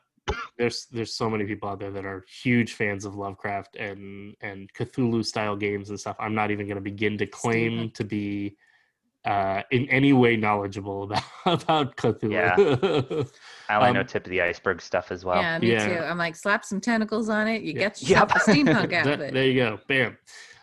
There's 0.57 0.87
there's 0.91 1.13
so 1.15 1.29
many 1.29 1.45
people 1.45 1.69
out 1.69 1.79
there 1.79 1.91
that 1.91 2.05
are 2.05 2.25
huge 2.43 2.73
fans 2.73 3.05
of 3.05 3.15
Lovecraft 3.15 3.77
and 3.77 4.35
and 4.41 4.71
Cthulhu 4.73 5.25
style 5.25 5.55
games 5.55 5.89
and 5.89 5.99
stuff. 5.99 6.17
I'm 6.19 6.35
not 6.35 6.51
even 6.51 6.67
going 6.67 6.75
to 6.75 6.81
begin 6.81 7.17
to 7.19 7.25
claim 7.25 7.71
Steampunk. 7.71 7.93
to 7.95 8.03
be 8.03 8.57
uh, 9.27 9.61
in 9.71 9.87
any 9.89 10.13
way 10.13 10.35
knowledgeable 10.37 11.03
about 11.03 11.23
about 11.45 11.95
Cthulhu. 11.97 13.29
I 13.69 13.75
only 13.75 13.93
know 13.93 13.99
Um, 14.01 14.07
tip 14.07 14.25
of 14.25 14.29
the 14.31 14.41
iceberg 14.41 14.81
stuff 14.81 15.11
as 15.11 15.25
well. 15.25 15.41
yeah, 15.41 15.59
me 15.59 15.71
yeah. 15.73 15.87
too. 15.87 16.03
I'm 16.05 16.17
like, 16.17 16.35
slap 16.35 16.63
some 16.63 16.79
tentacles 16.79 17.27
on 17.29 17.47
it. 17.47 17.61
You 17.61 17.73
Yeah. 17.73 17.79
get 17.79 18.01
yourself 18.09 18.29
Yep. 18.29 18.37
a 18.37 18.39
steampunk 18.51 18.89
That- 18.91 19.07
outfit. 19.07 19.33
there 19.33 19.45
you 19.45 19.55
go, 19.63 19.79
bam. 19.87 20.17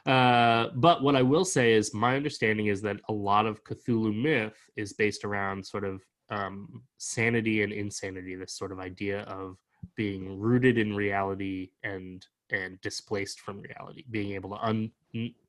Uh, 0.07 0.69
but 0.75 1.03
what 1.03 1.15
I 1.17 1.23
will 1.23 1.45
say 1.45 1.73
is, 1.73 1.95
my 1.95 2.17
understanding 2.17 2.67
is 2.67 2.81
that 2.83 2.99
a 3.09 3.13
lot 3.13 3.47
of 3.47 3.63
Cthulhu 3.65 4.13
myth 4.23 4.59
is 4.77 4.93
based 4.93 5.25
around 5.25 5.65
sort 5.65 5.85
of 5.85 6.03
um, 6.31 6.83
sanity 6.99 7.63
and 7.63 7.73
insanity. 7.73 8.35
This 8.35 8.53
sort 8.53 8.73
of 8.73 8.79
idea 8.81 9.21
of 9.23 9.57
being 9.97 10.39
rooted 10.39 10.79
in 10.79 10.95
reality 10.95 11.71
and 11.83 12.27
and 12.51 12.81
displaced 12.83 13.41
from 13.41 13.61
reality, 13.63 14.05
being 14.11 14.33
able 14.35 14.51
to 14.51 14.57
un 14.71 14.91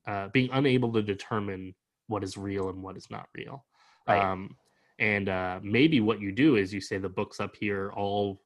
uh, 0.08 0.28
being 0.30 0.50
unable 0.54 0.92
to 0.94 1.02
determine 1.02 1.74
what 2.08 2.24
is 2.24 2.38
real 2.38 2.70
and 2.70 2.82
what 2.82 2.98
is 2.98 3.10
not 3.10 3.28
real. 3.36 3.66
Right. 4.08 4.22
Um, 4.22 4.56
and 5.00 5.28
uh, 5.30 5.60
maybe 5.62 6.00
what 6.00 6.22
you 6.22 6.32
do 6.32 6.56
is 6.56 6.74
you 6.74 6.82
say 6.82 6.98
the 6.98 7.10
books 7.10 7.40
up 7.40 7.56
here 7.60 7.92
all 7.96 8.42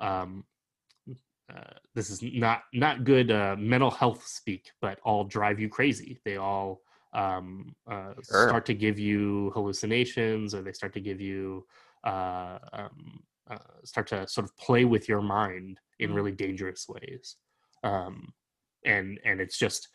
um, 0.00 0.44
uh, 1.54 1.74
this 1.94 2.10
is 2.10 2.22
not 2.22 2.62
not 2.72 3.04
good 3.04 3.30
uh, 3.30 3.54
mental 3.58 3.90
health 3.90 4.26
speak, 4.26 4.70
but 4.80 4.98
all 5.04 5.24
drive 5.24 5.60
you 5.60 5.68
crazy. 5.68 6.18
They 6.24 6.36
all 6.36 6.82
um, 7.12 7.74
uh, 7.90 8.14
Sure. 8.22 8.48
start 8.48 8.66
to 8.66 8.74
give 8.74 8.98
you 8.98 9.50
hallucinations, 9.54 10.54
or 10.54 10.62
they 10.62 10.72
start 10.72 10.92
to 10.94 11.00
give 11.00 11.20
you 11.20 11.64
uh, 12.04 12.58
um, 12.72 13.22
uh, 13.48 13.58
start 13.84 14.08
to 14.08 14.26
sort 14.26 14.44
of 14.44 14.56
play 14.56 14.84
with 14.84 15.08
your 15.08 15.22
mind 15.22 15.78
in 16.00 16.10
Mm. 16.10 16.14
really 16.14 16.32
dangerous 16.32 16.88
ways. 16.88 17.36
Um, 17.84 18.32
and 18.84 19.18
and 19.24 19.40
it's 19.40 19.56
just 19.58 19.88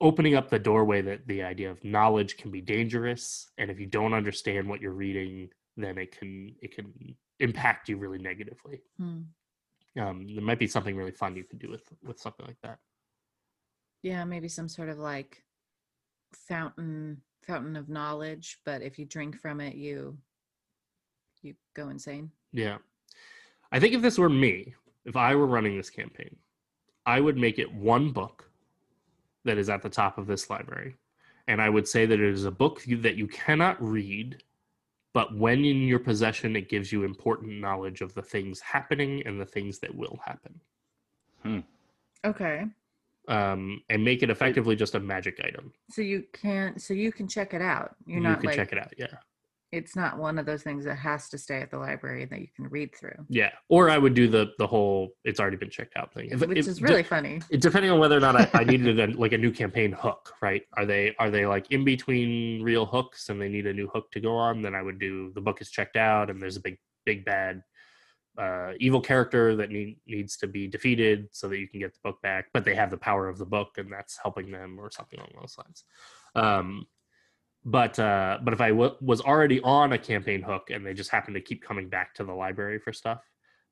opening 0.00 0.34
up 0.34 0.50
the 0.50 0.58
doorway 0.58 1.00
that 1.02 1.26
the 1.26 1.42
idea 1.42 1.70
of 1.70 1.82
knowledge 1.84 2.36
can 2.36 2.50
be 2.50 2.60
dangerous, 2.60 3.50
and 3.58 3.70
if 3.70 3.78
you 3.78 3.86
don't 3.86 4.12
understand 4.14 4.68
what 4.68 4.80
you're 4.80 4.92
reading, 4.92 5.48
then 5.76 5.98
it 5.98 6.16
can 6.16 6.54
it 6.62 6.74
can 6.74 6.92
impact 7.40 7.88
you 7.88 7.96
really 7.96 8.18
negatively 8.18 8.80
Hmm. 8.96 9.22
um, 9.98 10.26
there 10.32 10.44
might 10.44 10.60
be 10.60 10.68
something 10.68 10.94
really 10.94 11.10
fun 11.10 11.34
you 11.34 11.42
could 11.44 11.58
do 11.58 11.68
with 11.68 11.82
with 12.02 12.20
something 12.20 12.46
like 12.46 12.60
that. 12.62 12.78
Yeah, 14.02 14.24
maybe 14.24 14.48
some 14.48 14.68
sort 14.68 14.88
of 14.88 14.98
like 14.98 15.42
fountain 16.32 17.22
fountain 17.42 17.76
of 17.76 17.88
knowledge, 17.88 18.58
but 18.64 18.82
if 18.82 18.98
you 18.98 19.04
drink 19.04 19.36
from 19.36 19.60
it, 19.60 19.74
you 19.74 20.16
you 21.42 21.54
go 21.74 21.88
insane. 21.88 22.30
Yeah, 22.52 22.78
I 23.72 23.80
think 23.80 23.94
if 23.94 24.02
this 24.02 24.18
were 24.18 24.28
me, 24.30 24.74
if 25.04 25.16
I 25.16 25.34
were 25.34 25.46
running 25.46 25.76
this 25.76 25.90
campaign, 25.90 26.36
I 27.04 27.20
would 27.20 27.36
make 27.36 27.58
it 27.58 27.72
one 27.72 28.12
book 28.12 28.48
that 29.44 29.58
is 29.58 29.68
at 29.68 29.82
the 29.82 29.88
top 29.90 30.18
of 30.18 30.26
this 30.26 30.48
library, 30.50 30.96
and 31.48 31.60
I 31.60 31.68
would 31.68 31.86
say 31.86 32.06
that 32.06 32.18
it 32.20 32.32
is 32.32 32.44
a 32.44 32.50
book 32.50 32.82
that 32.88 33.16
you 33.16 33.26
cannot 33.28 33.80
read, 33.82 34.42
but 35.12 35.36
when 35.36 35.64
in 35.64 35.82
your 35.82 35.98
possession, 35.98 36.56
it 36.56 36.68
gives 36.68 36.90
you 36.90 37.04
important 37.04 37.60
knowledge 37.60 38.00
of 38.00 38.14
the 38.14 38.22
things 38.22 38.60
happening 38.60 39.22
and 39.26 39.40
the 39.40 39.44
things 39.46 39.78
that 39.80 39.94
will 39.94 40.18
happen, 40.24 40.60
Okay. 42.24 42.64
um, 43.28 43.82
and 43.90 44.02
make 44.02 44.22
it 44.22 44.30
effectively 44.30 44.74
just 44.76 44.94
a 44.94 45.00
magic 45.00 45.40
item. 45.44 45.72
So 45.90 46.00
you 46.02 46.24
can't. 46.32 46.80
so 46.80 46.94
you 46.94 47.12
can 47.12 47.28
check 47.28 47.52
it 47.54 47.62
out. 47.62 47.94
You're 48.06 48.18
you 48.18 48.22
not 48.22 48.40
can 48.40 48.46
like 48.48 48.56
check 48.56 48.72
it 48.72 48.78
out. 48.78 48.92
Yeah. 48.96 49.06
It's 49.74 49.96
not 49.96 50.18
one 50.18 50.38
of 50.38 50.46
those 50.46 50.62
things 50.62 50.84
that 50.84 50.96
has 50.96 51.28
to 51.30 51.38
stay 51.38 51.60
at 51.60 51.70
the 51.70 51.78
library 51.78 52.24
that 52.26 52.40
you 52.40 52.46
can 52.54 52.66
read 52.68 52.94
through. 52.94 53.16
Yeah, 53.28 53.50
or 53.68 53.90
I 53.90 53.98
would 53.98 54.14
do 54.14 54.28
the 54.28 54.52
the 54.58 54.66
whole 54.66 55.10
"it's 55.24 55.40
already 55.40 55.56
been 55.56 55.70
checked 55.70 55.96
out" 55.96 56.12
thing, 56.14 56.28
If- 56.30 56.40
Which 56.40 56.58
if- 56.58 56.68
is 56.68 56.78
de- 56.78 56.84
really 56.84 57.02
funny. 57.02 57.40
it- 57.50 57.60
depending 57.60 57.90
on 57.90 57.98
whether 57.98 58.16
or 58.16 58.20
not 58.20 58.36
I, 58.36 58.48
I 58.54 58.64
needed 58.72 58.98
a, 59.00 59.06
like 59.18 59.32
a 59.32 59.38
new 59.38 59.50
campaign 59.50 59.92
hook. 59.92 60.32
Right? 60.40 60.62
Are 60.76 60.86
they 60.86 61.14
are 61.18 61.30
they 61.30 61.46
like 61.46 61.70
in 61.70 61.84
between 61.84 62.62
real 62.62 62.86
hooks 62.86 63.28
and 63.28 63.40
they 63.40 63.48
need 63.48 63.66
a 63.66 63.72
new 63.72 63.88
hook 63.88 64.10
to 64.12 64.20
go 64.20 64.36
on? 64.36 64.62
Then 64.62 64.74
I 64.74 64.82
would 64.82 64.98
do 64.98 65.32
the 65.34 65.40
book 65.40 65.60
is 65.60 65.70
checked 65.70 65.96
out 65.96 66.30
and 66.30 66.40
there's 66.40 66.56
a 66.56 66.60
big 66.60 66.78
big 67.04 67.24
bad 67.24 67.62
uh, 68.36 68.72
evil 68.80 69.00
character 69.00 69.54
that 69.54 69.70
need, 69.70 69.96
needs 70.08 70.36
to 70.36 70.48
be 70.48 70.66
defeated 70.66 71.28
so 71.30 71.46
that 71.48 71.58
you 71.58 71.68
can 71.68 71.78
get 71.78 71.92
the 71.94 72.00
book 72.02 72.20
back. 72.20 72.46
But 72.52 72.64
they 72.64 72.74
have 72.74 72.90
the 72.90 72.96
power 72.96 73.28
of 73.28 73.38
the 73.38 73.46
book 73.46 73.78
and 73.78 73.92
that's 73.92 74.18
helping 74.20 74.50
them 74.50 74.76
or 74.80 74.90
something 74.90 75.20
along 75.20 75.30
those 75.40 75.56
lines. 75.56 75.84
Um, 76.34 76.86
but 77.64 77.98
uh, 77.98 78.38
but 78.42 78.52
if 78.52 78.60
I 78.60 78.70
w- 78.70 78.94
was 79.00 79.20
already 79.20 79.60
on 79.62 79.92
a 79.92 79.98
campaign 79.98 80.42
hook 80.42 80.70
and 80.70 80.84
they 80.86 80.92
just 80.94 81.10
happen 81.10 81.34
to 81.34 81.40
keep 81.40 81.62
coming 81.62 81.88
back 81.88 82.14
to 82.14 82.24
the 82.24 82.32
library 82.32 82.78
for 82.78 82.92
stuff, 82.92 83.22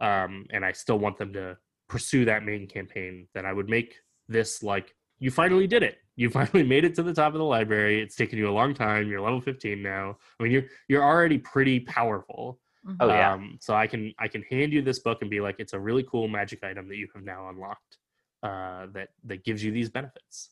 um, 0.01 0.47
and 0.51 0.65
I 0.65 0.73
still 0.73 0.99
want 0.99 1.19
them 1.19 1.33
to 1.35 1.57
pursue 1.89 2.25
that 2.25 2.45
main 2.45 2.67
campaign, 2.67 3.29
then 3.35 3.45
I 3.45 3.53
would 3.53 3.69
make 3.69 3.95
this 4.29 4.63
like 4.63 4.95
you 5.19 5.31
finally 5.31 5.67
did 5.67 5.83
it. 5.83 5.99
You 6.17 6.31
finally 6.39 6.63
made 6.63 6.85
it 6.85 6.95
to 6.97 7.03
the 7.03 7.13
top 7.15 7.35
of 7.35 7.39
the 7.39 7.45
library. 7.45 8.01
It's 8.01 8.17
taken 8.17 8.39
you 8.39 8.49
a 8.49 8.53
long 8.53 8.75
time. 8.75 9.09
You're 9.09 9.21
level 9.21 9.41
15 9.41 9.83
now. 9.83 10.17
I 10.39 10.43
mean, 10.43 10.53
you're 10.53 10.65
you're 10.89 11.05
already 11.05 11.39
pretty 11.39 11.81
powerful. 11.81 12.59
Mhm. 12.87 12.97
Oh, 13.01 13.09
yeah. 13.09 13.33
Um, 13.35 13.59
so 13.61 13.75
I 13.75 13.87
can 13.87 14.13
I 14.19 14.27
can 14.27 14.43
hand 14.51 14.73
you 14.73 14.83
this 14.83 15.01
book 15.01 15.19
and 15.21 15.31
be 15.31 15.41
like, 15.41 15.57
it's 15.59 15.75
a 15.75 15.79
really 15.79 16.03
cool 16.03 16.29
magic 16.29 16.65
item 16.65 16.89
that 16.89 16.97
you 16.97 17.09
have 17.15 17.25
now 17.25 17.49
unlocked. 17.49 17.99
Uh, 18.43 18.87
that 18.93 19.11
that 19.25 19.45
gives 19.45 19.63
you 19.63 19.71
these 19.71 19.89
benefits. 19.91 20.51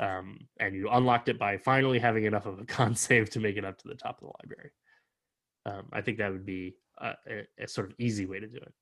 Um, 0.00 0.38
and 0.60 0.74
you 0.74 0.88
unlocked 0.90 1.28
it 1.28 1.38
by 1.38 1.56
finally 1.58 1.98
having 1.98 2.24
enough 2.24 2.46
of 2.46 2.58
a 2.58 2.64
con 2.64 2.94
save 3.06 3.30
to 3.30 3.40
make 3.40 3.56
it 3.56 3.64
up 3.64 3.78
to 3.78 3.88
the 3.88 3.94
top 3.94 4.20
of 4.22 4.28
the 4.28 4.32
library. 4.42 4.70
Um, 5.66 5.88
I 5.92 6.00
think 6.00 6.18
that 6.18 6.32
would 6.32 6.46
be 6.46 6.76
a, 6.98 7.14
a, 7.28 7.64
a 7.64 7.68
sort 7.68 7.90
of 7.90 7.96
easy 7.98 8.26
way 8.26 8.38
to 8.40 8.46
do 8.46 8.58
it. 8.58 8.72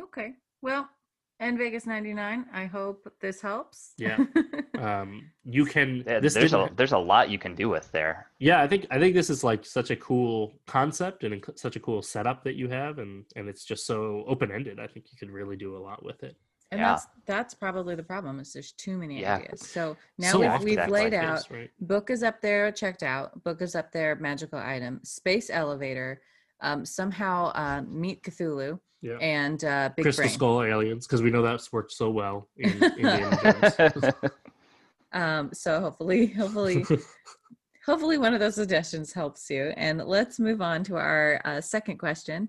Okay. 0.00 0.32
Well, 0.62 0.88
and 1.40 1.56
Vegas 1.56 1.86
99, 1.86 2.46
I 2.52 2.66
hope 2.66 3.10
this 3.20 3.40
helps. 3.40 3.92
Yeah. 3.96 4.24
Um, 4.80 5.30
you 5.44 5.66
can. 5.66 6.04
Yeah, 6.06 6.20
this 6.20 6.32
there's 6.32 6.54
a 6.54 6.70
there's 6.74 6.92
a 6.92 6.98
lot 6.98 7.28
you 7.28 7.38
can 7.38 7.54
do 7.54 7.68
with 7.68 7.92
there. 7.92 8.30
yeah, 8.38 8.62
I 8.62 8.66
think 8.66 8.86
I 8.90 8.98
think 8.98 9.14
this 9.14 9.28
is 9.28 9.44
like 9.44 9.66
such 9.66 9.90
a 9.90 9.96
cool 9.96 10.58
concept 10.66 11.22
and 11.22 11.44
such 11.54 11.76
a 11.76 11.80
cool 11.80 12.00
setup 12.00 12.44
that 12.44 12.54
you 12.54 12.66
have, 12.70 12.98
and 12.98 13.26
and 13.36 13.46
it's 13.46 13.64
just 13.64 13.86
so 13.86 14.24
open 14.26 14.50
ended. 14.50 14.80
I 14.80 14.86
think 14.86 15.06
you 15.12 15.18
could 15.18 15.30
really 15.30 15.56
do 15.56 15.76
a 15.76 15.78
lot 15.78 16.02
with 16.02 16.22
it. 16.22 16.34
And 16.70 16.80
Yeah. 16.80 16.88
that's 16.90 17.06
that's 17.26 17.54
probably 17.54 17.94
the 17.94 18.02
problem 18.02 18.40
is 18.40 18.52
there's 18.52 18.72
too 18.72 18.96
many 18.98 19.20
Yeah. 19.20 19.36
ideas. 19.36 19.60
So 19.68 19.96
now 20.18 20.32
So 20.32 20.40
we've, 20.40 20.60
we've 20.64 20.72
exactly. 20.74 20.92
laid 21.00 21.14
out 21.14 21.34
Yes, 21.36 21.50
right. 21.50 21.70
book 21.80 22.10
is 22.10 22.22
up 22.22 22.40
there 22.40 22.72
checked 22.72 23.02
out 23.02 23.42
book 23.44 23.62
is 23.62 23.74
up 23.74 23.92
there 23.92 24.16
magical 24.16 24.58
item 24.58 25.00
space 25.04 25.50
elevator 25.50 26.20
um, 26.60 26.84
somehow 26.84 27.52
uh, 27.54 27.82
meet 27.88 28.22
cthulhu 28.22 28.78
Yeah. 29.00 29.16
and 29.20 29.62
uh, 29.64 29.90
big 29.96 30.04
Crystal 30.04 30.22
brain 30.24 30.30
Skull 30.34 30.62
aliens 30.62 31.06
because 31.06 31.22
we 31.22 31.30
know 31.30 31.42
that's 31.42 31.72
worked 31.72 31.92
so 31.92 32.10
well 32.10 32.48
in 32.56 32.82
Indiana 32.82 33.72
Jones. 33.78 34.14
um, 35.12 35.50
so 35.52 35.80
hopefully 35.80 36.26
hopefully 36.26 36.84
hopefully 37.86 38.18
one 38.18 38.34
of 38.34 38.40
those 38.40 38.54
suggestions 38.56 39.12
helps 39.12 39.48
you 39.50 39.72
and 39.76 39.98
let's 40.04 40.38
move 40.38 40.60
on 40.60 40.84
to 40.84 40.96
our 40.96 41.40
uh, 41.44 41.60
second 41.60 41.98
question 41.98 42.48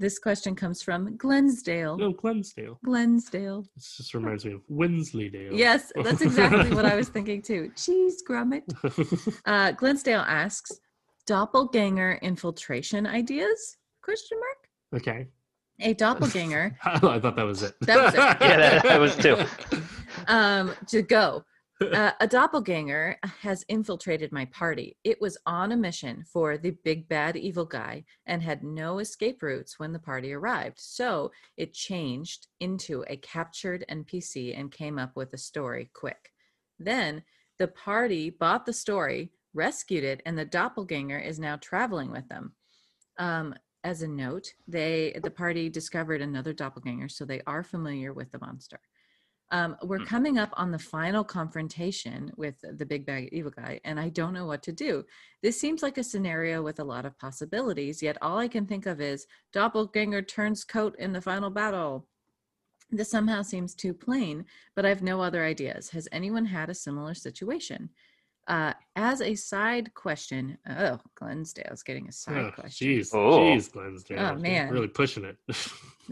this 0.00 0.18
question 0.18 0.56
comes 0.56 0.82
from 0.82 1.16
glensdale 1.18 1.96
no, 1.98 2.12
Glensdale. 2.12 2.78
glensdale 2.84 3.64
This 3.76 3.96
just 3.98 4.14
reminds 4.14 4.44
me 4.46 4.54
of 4.54 4.62
Wensleydale. 4.68 5.52
yes 5.52 5.92
that's 6.02 6.22
exactly 6.22 6.74
what 6.74 6.84
i 6.86 6.96
was 6.96 7.08
thinking 7.16 7.42
too 7.42 7.70
cheese 7.76 8.22
Gromit 8.28 8.62
uh, 9.44 9.72
glensdale 9.72 10.24
asks 10.26 10.72
doppelganger 11.26 12.18
infiltration 12.22 13.06
ideas 13.06 13.76
question 14.02 14.38
mark 14.40 15.02
okay. 15.02 15.28
a 15.82 15.92
doppelganger 15.94 16.76
I 16.84 16.98
thought 17.20 17.36
that 17.36 17.44
was 17.46 17.62
it. 17.62 17.74
That 17.82 18.02
was 18.04 18.14
it. 18.14 18.18
Yeah, 18.18 18.56
that- 18.56 18.82
that 18.84 19.00
was 19.00 19.16
too. 19.16 19.36
um 20.26 20.74
to 20.88 21.02
go 21.02 21.44
uh, 21.94 22.12
a 22.20 22.26
doppelganger 22.26 23.16
has 23.40 23.64
infiltrated 23.68 24.32
my 24.32 24.44
party. 24.46 24.96
It 25.02 25.20
was 25.20 25.38
on 25.46 25.72
a 25.72 25.76
mission 25.76 26.24
for 26.30 26.58
the 26.58 26.72
big 26.84 27.08
bad 27.08 27.36
evil 27.36 27.64
guy 27.64 28.04
and 28.26 28.42
had 28.42 28.62
no 28.62 28.98
escape 28.98 29.42
routes 29.42 29.78
when 29.78 29.92
the 29.92 29.98
party 29.98 30.32
arrived. 30.32 30.78
So 30.78 31.32
it 31.56 31.72
changed 31.72 32.48
into 32.60 33.04
a 33.08 33.16
captured 33.16 33.84
npc 33.90 34.58
and 34.58 34.70
came 34.70 34.98
up 34.98 35.16
with 35.16 35.32
a 35.32 35.38
story 35.38 35.90
quick. 35.94 36.32
Then 36.78 37.22
the 37.58 37.68
party 37.68 38.28
bought 38.28 38.66
the 38.66 38.72
story 38.72 39.32
rescued 39.54 40.04
it 40.04 40.22
and 40.26 40.38
the 40.38 40.44
doppelganger 40.44 41.18
is 41.18 41.38
now 41.38 41.56
traveling 41.56 42.10
with 42.10 42.28
them. 42.28 42.52
Um, 43.18 43.54
as 43.82 44.02
a 44.02 44.08
note 44.08 44.52
they 44.68 45.18
the 45.22 45.30
party 45.30 45.70
discovered 45.70 46.20
another 46.20 46.52
doppelganger 46.52 47.08
so 47.08 47.24
they 47.24 47.40
are 47.46 47.62
familiar 47.62 48.12
with 48.12 48.30
the 48.30 48.38
monster 48.38 48.78
Um, 49.52 49.76
we're 49.82 49.98
Hmm. 49.98 50.04
coming 50.04 50.38
up 50.38 50.50
on 50.54 50.70
the 50.70 50.78
final 50.78 51.24
confrontation 51.24 52.32
with 52.36 52.56
the 52.62 52.86
big 52.86 53.04
bag 53.04 53.28
evil 53.32 53.50
guy, 53.50 53.80
and 53.84 53.98
I 53.98 54.08
don't 54.08 54.32
know 54.34 54.46
what 54.46 54.62
to 54.64 54.72
do. 54.72 55.04
This 55.42 55.60
seems 55.60 55.82
like 55.82 55.98
a 55.98 56.04
scenario 56.04 56.62
with 56.62 56.78
a 56.80 56.84
lot 56.84 57.04
of 57.04 57.18
possibilities, 57.18 58.02
yet 58.02 58.16
all 58.22 58.38
I 58.38 58.48
can 58.48 58.66
think 58.66 58.86
of 58.86 59.00
is 59.00 59.26
doppelganger 59.52 60.22
turns 60.22 60.64
coat 60.64 60.94
in 60.98 61.12
the 61.12 61.20
final 61.20 61.50
battle. 61.50 62.08
This 62.90 63.10
somehow 63.10 63.42
seems 63.42 63.74
too 63.74 63.94
plain, 63.94 64.46
but 64.76 64.84
I 64.86 64.88
have 64.90 65.02
no 65.02 65.20
other 65.20 65.44
ideas. 65.44 65.90
Has 65.90 66.08
anyone 66.12 66.46
had 66.46 66.70
a 66.70 66.74
similar 66.74 67.14
situation? 67.14 67.90
Uh, 68.50 68.72
as 68.96 69.20
a 69.22 69.36
side 69.36 69.94
question, 69.94 70.58
oh, 70.68 70.98
Glensdale's 71.14 71.84
getting 71.84 72.08
a 72.08 72.12
side 72.12 72.46
Oh, 72.46 72.50
question. 72.50 72.88
Jeez, 72.88 73.14
Oh. 73.14 73.38
jeez, 73.38 73.70
Glensdale. 73.70 74.18
Oh, 74.18 74.30
You're 74.32 74.38
man. 74.40 74.70
really 74.70 74.88
pushing 74.88 75.24
it. 75.24 75.36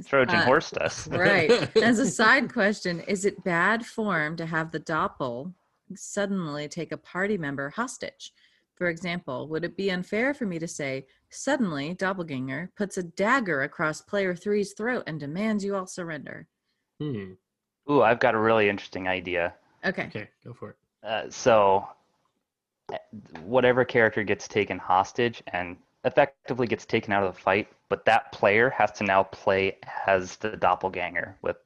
Trojan 0.06 0.36
Uh, 0.36 0.44
horse 0.44 0.72
us. 0.74 1.08
right. 1.08 1.50
As 1.78 1.98
a 1.98 2.06
side 2.20 2.52
question, 2.52 3.00
is 3.00 3.24
it 3.24 3.42
bad 3.42 3.84
form 3.84 4.36
to 4.36 4.46
have 4.46 4.70
the 4.70 4.78
doppel 4.78 5.52
suddenly 5.96 6.68
take 6.68 6.92
a 6.92 6.96
party 6.96 7.36
member 7.36 7.70
hostage? 7.70 8.32
For 8.76 8.86
example, 8.88 9.48
would 9.48 9.64
it 9.64 9.76
be 9.76 9.90
unfair 9.90 10.32
for 10.32 10.46
me 10.46 10.60
to 10.60 10.68
say, 10.68 11.06
suddenly 11.30 11.94
doppelganger 11.94 12.70
puts 12.76 12.96
a 12.98 13.02
dagger 13.02 13.62
across 13.62 14.00
player 14.00 14.36
three's 14.36 14.74
throat 14.74 15.02
and 15.08 15.18
demands 15.18 15.64
you 15.64 15.74
all 15.74 15.88
surrender? 15.88 16.46
Hmm. 17.00 17.32
Ooh, 17.90 18.02
I've 18.02 18.20
got 18.20 18.36
a 18.36 18.38
really 18.38 18.68
interesting 18.68 19.08
idea. 19.08 19.54
Okay. 19.84 20.04
Okay, 20.06 20.28
go 20.44 20.52
for 20.52 20.70
it. 20.70 20.76
Uh, 21.02 21.28
so, 21.30 21.88
whatever 23.44 23.84
character 23.84 24.22
gets 24.22 24.48
taken 24.48 24.78
hostage 24.78 25.42
and 25.52 25.76
effectively 26.04 26.66
gets 26.66 26.86
taken 26.86 27.12
out 27.12 27.22
of 27.24 27.34
the 27.34 27.40
fight, 27.40 27.68
but 27.88 28.04
that 28.04 28.32
player 28.32 28.70
has 28.70 28.92
to 28.92 29.04
now 29.04 29.22
play 29.24 29.76
as 30.06 30.36
the 30.36 30.56
doppelganger 30.56 31.36
with 31.42 31.56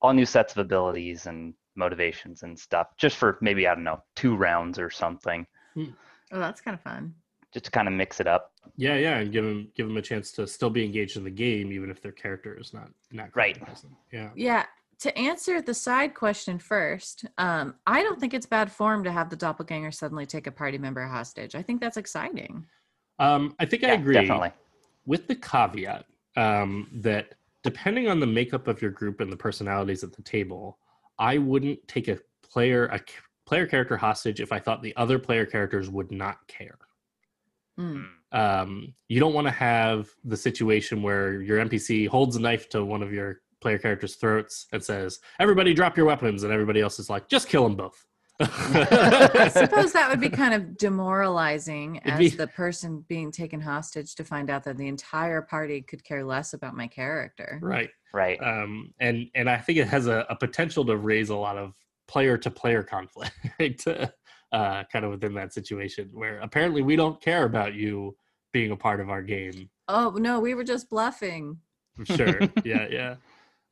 all 0.00 0.12
new 0.12 0.26
sets 0.26 0.52
of 0.52 0.58
abilities 0.58 1.26
and 1.26 1.54
motivations 1.74 2.42
and 2.42 2.58
stuff, 2.58 2.88
just 2.96 3.16
for 3.16 3.38
maybe 3.40 3.66
I 3.66 3.74
don't 3.74 3.84
know 3.84 4.02
two 4.14 4.36
rounds 4.36 4.78
or 4.78 4.90
something, 4.90 5.46
hmm. 5.74 5.84
Oh, 6.32 6.38
that's 6.38 6.60
kind 6.62 6.74
of 6.74 6.80
fun. 6.80 7.14
just 7.52 7.66
to 7.66 7.70
kind 7.70 7.86
of 7.86 7.92
mix 7.94 8.18
it 8.20 8.26
up. 8.26 8.52
Yeah, 8.76 8.96
yeah, 8.96 9.18
and 9.18 9.30
give 9.30 9.44
them 9.44 9.68
give 9.74 9.86
them 9.86 9.96
a 9.98 10.02
chance 10.02 10.32
to 10.32 10.46
still 10.46 10.70
be 10.70 10.84
engaged 10.84 11.16
in 11.18 11.24
the 11.24 11.30
game, 11.30 11.70
even 11.72 11.90
if 11.90 12.00
their 12.00 12.12
character 12.12 12.58
is 12.58 12.72
not 12.72 12.88
not 13.10 13.34
Right. 13.36 13.58
Yeah. 14.10 14.30
Yeah. 14.34 14.64
To 15.02 15.18
answer 15.18 15.60
the 15.60 15.74
side 15.74 16.14
question 16.14 16.60
first, 16.60 17.24
um, 17.36 17.74
I 17.88 18.04
don't 18.04 18.20
think 18.20 18.34
it's 18.34 18.46
bad 18.46 18.70
form 18.70 19.02
to 19.02 19.10
have 19.10 19.30
the 19.30 19.34
doppelganger 19.34 19.90
suddenly 19.90 20.26
take 20.26 20.46
a 20.46 20.52
party 20.52 20.78
member 20.78 21.04
hostage. 21.04 21.56
I 21.56 21.62
think 21.62 21.80
that's 21.80 21.96
exciting. 21.96 22.64
Um, 23.18 23.56
I 23.58 23.64
think 23.64 23.82
I 23.82 23.94
agree. 23.94 24.14
Definitely. 24.14 24.52
with 25.04 25.26
the 25.26 25.34
caveat 25.34 26.04
um, 26.36 26.88
that 26.92 27.34
depending 27.64 28.08
on 28.08 28.20
the 28.20 28.28
makeup 28.28 28.68
of 28.68 28.80
your 28.80 28.92
group 28.92 29.20
and 29.20 29.32
the 29.32 29.36
personalities 29.36 30.04
at 30.04 30.12
the 30.12 30.22
table, 30.22 30.78
I 31.18 31.36
wouldn't 31.36 31.88
take 31.88 32.06
a 32.06 32.20
player 32.48 32.86
a 32.86 32.98
c- 32.98 33.16
player 33.44 33.66
character 33.66 33.96
hostage 33.96 34.40
if 34.40 34.52
I 34.52 34.60
thought 34.60 34.84
the 34.84 34.94
other 34.96 35.18
player 35.18 35.46
characters 35.46 35.90
would 35.90 36.12
not 36.12 36.46
care. 36.46 36.78
Mm. 37.76 38.06
Um, 38.30 38.94
you 39.08 39.18
don't 39.18 39.34
want 39.34 39.48
to 39.48 39.52
have 39.52 40.10
the 40.24 40.36
situation 40.36 41.02
where 41.02 41.42
your 41.42 41.58
NPC 41.58 42.06
holds 42.06 42.36
a 42.36 42.40
knife 42.40 42.68
to 42.68 42.84
one 42.84 43.02
of 43.02 43.12
your 43.12 43.40
player 43.62 43.78
characters' 43.78 44.16
throats 44.16 44.66
and 44.72 44.82
says, 44.84 45.20
"Everybody, 45.40 45.72
drop 45.72 45.96
your 45.96 46.06
weapons," 46.06 46.42
and 46.42 46.52
everybody 46.52 46.80
else 46.80 46.98
is 46.98 47.08
like, 47.08 47.28
"Just 47.28 47.48
kill 47.48 47.62
them 47.62 47.76
both." 47.76 48.04
I 48.40 49.48
suppose 49.52 49.92
that 49.92 50.10
would 50.10 50.20
be 50.20 50.28
kind 50.28 50.52
of 50.54 50.76
demoralizing 50.76 51.96
It'd 51.96 52.12
as 52.12 52.18
be- 52.18 52.28
the 52.30 52.48
person 52.48 53.04
being 53.08 53.30
taken 53.30 53.60
hostage 53.60 54.14
to 54.16 54.24
find 54.24 54.50
out 54.50 54.64
that 54.64 54.76
the 54.76 54.88
entire 54.88 55.42
party 55.42 55.80
could 55.82 56.02
care 56.04 56.24
less 56.24 56.52
about 56.54 56.74
my 56.74 56.86
character. 56.88 57.58
right. 57.62 57.90
Right. 58.14 58.38
um, 58.42 58.92
and 59.00 59.28
and 59.34 59.48
I 59.48 59.56
think 59.56 59.78
it 59.78 59.88
has 59.88 60.06
a, 60.06 60.26
a 60.28 60.36
potential 60.36 60.84
to 60.84 60.96
raise 60.98 61.30
a 61.30 61.36
lot 61.36 61.56
of 61.56 61.74
player 62.08 62.36
to 62.44 62.50
player 62.50 62.82
conflict, 62.82 63.32
right? 63.58 63.80
uh, 64.52 64.84
kind 64.92 65.04
of 65.06 65.12
within 65.12 65.32
that 65.34 65.54
situation 65.54 66.10
where 66.12 66.38
apparently 66.40 66.82
we 66.82 66.94
don't 66.94 67.20
care 67.22 67.44
about 67.44 67.72
you 67.74 68.14
being 68.52 68.70
a 68.70 68.76
part 68.76 69.00
of 69.00 69.08
our 69.08 69.22
game. 69.22 69.70
Oh 69.88 70.10
no, 70.18 70.40
we 70.40 70.54
were 70.54 70.64
just 70.64 70.90
bluffing. 70.90 71.56
Sure, 72.04 72.38
yeah, 72.64 72.86
yeah. 72.90 73.14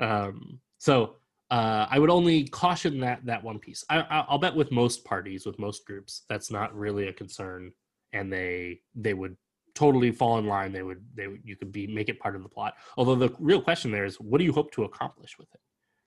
Um, 0.01 0.61
so 0.79 1.17
uh, 1.51 1.87
I 1.91 1.99
would 1.99 2.11
only 2.11 2.45
caution 2.45 3.01
that 3.01 3.25
that 3.27 3.43
one 3.43 3.59
piece. 3.59 3.85
I, 3.91 4.01
I, 4.01 4.25
I'll 4.29 4.39
bet 4.39 4.55
with 4.55 4.71
most 4.71 5.05
parties, 5.05 5.47
with 5.47 5.59
most 5.59 5.85
groups, 5.85 6.23
that's 6.29 6.51
not 6.51 6.75
really 6.75 7.09
a 7.09 7.13
concern, 7.13 7.73
and 8.13 8.33
they 8.33 8.81
they 8.95 9.15
would 9.15 9.37
totally 9.75 10.13
fall 10.13 10.39
in 10.39 10.47
line. 10.47 10.73
They 10.73 10.83
would 10.83 11.05
they 11.15 11.27
would 11.27 11.41
you 11.45 11.57
could 11.57 11.73
be 11.73 11.87
make 11.87 12.09
it 12.09 12.21
part 12.21 12.37
of 12.37 12.43
the 12.43 12.49
plot. 12.49 12.75
Although 12.97 13.17
the 13.17 13.35
real 13.39 13.61
question 13.61 13.91
there 13.91 14.05
is, 14.05 14.21
what 14.21 14.39
do 14.39 14.45
you 14.45 14.53
hope 14.53 14.73
to 14.73 14.85
accomplish 14.85 15.39
with 15.39 15.49
it? 15.53 15.61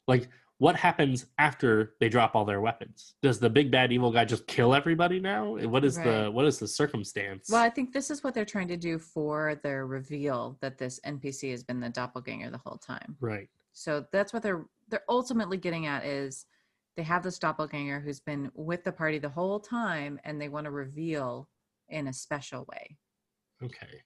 Like, 0.08 0.30
what 0.60 0.78
happens 0.78 1.26
after 1.40 1.96
they 2.00 2.08
drop 2.08 2.36
all 2.36 2.46
their 2.46 2.62
weapons? 2.62 3.16
Does 3.22 3.38
the 3.38 3.50
big 3.50 3.70
bad 3.70 3.92
evil 3.92 4.12
guy 4.12 4.24
just 4.24 4.48
kill 4.48 4.74
everybody 4.74 5.20
now? 5.20 5.58
What 5.58 5.84
is 5.84 5.98
the 5.98 6.30
what 6.32 6.46
is 6.46 6.58
the 6.58 6.68
circumstance? 6.70 7.50
Well, 7.50 7.62
I 7.62 7.70
think 7.70 7.92
this 7.92 8.10
is 8.10 8.24
what 8.24 8.34
they're 8.34 8.46
trying 8.46 8.70
to 8.70 8.78
do 8.78 8.98
for 8.98 9.60
their 9.62 9.86
reveal 9.86 10.58
that 10.62 10.78
this 10.78 11.02
NPC 11.06 11.52
has 11.52 11.64
been 11.64 11.82
the 11.82 11.90
doppelganger 11.90 12.50
the 12.50 12.60
whole 12.60 12.78
time. 12.78 13.18
Right. 13.20 13.50
So 13.74 14.06
that's 14.12 14.32
what 14.34 14.44
they're 14.44 14.66
they're 14.90 15.04
ultimately 15.10 15.58
getting 15.58 15.88
at 15.88 16.06
is 16.06 16.46
they 16.96 17.04
have 17.04 17.24
this 17.24 17.40
doppelganger 17.40 18.00
who's 18.00 18.20
been 18.20 18.52
with 18.54 18.84
the 18.84 18.92
party 18.92 19.18
the 19.18 19.30
whole 19.30 19.60
time 19.60 20.20
and 20.24 20.40
they 20.40 20.50
want 20.50 20.66
to 20.66 20.72
reveal 20.72 21.50
in 21.90 22.08
a 22.08 22.14
special 22.14 22.66
way. 22.70 22.98
Okay. 23.64 24.02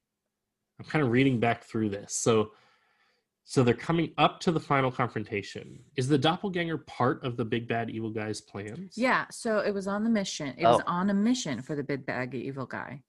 I'm 0.79 0.85
kind 0.85 1.03
of 1.03 1.11
reading 1.11 1.39
back 1.39 1.63
through 1.63 1.89
this. 1.89 2.13
So 2.15 2.51
so 3.49 3.63
they're 3.63 3.73
coming 3.73 4.11
up 4.17 4.41
to 4.41 4.51
the 4.51 4.59
final 4.59 4.91
confrontation. 4.91 5.79
Is 5.95 6.09
the 6.09 6.17
doppelganger 6.17 6.79
part 6.79 7.23
of 7.23 7.37
the 7.37 7.45
big 7.45 7.65
bad 7.67 7.89
evil 7.89 8.09
guy's 8.09 8.41
plans? 8.41 8.97
Yeah, 8.97 9.25
so 9.31 9.59
it 9.59 9.73
was 9.73 9.87
on 9.87 10.03
the 10.03 10.09
mission. 10.09 10.53
It 10.57 10.65
was 10.65 10.81
Oh. 10.81 10.83
on 10.85 11.09
a 11.09 11.13
mission 11.13 11.61
for 11.61 11.73
the 11.73 11.83
big 11.83 12.05
bad 12.05 12.35
evil 12.35 12.65
guy. 12.65 13.03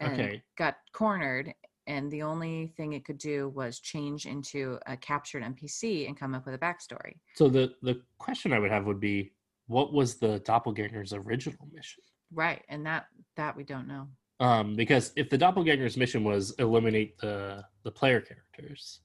And 0.00 0.12
Okay. 0.12 0.42
got 0.56 0.76
cornered 0.92 1.54
and 1.86 2.10
the 2.10 2.22
only 2.22 2.68
thing 2.76 2.92
it 2.92 3.04
could 3.04 3.18
do 3.18 3.48
was 3.50 3.80
change 3.80 4.26
into 4.26 4.78
a 4.86 4.96
captured 4.96 5.42
NPC 5.42 6.06
and 6.06 6.18
come 6.18 6.34
up 6.34 6.44
with 6.46 6.54
a 6.54 6.58
backstory. 6.58 7.14
So 7.34 7.48
the 7.48 7.74
the 7.82 8.02
question 8.18 8.52
I 8.52 8.58
would 8.58 8.70
have 8.70 8.86
would 8.86 9.00
be 9.00 9.32
what 9.66 9.92
was 9.92 10.16
the 10.16 10.40
doppelganger's 10.40 11.12
original 11.12 11.68
mission? 11.72 12.02
Right, 12.32 12.64
and 12.68 12.84
that 12.86 13.06
that 13.36 13.56
we 13.56 13.64
don't 13.64 13.88
know. 13.88 14.08
Um, 14.38 14.76
because 14.76 15.12
if 15.16 15.30
the 15.30 15.38
doppelganger's 15.38 15.96
mission 15.96 16.24
was 16.24 16.52
eliminate 16.58 17.18
the 17.18 17.64
the 17.82 17.90
player 17.90 18.20
characters, 18.20 19.00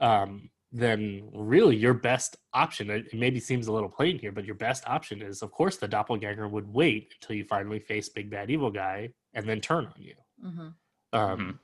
um, 0.00 0.50
then 0.70 1.28
really 1.32 1.76
your 1.76 1.94
best 1.94 2.36
option 2.52 2.90
it, 2.90 3.06
it 3.06 3.18
maybe 3.18 3.40
seems 3.40 3.66
a 3.68 3.72
little 3.72 3.88
plain 3.88 4.18
here, 4.18 4.32
but 4.32 4.44
your 4.44 4.54
best 4.54 4.86
option 4.86 5.22
is, 5.22 5.40
of 5.42 5.50
course, 5.50 5.78
the 5.78 5.88
doppelganger 5.88 6.46
would 6.46 6.68
wait 6.72 7.14
until 7.20 7.36
you 7.36 7.44
finally 7.44 7.80
face 7.80 8.08
big 8.10 8.30
bad 8.30 8.50
evil 8.50 8.70
guy 8.70 9.08
and 9.34 9.48
then 9.48 9.60
turn 9.60 9.86
on 9.86 10.02
you. 10.02 10.14
hmm 10.40 10.60
Um, 10.60 10.74
Mhm. 11.14 11.58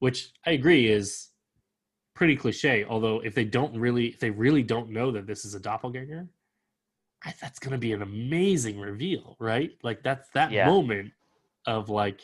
Which 0.00 0.32
I 0.44 0.52
agree 0.52 0.88
is 0.88 1.28
pretty 2.14 2.36
cliche. 2.36 2.84
Although 2.84 3.20
if 3.20 3.34
they 3.34 3.44
don't 3.44 3.74
really, 3.78 4.08
if 4.08 4.18
they 4.18 4.30
really 4.30 4.62
don't 4.62 4.90
know 4.90 5.10
that 5.12 5.26
this 5.26 5.44
is 5.44 5.54
a 5.54 5.60
doppelganger, 5.60 6.28
I, 7.24 7.34
that's 7.40 7.58
going 7.58 7.72
to 7.72 7.78
be 7.78 7.92
an 7.92 8.02
amazing 8.02 8.80
reveal, 8.80 9.36
right? 9.38 9.70
Like 9.82 10.02
that's 10.02 10.28
that 10.30 10.50
Yeah. 10.52 10.66
moment 10.66 11.12
of 11.66 11.88
like 11.88 12.20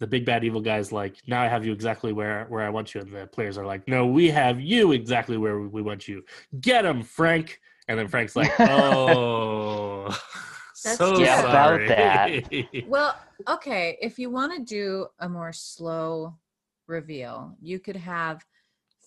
the 0.00 0.06
big 0.06 0.24
bad 0.24 0.44
evil 0.44 0.60
guy's 0.60 0.92
like, 0.92 1.16
now 1.26 1.42
I 1.42 1.46
have 1.48 1.64
you 1.64 1.72
exactly 1.72 2.12
where 2.12 2.46
where 2.48 2.64
I 2.64 2.70
want 2.70 2.94
you, 2.94 3.00
and 3.02 3.12
the 3.12 3.26
players 3.26 3.56
are 3.58 3.66
like, 3.66 3.86
no, 3.86 4.06
we 4.06 4.28
have 4.30 4.60
you 4.60 4.92
exactly 4.92 5.36
where 5.36 5.60
we 5.60 5.82
want 5.82 6.08
you. 6.08 6.24
Get 6.60 6.84
him, 6.84 7.02
Frank. 7.02 7.60
And 7.86 7.98
then 7.98 8.08
Frank's 8.08 8.34
like, 8.36 8.52
oh, 8.60 10.08
That's 10.84 10.96
so 10.98 11.14
true. 11.14 11.24
Yeah, 11.24 11.40
about 11.40 11.52
sorry. 11.52 11.88
that. 11.88 12.84
Well, 12.86 13.14
okay, 13.48 13.98
if 14.00 14.18
you 14.18 14.30
want 14.30 14.56
to 14.56 14.64
do 14.64 15.06
a 15.20 15.28
more 15.28 15.52
slow 15.52 16.34
reveal, 16.90 17.56
you 17.62 17.78
could 17.78 17.96
have 17.96 18.44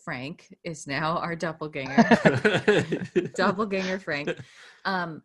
Frank 0.04 0.54
is 0.64 0.88
now 0.88 1.18
our 1.18 1.36
doppelganger. 1.36 2.04
doppelganger 3.36 4.00
Frank, 4.00 4.38
um, 4.86 5.22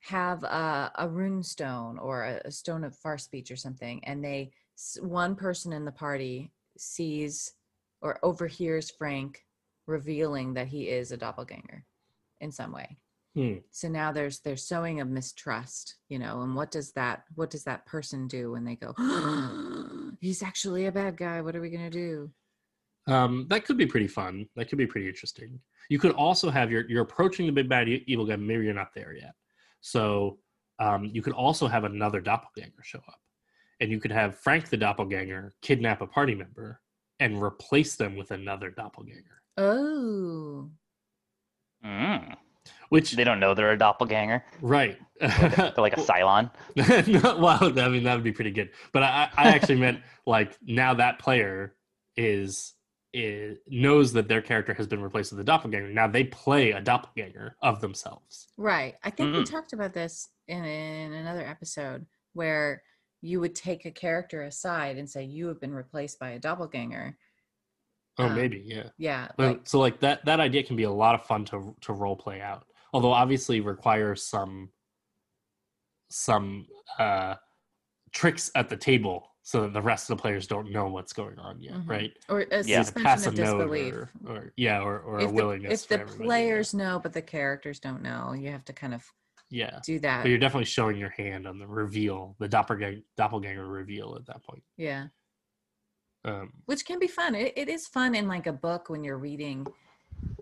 have 0.00 0.42
a, 0.42 0.90
a 0.96 1.08
rune 1.08 1.42
stone 1.42 1.98
or 1.98 2.24
a, 2.24 2.40
a 2.46 2.50
stone 2.50 2.84
of 2.84 2.96
far 2.96 3.18
speech 3.18 3.50
or 3.50 3.56
something, 3.56 4.02
and 4.04 4.24
they 4.24 4.52
one 5.00 5.36
person 5.36 5.72
in 5.72 5.84
the 5.84 5.92
party 5.92 6.52
sees 6.78 7.52
or 8.00 8.18
overhears 8.22 8.90
Frank 8.90 9.44
revealing 9.86 10.54
that 10.54 10.66
he 10.66 10.88
is 10.88 11.12
a 11.12 11.16
doppelganger 11.16 11.84
in 12.40 12.50
some 12.50 12.72
way. 12.72 12.98
Hmm. 13.34 13.54
So 13.70 13.88
now 13.88 14.12
there's 14.12 14.40
there's 14.40 14.64
sowing 14.64 15.00
of 15.00 15.08
mistrust, 15.08 15.96
you 16.08 16.18
know, 16.18 16.42
and 16.42 16.54
what 16.54 16.70
does 16.70 16.92
that 16.92 17.24
what 17.34 17.50
does 17.50 17.64
that 17.64 17.86
person 17.86 18.28
do 18.28 18.52
when 18.52 18.64
they 18.64 18.76
go, 18.76 18.92
he's 20.22 20.42
actually 20.42 20.86
a 20.86 20.92
bad 20.92 21.16
guy? 21.16 21.42
What 21.42 21.54
are 21.54 21.60
we 21.60 21.68
gonna 21.68 21.90
do? 21.90 22.30
Um, 23.08 23.46
that 23.50 23.64
could 23.64 23.76
be 23.76 23.86
pretty 23.86 24.06
fun. 24.06 24.48
That 24.56 24.68
could 24.68 24.78
be 24.78 24.86
pretty 24.86 25.08
interesting. 25.08 25.60
You 25.90 25.98
could 25.98 26.12
also 26.12 26.48
have 26.48 26.70
your 26.70 26.88
you're 26.88 27.02
approaching 27.02 27.46
the 27.46 27.52
big 27.52 27.68
bad 27.68 27.88
evil 27.88 28.24
guy. 28.24 28.36
Maybe 28.36 28.64
you're 28.64 28.72
not 28.72 28.94
there 28.94 29.12
yet. 29.12 29.34
So 29.80 30.38
um, 30.78 31.10
you 31.12 31.20
could 31.20 31.32
also 31.34 31.66
have 31.66 31.84
another 31.84 32.20
doppelganger 32.20 32.82
show 32.82 33.00
up, 33.08 33.18
and 33.80 33.90
you 33.90 33.98
could 34.00 34.12
have 34.12 34.38
Frank 34.38 34.68
the 34.70 34.76
doppelganger 34.76 35.52
kidnap 35.60 36.00
a 36.00 36.06
party 36.06 36.34
member 36.34 36.80
and 37.18 37.42
replace 37.42 37.96
them 37.96 38.16
with 38.16 38.30
another 38.30 38.70
doppelganger. 38.70 39.42
Oh, 39.58 40.70
Mm. 41.84 42.36
Which 42.92 43.12
They 43.12 43.24
don't 43.24 43.40
know 43.40 43.54
they're 43.54 43.72
a 43.72 43.78
doppelganger. 43.78 44.44
right. 44.60 44.98
They're 45.20 45.72
like 45.78 45.96
a 45.96 46.00
Cylon. 46.10 46.50
No, 47.22 47.38
well, 47.38 47.78
I 47.80 47.88
mean 47.88 48.04
that 48.04 48.14
would 48.14 48.24
be 48.24 48.32
pretty 48.32 48.50
good. 48.50 48.70
But 48.92 49.02
I, 49.02 49.28
I 49.36 49.48
actually 49.56 49.80
meant 49.80 50.00
like 50.26 50.56
now 50.62 50.92
that 50.94 51.18
player 51.18 51.74
is, 52.16 52.74
is 53.14 53.58
knows 53.66 54.12
that 54.12 54.28
their 54.28 54.42
character 54.42 54.74
has 54.74 54.86
been 54.86 55.02
replaced 55.02 55.32
with 55.32 55.40
a 55.40 55.44
doppelganger. 55.44 55.88
Now 55.90 56.06
they 56.06 56.24
play 56.24 56.72
a 56.72 56.80
doppelganger 56.80 57.56
of 57.62 57.80
themselves. 57.80 58.48
Right. 58.58 58.94
I 59.04 59.10
think 59.10 59.34
we 59.34 59.42
Mm. 59.42 59.50
talked 59.50 59.72
about 59.72 59.92
this 59.94 60.28
in, 60.48 60.64
in 60.64 61.12
another 61.14 61.44
episode 61.46 62.04
where 62.34 62.82
you 63.22 63.38
would 63.40 63.54
take 63.54 63.84
a 63.86 63.90
character 63.90 64.42
aside 64.42 64.98
and 64.98 65.08
say 65.08 65.22
you 65.24 65.46
have 65.48 65.60
been 65.60 65.72
replaced 65.74 66.18
by 66.18 66.30
a 66.30 66.38
doppelganger. 66.38 67.16
Oh, 68.18 68.26
Um, 68.26 68.34
maybe 68.34 68.62
yeah. 68.66 68.88
Yeah. 68.98 69.28
Well, 69.38 69.48
Like, 69.52 69.60
so 69.68 69.78
like 69.78 70.00
that 70.00 70.24
that 70.26 70.40
idea 70.40 70.62
can 70.64 70.76
be 70.76 70.82
a 70.82 70.90
lot 70.90 71.14
of 71.14 71.24
fun 71.24 71.44
to 71.46 71.74
to 71.82 71.92
role 71.92 72.16
play 72.16 72.40
out. 72.40 72.66
Although 72.92 73.12
obviously 73.12 73.60
requires 73.60 74.24
some 74.24 74.70
some 76.10 76.66
uh 76.98 77.34
tricks 78.12 78.50
at 78.54 78.68
the 78.68 78.76
table 78.76 79.28
so 79.44 79.62
that 79.62 79.72
the 79.72 79.80
rest 79.82 80.08
of 80.10 80.16
the 80.16 80.20
players 80.20 80.46
don't 80.46 80.70
know 80.70 80.86
what's 80.88 81.12
going 81.12 81.38
on 81.38 81.58
yet, 81.60 81.74
Mhm. 81.74 81.88
right? 81.88 82.12
or 82.28 82.42
a 82.50 82.62
Yeah. 82.64 82.82
suspension 82.82 83.24
a 83.24 83.28
of 83.28 83.34
disbelief. 83.34 83.94
or, 83.94 84.10
or 84.26 84.52
yeah, 84.56 84.80
or, 84.80 85.00
or 85.00 85.18
a 85.18 85.24
if 85.24 85.28
the, 85.30 85.34
willingness. 85.34 85.82
if 85.82 85.88
the 85.88 85.94
everybody 85.94 86.18
to 86.18 86.24
players 86.24 86.74
know 86.74 87.00
but 87.02 87.12
the 87.12 87.22
characters 87.22 87.80
don't 87.80 88.02
know, 88.02 88.34
you 88.34 88.50
have 88.50 88.64
to 88.66 88.72
kind 88.72 88.94
of 88.94 89.04
yeah, 89.48 89.80
do 89.84 89.98
that. 90.00 90.22
but 90.22 90.28
you're 90.28 90.38
definitely 90.38 90.64
showing 90.66 90.96
your 90.96 91.10
hand 91.10 91.46
on 91.46 91.58
the 91.58 91.66
reveal, 91.66 92.36
the 92.38 92.48
doppelganger 92.48 93.00
doppelganger 93.16 93.66
reveal 93.66 94.14
at 94.16 94.26
that 94.26 94.42
point. 94.44 94.62
Yeah. 94.76 95.08
Um, 96.24 96.52
Which 96.66 96.84
can 96.86 96.98
be 97.00 97.08
fun. 97.08 97.34
It, 97.34 97.52
it 97.56 97.68
is 97.68 97.88
fun 97.88 98.14
in 98.14 98.28
like 98.28 98.46
a 98.46 98.52
book 98.52 98.90
when 98.90 99.02
you're 99.02 99.18
reading 99.18 99.66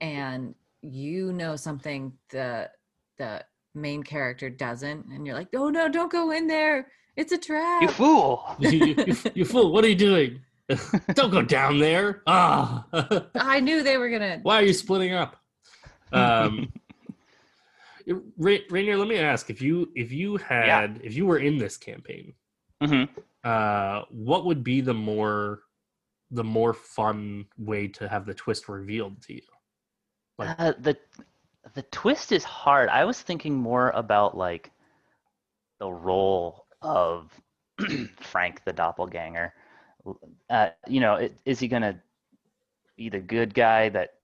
and 0.03 0.55
you 0.83 1.33
know 1.33 1.57
something 1.57 2.13
the 2.31 2.71
the 3.19 3.45
main 3.75 4.03
character 4.03 4.51
doesn't 4.51 5.07
and 5.07 5.27
you're 5.27 5.37
like, 5.37 5.49
"Oh 5.55 5.69
no, 5.69 5.89
don't 5.89 6.11
go 6.11 6.31
in 6.31 6.47
there. 6.47 6.89
It's 7.17 7.33
a 7.33 7.39
trap." 7.39 7.83
You 7.83 7.89
fool! 7.89 8.45
you, 8.59 8.95
you, 9.07 9.17
you 9.35 9.45
fool! 9.45 9.73
What 9.73 9.85
are 9.85 9.89
you 9.89 9.95
doing? 9.95 10.41
Don't 11.15 11.33
go 11.33 11.43
down 11.43 11.81
there! 11.81 12.23
Ah, 12.29 12.87
I 13.35 13.59
knew 13.59 13.83
they 13.83 13.97
were 13.97 14.09
going 14.09 14.23
to 14.23 14.39
why 14.43 14.61
are 14.61 14.65
you 14.65 14.73
splitting 14.73 15.13
up? 15.13 15.37
Um, 16.13 16.73
Ra- 18.37 18.57
Rainier, 18.71 18.97
let 18.97 19.09
me 19.09 19.17
ask 19.17 19.51
if 19.51 19.61
you 19.61 19.91
if 19.95 20.13
you 20.13 20.37
had 20.37 21.01
if 21.03 21.15
you 21.15 21.27
were 21.27 21.39
in 21.39 21.59
this 21.59 21.77
campaign, 21.77 22.35
hmm 22.83 23.05
uh, 23.43 24.03
what 24.11 24.45
would 24.45 24.63
be 24.63 24.81
the 24.81 24.95
more 24.95 25.63
the 26.31 26.45
more 26.45 26.73
fun 26.73 27.47
way 27.59 27.89
to 27.89 28.09
have 28.09 28.27
the 28.27 28.35
twist 28.35 28.69
revealed 28.69 29.23
to 29.23 29.35
you? 29.35 29.43
Like- 30.41 30.59
Uh, 30.61 30.73
the 30.79 30.97
the 31.75 31.83
twist 31.83 32.33
is 32.33 32.43
hard. 32.45 32.89
I 32.89 33.05
was 33.05 33.21
thinking 33.21 33.55
more 33.55 33.91
about 33.91 34.37
like 34.37 34.71
the 35.79 35.91
role 35.91 36.67
of 36.83 37.31
Frank 38.21 38.63
the 38.65 38.73
doppelganger. 38.73 39.55
Uh, 40.49 40.71
you 40.89 41.01
know, 41.01 41.15
it, 41.17 41.37
is 41.45 41.59
he 41.61 41.69
gonna 41.69 42.01
be 42.97 43.09
the 43.09 43.21
good 43.21 43.55
guy 43.55 43.89
that 43.91 44.15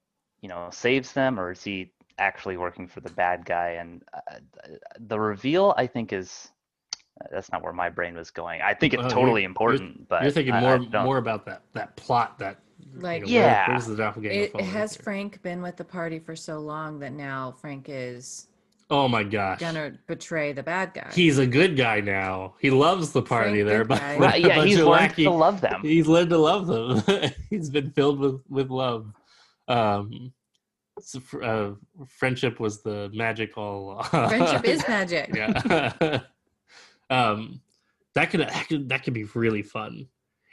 you 0.41 0.49
know 0.49 0.69
saves 0.73 1.13
them, 1.13 1.39
or 1.39 1.53
is 1.53 1.63
he 1.63 1.93
actually 2.19 2.57
working 2.57 2.89
for 2.89 3.01
the 3.01 3.11
bad 3.11 3.45
guy? 3.45 3.71
And 3.81 4.03
uh, 4.15 4.39
the 4.99 5.21
reveal, 5.21 5.75
I 5.77 5.87
think, 5.87 6.13
is 6.13 6.49
that's 7.31 7.53
not 7.53 7.63
where 7.63 7.73
my 7.73 7.89
brain 7.91 8.15
was 8.17 8.31
going. 8.31 8.61
I 8.63 8.75
think 8.75 8.93
it's 8.95 9.03
Well, 9.03 9.11
totally 9.11 9.43
you're- 9.43 9.51
important, 9.51 10.09
but 10.09 10.23
You're 10.23 10.33
thinking 10.33 10.55
I- 10.55 10.59
I 10.59 10.61
more 10.63 10.79
don't- 10.79 11.05
more 11.05 11.19
about 11.19 11.45
that 11.47 11.63
that 11.75 11.95
plot 11.97 12.39
that 12.39 12.57
Like- 12.95 13.27
you 13.27 13.37
know, 13.39 13.43
where- 13.43 13.51
Yeah. 13.51 13.71
where's 13.71 13.87
the 13.87 13.97
doppelganger? 13.97 14.35
It, 14.41 14.53
falling 14.53 14.67
has 14.67 14.93
into? 14.93 15.03
Frank 15.05 15.43
been 15.43 15.63
with 15.63 15.77
the 15.77 15.85
party 15.85 16.19
for 16.19 16.35
so 16.37 16.59
long 16.61 16.99
that 17.01 17.13
now 17.13 17.53
Frank 17.61 17.87
is 17.89 18.49
Oh 18.89 19.09
my 19.09 19.25
gosh. 19.25 19.59
gonna 19.59 19.99
betray 20.07 20.53
the 20.53 20.63
bad 20.63 20.95
guy. 20.95 21.11
He's 21.13 21.39
a 21.39 21.47
good 21.47 21.77
guy 21.77 22.01
now. 22.01 22.55
He 22.61 22.71
loves 22.71 23.11
the 23.13 23.23
party 23.23 23.63
Frank 23.63 23.67
there, 23.69 23.85
but 23.87 24.01
Right, 24.19 24.41
yeah, 24.41 24.65
he's 24.65 24.79
of 24.79 24.87
learned 24.87 25.13
wacky- 25.13 25.25
to 25.25 25.31
love 25.31 25.61
them. 25.61 25.81
He's 25.83 26.07
learned 26.07 26.31
to 26.31 26.39
love 26.39 26.67
them. 26.69 27.33
he's 27.51 27.69
been 27.71 27.91
filled 27.91 28.21
with 28.21 28.41
with 28.49 28.71
love. 28.71 29.13
Um, 29.69 30.33
so 31.01 31.21
uh, 31.43 31.73
friendship 32.07 32.61
was 32.61 32.83
the 32.83 33.11
magical. 33.13 34.03
Friendship 34.05 34.65
is 34.65 34.83
magic. 34.89 35.31
yeah. 35.35 36.21
um, 37.11 37.61
that 38.15 38.31
could, 38.31 38.41
that 38.41 38.67
could 38.69 38.89
that 38.89 39.03
could 39.03 39.13
be 39.15 39.25
really 39.35 39.63
fun, 39.63 40.07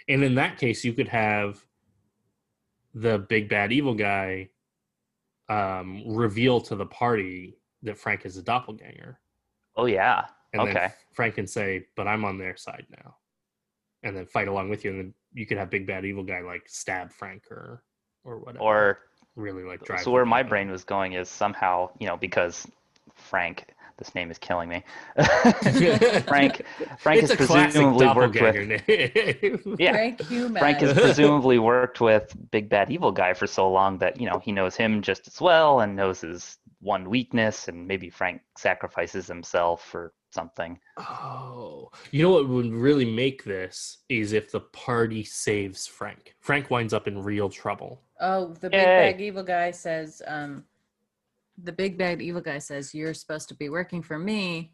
and 0.10 0.24
in 0.24 0.36
that 0.36 0.58
case, 0.58 0.84
you 0.84 0.94
could 0.94 1.08
have 1.08 1.64
the 2.94 3.20
big 3.20 3.50
bad 3.50 3.72
evil 3.72 3.94
guy 3.94 4.50
um, 5.50 6.04
reveal 6.08 6.62
to 6.62 6.76
the 6.76 6.86
party 6.86 7.58
that 7.82 7.98
Frank 7.98 8.26
is 8.26 8.38
a 8.38 8.42
doppelganger. 8.44 9.20
Oh 9.76 9.86
yeah. 9.86 10.26
And 10.54 10.62
Okay. 10.62 10.90
Frank 11.14 11.36
can 11.36 11.48
say, 11.48 11.86
"But 11.96 12.08
I'm 12.08 12.24
on 12.26 12.38
their 12.38 12.56
side 12.56 12.86
now," 12.92 13.16
and 14.04 14.16
then 14.16 14.26
fight 14.26 14.48
along 14.48 14.70
with 14.70 14.86
you. 14.86 14.92
And 14.92 15.00
then 15.00 15.14
you 15.34 15.46
could 15.46 15.58
have 15.58 15.70
big 15.70 15.88
bad 15.88 16.06
evil 16.06 16.24
guy 16.24 16.42
like 16.42 16.64
stab 16.68 17.12
Frank 17.12 17.50
or 17.50 17.84
or 18.24 18.38
whatever. 18.40 18.64
Or 18.64 19.00
really 19.36 19.64
like 19.64 19.84
drive. 19.84 20.02
so 20.02 20.12
where 20.12 20.26
my 20.26 20.44
brain 20.44 20.70
was 20.70 20.84
going 20.84 21.14
is 21.14 21.28
somehow 21.28 21.90
you 22.00 22.06
know 22.06 22.16
because 22.16 22.68
frank 23.16 23.73
this 23.98 24.14
name 24.16 24.32
is 24.32 24.38
killing 24.38 24.70
me 24.70 24.84
frank 26.28 26.64
frank 26.98 27.22
it's 27.22 27.32
has 27.32 27.32
a 27.32 27.36
presumably 27.36 28.08
worked 28.08 28.40
with 28.42 28.56
name. 28.88 29.76
yeah 29.80 29.92
Frank 29.92 30.22
Human. 30.22 30.60
frank 30.60 30.80
has 30.80 30.94
presumably 30.94 31.60
worked 31.60 32.02
with 32.02 32.36
big 32.52 32.70
bad 32.70 32.92
evil 32.92 33.12
guy 33.12 33.34
for 33.34 33.48
so 33.48 33.70
long 33.70 33.98
that 34.00 34.20
you 34.20 34.30
know 34.30 34.40
he 34.40 34.52
knows 34.52 34.76
him 34.76 35.02
just 35.02 35.28
as 35.28 35.40
well 35.40 35.82
and 35.82 35.96
knows 35.96 36.22
his 36.22 36.58
one 36.80 37.10
weakness 37.10 37.68
and 37.68 37.88
maybe 37.88 38.10
frank 38.10 38.42
sacrifices 38.58 39.28
himself 39.28 39.84
for 39.86 40.14
something 40.32 40.80
Oh, 40.98 41.90
you 42.12 42.22
know 42.24 42.30
what 42.32 42.48
would 42.48 42.72
really 42.72 43.10
make 43.10 43.44
this 43.44 44.00
is 44.10 44.34
if 44.34 44.52
the 44.52 44.60
party 44.60 45.24
saves 45.24 45.88
Frank. 45.88 46.36
Frank 46.40 46.70
winds 46.70 46.94
up 46.94 47.08
in 47.08 47.22
real 47.24 47.50
trouble. 47.50 48.02
Oh, 48.20 48.48
the 48.60 48.70
big 48.70 48.84
bad 48.84 49.22
evil 49.22 49.44
guy 49.44 49.72
says, 49.72 50.22
um, 50.28 50.64
the 51.62 51.72
big 51.72 51.98
bad 51.98 52.22
evil 52.22 52.42
guy 52.42 52.60
says, 52.60 52.94
You're 52.94 53.14
supposed 53.14 53.50
to 53.50 53.56
be 53.56 53.70
working 53.70 54.02
for 54.02 54.18
me. 54.18 54.72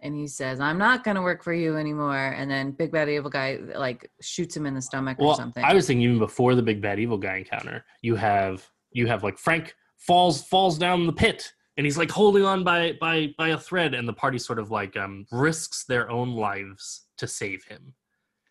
And 0.00 0.14
he 0.14 0.28
says, 0.28 0.60
I'm 0.60 0.78
not 0.78 1.02
going 1.02 1.16
to 1.16 1.22
work 1.22 1.42
for 1.42 1.52
you 1.52 1.76
anymore. 1.76 2.34
And 2.36 2.48
then 2.48 2.70
big 2.70 2.92
bad 2.92 3.08
evil 3.08 3.30
guy 3.30 3.58
like 3.74 4.08
shoots 4.20 4.56
him 4.56 4.64
in 4.64 4.74
the 4.74 4.82
stomach 4.82 5.18
or 5.18 5.28
Well, 5.28 5.36
something. 5.36 5.64
I 5.64 5.74
was 5.74 5.86
thinking 5.88 6.04
even 6.04 6.18
before 6.20 6.54
the 6.54 6.62
big 6.62 6.80
bad 6.80 7.00
evil 7.00 7.18
guy 7.18 7.38
encounter, 7.38 7.84
you 8.02 8.14
have 8.14 8.68
you 8.92 9.06
have 9.06 9.24
like 9.24 9.38
Frank 9.38 9.74
falls 9.96 10.42
falls 10.42 10.78
down 10.78 11.06
the 11.06 11.12
pit 11.12 11.52
and 11.76 11.84
he's 11.84 11.98
like 11.98 12.10
holding 12.10 12.44
on 12.44 12.62
by 12.62 12.92
by 13.00 13.34
by 13.36 13.48
a 13.48 13.58
thread 13.58 13.94
and 13.94 14.06
the 14.06 14.12
party 14.12 14.38
sort 14.38 14.58
of 14.58 14.70
like 14.70 14.96
um 14.96 15.26
risks 15.32 15.84
their 15.84 16.08
own 16.10 16.34
lives 16.34 17.06
to 17.16 17.26
save 17.26 17.64
him. 17.64 17.94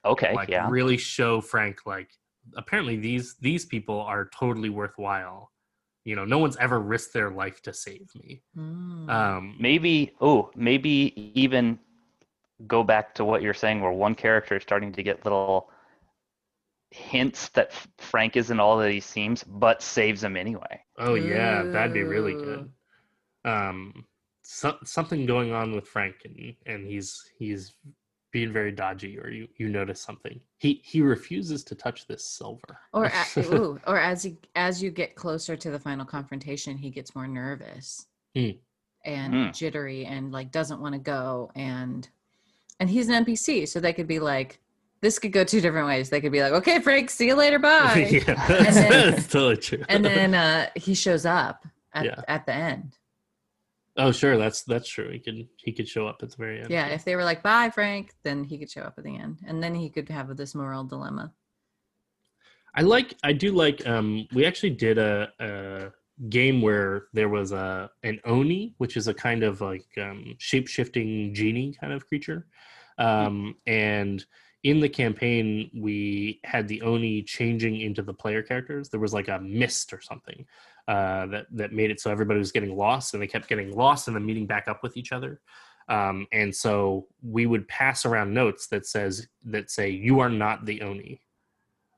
okay 0.05 0.33
like 0.33 0.49
yeah 0.49 0.67
really 0.69 0.97
show 0.97 1.39
Frank 1.39 1.85
like 1.85 2.09
apparently 2.55 2.97
these 2.97 3.35
these 3.39 3.65
people 3.65 4.01
are 4.01 4.29
totally 4.37 4.69
worthwhile. 4.69 5.51
You 6.07 6.15
know, 6.15 6.25
no 6.25 6.37
one's 6.37 6.57
ever 6.57 6.79
risked 6.79 7.13
their 7.13 7.29
life 7.29 7.61
to 7.63 7.73
save 7.73 8.07
me. 8.15 8.41
Mm. 8.57 9.09
Um 9.09 9.55
maybe 9.59 10.15
oh 10.21 10.51
maybe 10.55 11.31
even 11.39 11.79
go 12.65 12.83
back 12.83 13.13
to 13.15 13.25
what 13.25 13.41
you're 13.43 13.53
saying 13.53 13.81
where 13.81 13.91
one 13.91 14.15
character 14.15 14.55
is 14.57 14.63
starting 14.63 14.91
to 14.93 15.03
get 15.03 15.23
little 15.23 15.69
hints 16.89 17.49
that 17.49 17.71
frank 17.99 18.35
isn't 18.35 18.59
all 18.59 18.77
that 18.77 18.89
he 18.89 18.99
seems 18.99 19.43
but 19.43 19.83
saves 19.83 20.23
him 20.23 20.35
anyway 20.35 20.81
Oh 20.99 21.13
yeah, 21.13 21.63
that'd 21.63 21.93
be 21.93 22.03
really 22.03 22.33
good. 22.33 22.71
Um, 23.45 24.05
so, 24.41 24.77
something 24.83 25.25
going 25.25 25.53
on 25.53 25.73
with 25.73 25.87
Frank, 25.87 26.15
and 26.25 26.55
and 26.65 26.87
he's 26.87 27.21
he's 27.37 27.75
being 28.37 28.53
very 28.53 28.71
dodgy, 28.71 29.17
or 29.17 29.29
you 29.31 29.47
you 29.57 29.67
notice 29.67 29.99
something. 29.99 30.39
He 30.59 30.79
he 30.83 31.01
refuses 31.01 31.63
to 31.63 31.73
touch 31.73 32.05
this 32.05 32.23
silver. 32.23 32.77
or 32.93 33.05
a, 33.05 33.39
ooh, 33.55 33.79
or 33.87 33.97
as 33.97 34.21
he 34.21 34.37
as 34.55 34.83
you 34.83 34.91
get 34.91 35.15
closer 35.15 35.55
to 35.57 35.71
the 35.71 35.79
final 35.79 36.05
confrontation, 36.05 36.77
he 36.77 36.91
gets 36.91 37.15
more 37.15 37.27
nervous 37.27 38.05
Hmm. 38.35 38.49
and 39.05 39.33
Hmm. 39.33 39.51
jittery 39.51 40.05
and 40.05 40.31
like 40.31 40.51
doesn't 40.51 40.79
want 40.79 40.93
to 40.93 40.99
go 40.99 41.51
and 41.55 42.07
and 42.79 42.87
he's 42.91 43.09
an 43.09 43.25
NPC, 43.25 43.67
so 43.67 43.79
they 43.79 43.91
could 43.91 44.05
be 44.07 44.19
like, 44.19 44.59
this 45.01 45.17
could 45.17 45.31
go 45.31 45.43
two 45.43 45.61
different 45.61 45.87
ways. 45.87 46.11
They 46.11 46.21
could 46.21 46.31
be 46.31 46.41
like, 46.43 46.53
okay, 46.53 46.79
Frank, 46.79 47.09
see 47.09 47.25
you 47.25 47.33
later, 47.35 47.57
bye. 47.69 48.07
yeah, 48.11 48.33
that's, 48.47 48.75
then- 48.75 49.11
that's 49.15 49.27
totally 49.27 49.57
true. 49.57 49.83
and 49.89 50.05
then 50.05 50.35
uh, 50.35 50.69
he 50.75 50.93
shows 50.93 51.25
up 51.25 51.65
at, 51.93 52.05
Yeah. 52.05 52.21
at 52.27 52.45
the 52.45 52.53
end. 52.53 52.95
Oh 53.97 54.11
sure, 54.11 54.37
that's 54.37 54.63
that's 54.63 54.87
true. 54.87 55.09
He 55.11 55.19
could 55.19 55.47
he 55.57 55.71
could 55.71 55.87
show 55.87 56.07
up 56.07 56.21
at 56.23 56.31
the 56.31 56.37
very 56.37 56.59
end. 56.59 56.69
Yeah, 56.69 56.87
if 56.87 57.03
they 57.03 57.15
were 57.15 57.23
like, 57.23 57.43
bye, 57.43 57.69
Frank, 57.69 58.13
then 58.23 58.43
he 58.43 58.57
could 58.57 58.69
show 58.69 58.81
up 58.81 58.95
at 58.97 59.03
the 59.03 59.17
end, 59.17 59.39
and 59.45 59.61
then 59.61 59.75
he 59.75 59.89
could 59.89 60.09
have 60.09 60.35
this 60.37 60.55
moral 60.55 60.83
dilemma. 60.83 61.33
I 62.77 62.81
like 62.81 63.15
I 63.23 63.33
do 63.33 63.51
like 63.51 63.85
um 63.87 64.27
we 64.33 64.45
actually 64.45 64.69
did 64.69 64.99
a, 64.99 65.29
a 65.39 65.91
game 66.29 66.61
where 66.61 67.07
there 67.13 67.29
was 67.29 67.51
a 67.51 67.89
an 68.03 68.19
oni 68.25 68.75
which 68.77 68.97
is 68.97 69.07
a 69.07 69.13
kind 69.13 69.43
of 69.43 69.61
like 69.61 69.87
um 69.99 70.35
shape 70.37 70.67
shifting 70.67 71.33
genie 71.33 71.75
kind 71.79 71.93
of 71.93 72.07
creature 72.07 72.47
um 72.97 73.55
and 73.65 74.25
in 74.63 74.79
the 74.79 74.89
campaign 74.89 75.69
we 75.75 76.39
had 76.43 76.67
the 76.67 76.81
oni 76.81 77.21
changing 77.23 77.81
into 77.81 78.01
the 78.01 78.13
player 78.13 78.41
characters 78.41 78.89
there 78.89 78.99
was 78.99 79.13
like 79.13 79.27
a 79.27 79.39
mist 79.39 79.93
or 79.93 80.01
something 80.01 80.45
uh, 80.87 81.25
that 81.27 81.47
that 81.51 81.73
made 81.73 81.91
it 81.91 81.99
so 81.99 82.09
everybody 82.11 82.39
was 82.39 82.51
getting 82.51 82.75
lost, 82.75 83.13
and 83.13 83.21
they 83.21 83.27
kept 83.27 83.47
getting 83.49 83.75
lost 83.75 84.07
and 84.07 84.15
then 84.15 84.25
meeting 84.25 84.45
back 84.45 84.67
up 84.67 84.81
with 84.83 84.95
each 84.97 85.11
other. 85.11 85.41
Um, 85.89 86.27
and 86.33 86.53
so 86.53 87.07
we 87.21 87.45
would 87.45 87.67
pass 87.67 88.05
around 88.05 88.33
notes 88.33 88.67
that 88.67 88.85
says 88.85 89.27
that 89.45 89.69
say 89.71 89.89
you 89.89 90.19
are 90.19 90.29
not 90.29 90.65
the 90.65 90.81
oni 90.81 91.21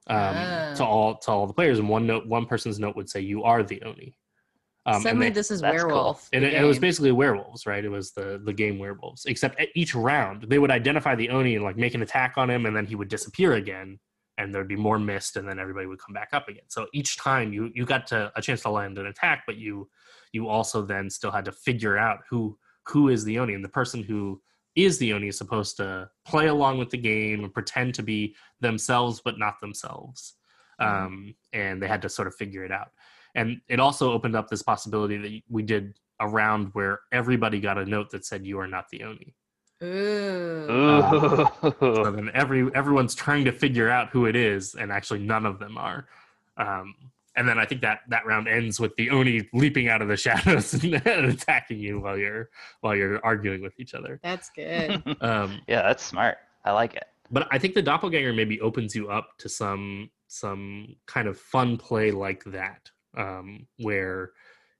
um, 0.07 0.35
to 0.75 0.83
Oh. 0.83 0.85
all 0.85 1.15
to 1.17 1.31
all 1.31 1.47
the 1.47 1.53
players, 1.53 1.79
and 1.79 1.89
one 1.89 2.05
note 2.07 2.25
one 2.27 2.45
person's 2.45 2.79
note 2.79 2.95
would 2.95 3.09
say 3.09 3.19
you 3.19 3.43
are 3.43 3.63
the 3.63 3.81
oni. 3.83 4.15
Um, 4.85 4.95
and 4.95 5.03
Suddenly, 5.03 5.27
they- 5.29 5.33
this 5.33 5.51
is 5.51 5.61
that's 5.61 5.77
cool. 5.83 5.87
werewolf. 5.89 6.29
and 6.33 6.43
the 6.43 6.47
it, 6.55 6.61
it 6.63 6.65
was 6.65 6.79
basically 6.79 7.11
werewolves, 7.11 7.65
right? 7.67 7.83
It 7.83 7.89
was 7.89 8.11
the 8.11 8.41
the 8.43 8.53
game 8.53 8.79
werewolves. 8.79 9.25
Except 9.25 9.59
at 9.59 9.69
each 9.75 9.93
round, 9.93 10.43
they 10.43 10.57
would 10.57 10.71
identify 10.71 11.15
the 11.15 11.29
oni 11.29 11.55
and 11.55 11.63
like 11.63 11.77
make 11.77 11.93
an 11.93 12.01
attack 12.01 12.33
on 12.37 12.49
him, 12.49 12.65
and 12.65 12.75
then 12.75 12.85
he 12.85 12.95
would 12.95 13.09
disappear 13.09 13.53
again, 13.53 13.99
and 14.39 14.53
there'd 14.53 14.67
be 14.67 14.75
more 14.75 14.97
mist, 14.97 15.35
and 15.37 15.47
then 15.47 15.59
everybody 15.59 15.85
would 15.85 15.99
come 15.99 16.13
back 16.13 16.29
up 16.33 16.47
again. 16.47 16.63
So 16.69 16.87
each 16.93 17.17
time 17.17 17.53
you 17.53 17.69
you 17.75 17.85
got 17.85 18.07
to 18.07 18.31
a 18.35 18.41
chance 18.41 18.61
to 18.63 18.69
land 18.71 18.97
an 18.97 19.05
attack, 19.07 19.43
but 19.45 19.57
you 19.57 19.89
you 20.31 20.47
also 20.47 20.81
then 20.81 21.09
still 21.09 21.31
had 21.31 21.45
to 21.45 21.51
figure 21.51 21.97
out 21.97 22.19
who 22.29 22.57
who 22.87 23.09
is 23.09 23.23
the 23.23 23.37
oni, 23.37 23.53
and 23.53 23.63
the 23.63 23.69
person 23.69 24.01
who 24.01 24.41
is 24.75 24.97
the 24.97 25.13
oni 25.13 25.27
is 25.27 25.37
supposed 25.37 25.77
to 25.77 26.09
play 26.25 26.47
along 26.47 26.77
with 26.79 26.89
the 26.89 26.97
game 26.97 27.43
and 27.43 27.53
pretend 27.53 27.93
to 27.95 28.03
be 28.03 28.35
themselves 28.61 29.19
but 29.25 29.37
not 29.37 29.59
themselves 29.59 30.35
Mhm. 30.79 30.85
um, 31.05 31.35
and 31.53 31.81
they 31.81 31.87
had 31.87 32.01
to 32.03 32.09
sort 32.09 32.27
of 32.27 32.35
figure 32.35 32.63
it 32.63 32.71
out. 32.71 32.91
And 33.35 33.59
it 33.67 33.79
also 33.79 34.11
opened 34.13 34.35
up 34.35 34.47
this 34.47 34.63
possibility 34.63 35.17
that 35.17 35.41
we 35.49 35.61
did 35.63 35.99
a 36.19 36.27
round 36.27 36.69
where 36.73 36.99
everybody 37.11 37.59
got 37.59 37.77
a 37.77 37.85
note 37.85 38.09
that 38.11 38.25
said 38.25 38.45
"You 38.45 38.59
are 38.59 38.67
not 38.67 38.89
the 38.89 39.03
Oni." 39.03 39.33
Ooh. 39.83 41.45
So 41.79 42.11
then 42.11 42.29
every 42.33 42.69
everyone's 42.75 43.15
trying 43.15 43.45
to 43.45 43.51
figure 43.51 43.89
out 43.89 44.09
who 44.09 44.25
it 44.25 44.35
is, 44.35 44.75
and 44.75 44.91
actually 44.91 45.19
none 45.19 45.45
of 45.45 45.59
them 45.59 45.77
are. 45.77 46.07
Um, 46.57 46.95
and 47.35 47.47
then 47.47 47.57
I 47.57 47.65
think 47.65 47.81
that 47.81 48.01
that 48.09 48.25
round 48.25 48.47
ends 48.49 48.79
with 48.79 48.93
the 48.97 49.09
Oni 49.11 49.47
leaping 49.53 49.87
out 49.87 50.01
of 50.01 50.09
the 50.09 50.17
shadows 50.25 50.73
and 50.73 50.93
attacking 51.05 51.79
you 51.79 51.99
while 52.01 52.17
you're 52.17 52.49
while 52.81 52.95
you're 52.95 53.23
arguing 53.25 53.61
with 53.61 53.79
each 53.79 53.93
other. 53.93 54.19
That's 54.23 54.49
good. 54.49 55.01
Um, 55.21 55.61
yeah, 55.67 55.81
that's 55.83 56.03
smart. 56.03 56.37
I 56.65 56.71
like 56.71 56.95
it. 56.95 57.05
but 57.31 57.47
I 57.51 57.57
think 57.57 57.73
the 57.73 57.81
doppelganger 57.81 58.33
maybe 58.33 58.59
opens 58.61 58.95
you 58.95 59.09
up 59.09 59.37
to 59.39 59.49
some 59.49 60.09
some 60.27 60.95
kind 61.05 61.27
of 61.27 61.39
fun 61.39 61.77
play 61.77 62.11
like 62.11 62.43
that, 62.45 62.91
um, 63.17 63.65
where 63.77 64.31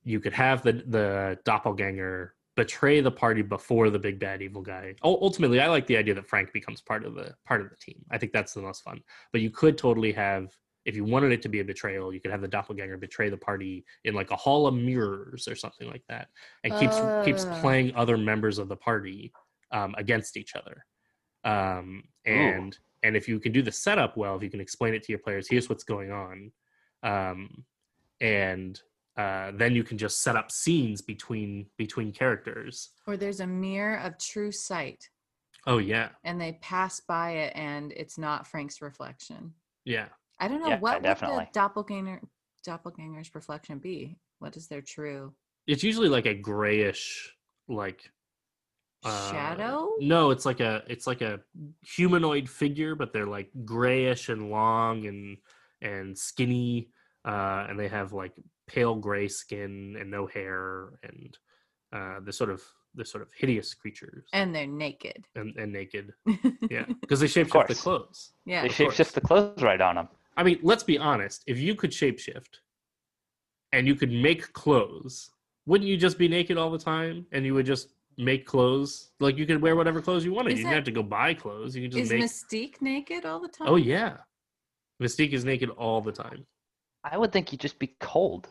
you 0.03 0.19
could 0.19 0.33
have 0.33 0.61
the 0.63 0.73
the 0.73 1.39
doppelganger 1.45 2.33
betray 2.63 3.01
the 3.01 3.11
party 3.23 3.41
before 3.41 3.89
the 3.89 3.99
big 4.07 4.19
bad 4.19 4.41
evil 4.41 4.61
guy. 4.61 4.85
U- 5.03 5.17
Ultimately, 5.27 5.59
I 5.59 5.67
like 5.67 5.87
the 5.87 5.97
idea 5.97 6.13
that 6.15 6.27
Frank 6.27 6.51
becomes 6.53 6.81
part 6.81 7.03
of 7.05 7.15
the 7.15 7.27
part 7.49 7.61
of 7.61 7.69
the 7.69 7.75
team. 7.77 7.99
I 8.11 8.17
think 8.19 8.31
that's 8.33 8.53
the 8.53 8.61
most 8.61 8.83
fun. 8.83 9.01
But 9.31 9.41
you 9.41 9.49
could 9.49 9.77
totally 9.77 10.11
have. 10.13 10.45
If 10.85 10.95
you 10.95 11.03
wanted 11.03 11.31
it 11.31 11.41
to 11.43 11.49
be 11.49 11.59
a 11.59 11.63
betrayal, 11.63 12.13
you 12.13 12.21
could 12.21 12.31
have 12.31 12.41
the 12.41 12.47
doppelganger 12.47 12.97
betray 12.97 13.29
the 13.29 13.37
party 13.49 13.85
in 14.05 14.13
like 14.15 14.31
a 14.31 14.35
hall 14.35 14.65
of 14.67 14.73
mirrors 14.73 15.47
or 15.47 15.55
something 15.55 15.87
like 15.93 16.03
that, 16.09 16.25
and 16.63 16.71
keeps 16.79 16.97
keeps 17.25 17.43
Ah. 17.45 17.59
playing 17.61 17.93
other 17.95 18.17
members 18.17 18.57
of 18.61 18.67
the 18.69 18.75
party 18.89 19.31
um, 19.71 19.93
against 19.97 20.37
each 20.37 20.55
other. 20.55 20.77
Um, 21.43 22.03
and 22.25 22.71
and 23.03 23.15
if 23.15 23.27
you 23.29 23.39
can 23.39 23.51
do 23.51 23.61
the 23.61 23.71
setup 23.71 24.17
well, 24.17 24.35
if 24.37 24.43
you 24.43 24.49
can 24.49 24.61
explain 24.61 24.93
it 24.93 25.03
to 25.03 25.11
your 25.11 25.19
players, 25.19 25.47
here's 25.47 25.69
what's 25.69 25.83
going 25.83 26.11
on, 26.11 26.51
um, 27.03 27.63
and 28.21 28.81
uh, 29.17 29.51
then 29.55 29.75
you 29.75 29.83
can 29.83 29.97
just 29.97 30.21
set 30.23 30.35
up 30.35 30.51
scenes 30.51 31.01
between 31.01 31.65
between 31.77 32.11
characters. 32.11 32.89
or 33.07 33.17
there's 33.17 33.39
a 33.41 33.47
mirror 33.47 33.97
of 33.97 34.17
true 34.17 34.51
sight, 34.51 35.09
Oh 35.67 35.77
yeah, 35.79 36.09
and 36.23 36.39
they 36.39 36.53
pass 36.61 36.99
by 37.01 37.31
it, 37.31 37.53
and 37.55 37.91
it's 37.93 38.17
not 38.17 38.47
Frank's 38.47 38.81
reflection. 38.81 39.53
yeah. 39.85 40.07
I 40.41 40.47
don't 40.47 40.61
know 40.61 40.69
Yeah, 40.69 40.79
what 40.79 41.01
would 41.01 41.17
the 41.17 41.47
doppelganger 41.53 42.21
doppelganger's 42.65 43.35
reflection 43.35 43.79
be. 43.79 44.17
What 44.39 44.55
is 44.55 44.67
their 44.67 44.81
true 44.81 45.33
It's 45.67 45.83
usually 45.83 46.07
like 46.07 46.25
a 46.25 46.33
grayish, 46.33 47.35
like 47.67 48.09
uh, 49.03 49.31
shadow? 49.31 49.89
No, 49.99 50.31
it's 50.31 50.45
like 50.45 50.61
a 50.61 50.83
it's 50.87 51.07
like 51.07 51.21
a 51.21 51.41
humanoid 51.81 52.49
figure, 52.49 52.95
but 52.95 53.11
they're 53.11 53.27
like 53.27 53.49
grayish 53.65 54.29
and 54.29 54.49
long 54.49 55.05
and 55.07 55.37
and 55.81 56.17
skinny, 56.17 56.89
uh, 57.25 57.65
and 57.69 57.77
they 57.79 57.87
have 57.89 58.13
like 58.13 58.33
pale 58.73 58.95
gray 58.95 59.27
skin 59.27 59.97
and 59.99 60.09
no 60.11 60.27
hair, 60.27 60.99
and 61.03 61.37
uh, 61.91 62.19
they're 62.23 62.31
sort 62.31 62.49
of 62.51 62.61
they're 62.95 63.05
sort 63.05 63.21
of 63.21 63.29
hideous 63.37 63.73
creatures 63.75 64.25
And 64.33 64.53
they're 64.55 64.65
naked. 64.85 65.25
and, 65.35 65.55
and 65.57 65.71
naked. 65.71 66.11
Yeah, 66.75 66.85
because 67.01 67.19
they 67.19 67.27
shapeshift 67.27 67.67
the 67.67 67.75
clothes. 67.75 68.31
yeah. 68.45 68.61
they 68.63 68.69
shapeshift 68.69 69.13
the 69.13 69.21
clothes 69.21 69.61
right 69.61 69.79
on 69.81 69.95
them. 69.95 70.07
I 70.37 70.41
mean, 70.43 70.59
let's 70.63 70.83
be 70.83 70.97
honest. 70.97 71.43
If 71.45 71.57
you 71.59 71.75
could 71.75 71.91
shapeshift 71.91 72.53
and 73.73 73.85
you 73.87 73.95
could 73.95 74.11
make 74.11 74.51
clothes, 74.53 75.29
wouldn't 75.67 75.87
you 75.87 75.97
just 75.97 76.17
be 76.17 76.27
naked 76.27 76.57
all 76.57 76.71
the 76.71 76.79
time 76.79 77.25
and 77.31 77.45
you 77.45 77.53
would 77.53 77.65
just 77.67 77.89
make 78.17 78.45
clothes? 78.47 79.11
Like 79.19 79.37
you 79.37 79.45
could 79.45 79.61
wear 79.61 79.75
whatever 79.75 80.01
clothes 80.01 80.25
you 80.25 80.33
wanted. 80.33 80.53
Is 80.53 80.59
you 80.59 80.63
didn't 80.65 80.71
that- 80.71 80.75
have 80.77 80.83
to 80.85 80.91
go 80.91 81.03
buy 81.03 81.33
clothes. 81.35 81.75
You 81.75 81.83
can 81.83 81.91
just 81.91 82.03
Is 82.03 82.09
make. 82.11 82.23
Mystique 82.23 82.81
naked 82.81 83.23
all 83.25 83.39
the 83.39 83.49
time? 83.49 83.67
oh 83.69 83.75
yeah, 83.75 84.17
Mystique 85.01 85.33
is 85.33 85.45
naked 85.45 85.69
all 85.71 86.01
the 86.01 86.11
time. 86.11 86.45
I 87.03 87.17
would 87.19 87.31
think 87.31 87.51
you'd 87.51 87.61
just 87.61 87.77
be 87.79 87.95
cold. 87.99 88.49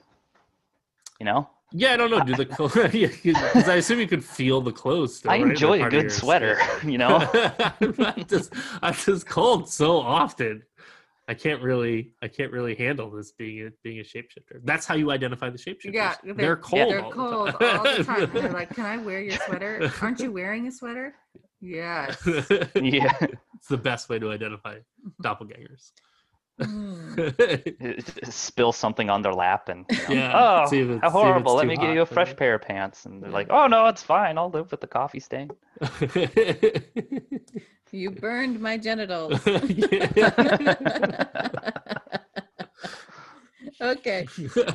You 1.19 1.27
know? 1.27 1.49
Yeah, 1.73 1.93
I 1.93 1.97
don't 1.97 2.11
know. 2.11 2.25
Do 2.25 2.35
the 2.35 2.47
clothes? 2.47 2.75
Because 2.93 3.69
I 3.69 3.77
assume 3.77 4.01
you 4.01 4.07
could 4.07 4.25
feel 4.25 4.61
the 4.61 4.73
clothes. 4.73 5.17
Still, 5.17 5.31
I 5.31 5.35
right? 5.35 5.43
They're 5.43 5.51
enjoy 5.51 5.85
a 5.85 5.91
good 5.91 6.11
sweater, 6.11 6.59
skin. 6.79 6.91
you 6.93 6.99
know? 6.99 7.29
I'm 7.81 8.25
just 8.27 8.53
I'm 8.83 8.95
just 8.95 9.27
cold 9.27 9.69
so 9.69 9.99
often. 9.99 10.63
I 11.27 11.35
can't 11.35 11.61
really 11.61 12.13
I 12.23 12.29
can't 12.29 12.53
really 12.53 12.75
handle 12.75 13.11
this 13.11 13.33
being 13.33 13.67
a 13.67 13.71
being 13.83 13.99
a 13.99 14.03
shapeshifter. 14.03 14.61
That's 14.65 14.87
how 14.87 14.95
you 14.95 15.11
identify 15.11 15.51
the 15.51 15.59
shapeshifters. 15.59 15.93
Yeah, 15.93 16.15
they're, 16.25 16.57
cold. 16.57 16.91
They're 16.91 17.05
all 17.05 17.13
cold 17.13 17.51
time. 17.61 17.79
all 17.79 17.97
the 17.97 18.05
time. 18.05 18.31
They're 18.33 18.51
like, 18.51 18.75
"Can 18.75 18.87
I 18.87 18.97
wear 18.97 19.21
your 19.21 19.39
sweater? 19.45 19.93
Aren't 20.01 20.21
you 20.21 20.33
wearing 20.33 20.67
a 20.69 20.73
sweater?" 20.73 21.15
Yes. 21.61 22.17
yeah. 22.77 23.13
it's 23.21 23.69
the 23.69 23.77
best 23.77 24.09
way 24.09 24.19
to 24.19 24.31
identify 24.31 24.79
doppelgangers. 25.23 25.93
Mm. 27.19 28.33
Spill 28.33 28.73
something 28.73 29.11
on 29.11 29.23
their 29.23 29.33
lap 29.33 29.69
and, 29.69 29.85
you 30.09 30.17
know, 30.17 30.23
Yeah, 30.23 30.63
oh, 30.65 30.69
see 30.69 30.81
if 30.81 30.89
it's- 30.89 30.91
see 30.91 30.95
if 30.97 31.01
how 31.03 31.07
it's 31.09 31.13
horrible. 31.13 31.55
Let 31.55 31.67
me 31.67 31.77
get 31.77 31.95
you 31.95 32.03
a 32.03 32.07
fresh 32.07 32.35
pair 32.37 32.55
of 32.55 32.63
pants. 32.63 33.07
And 33.07 33.23
they're 33.23 33.31
Yeah. 33.31 33.35
like, 33.35 33.47
oh, 33.51 33.67
no, 33.67 33.87
it's 33.87 34.03
fine. 34.03 34.39
I'll 34.39 34.51
live 34.51 34.71
with 34.71 34.81
the 34.81 34.87
coffee 34.87 35.21
stain. 35.21 35.51
you 37.93 38.11
burned 38.11 38.61
my 38.61 38.77
genitals. 38.77 39.41
okay. 43.81 44.27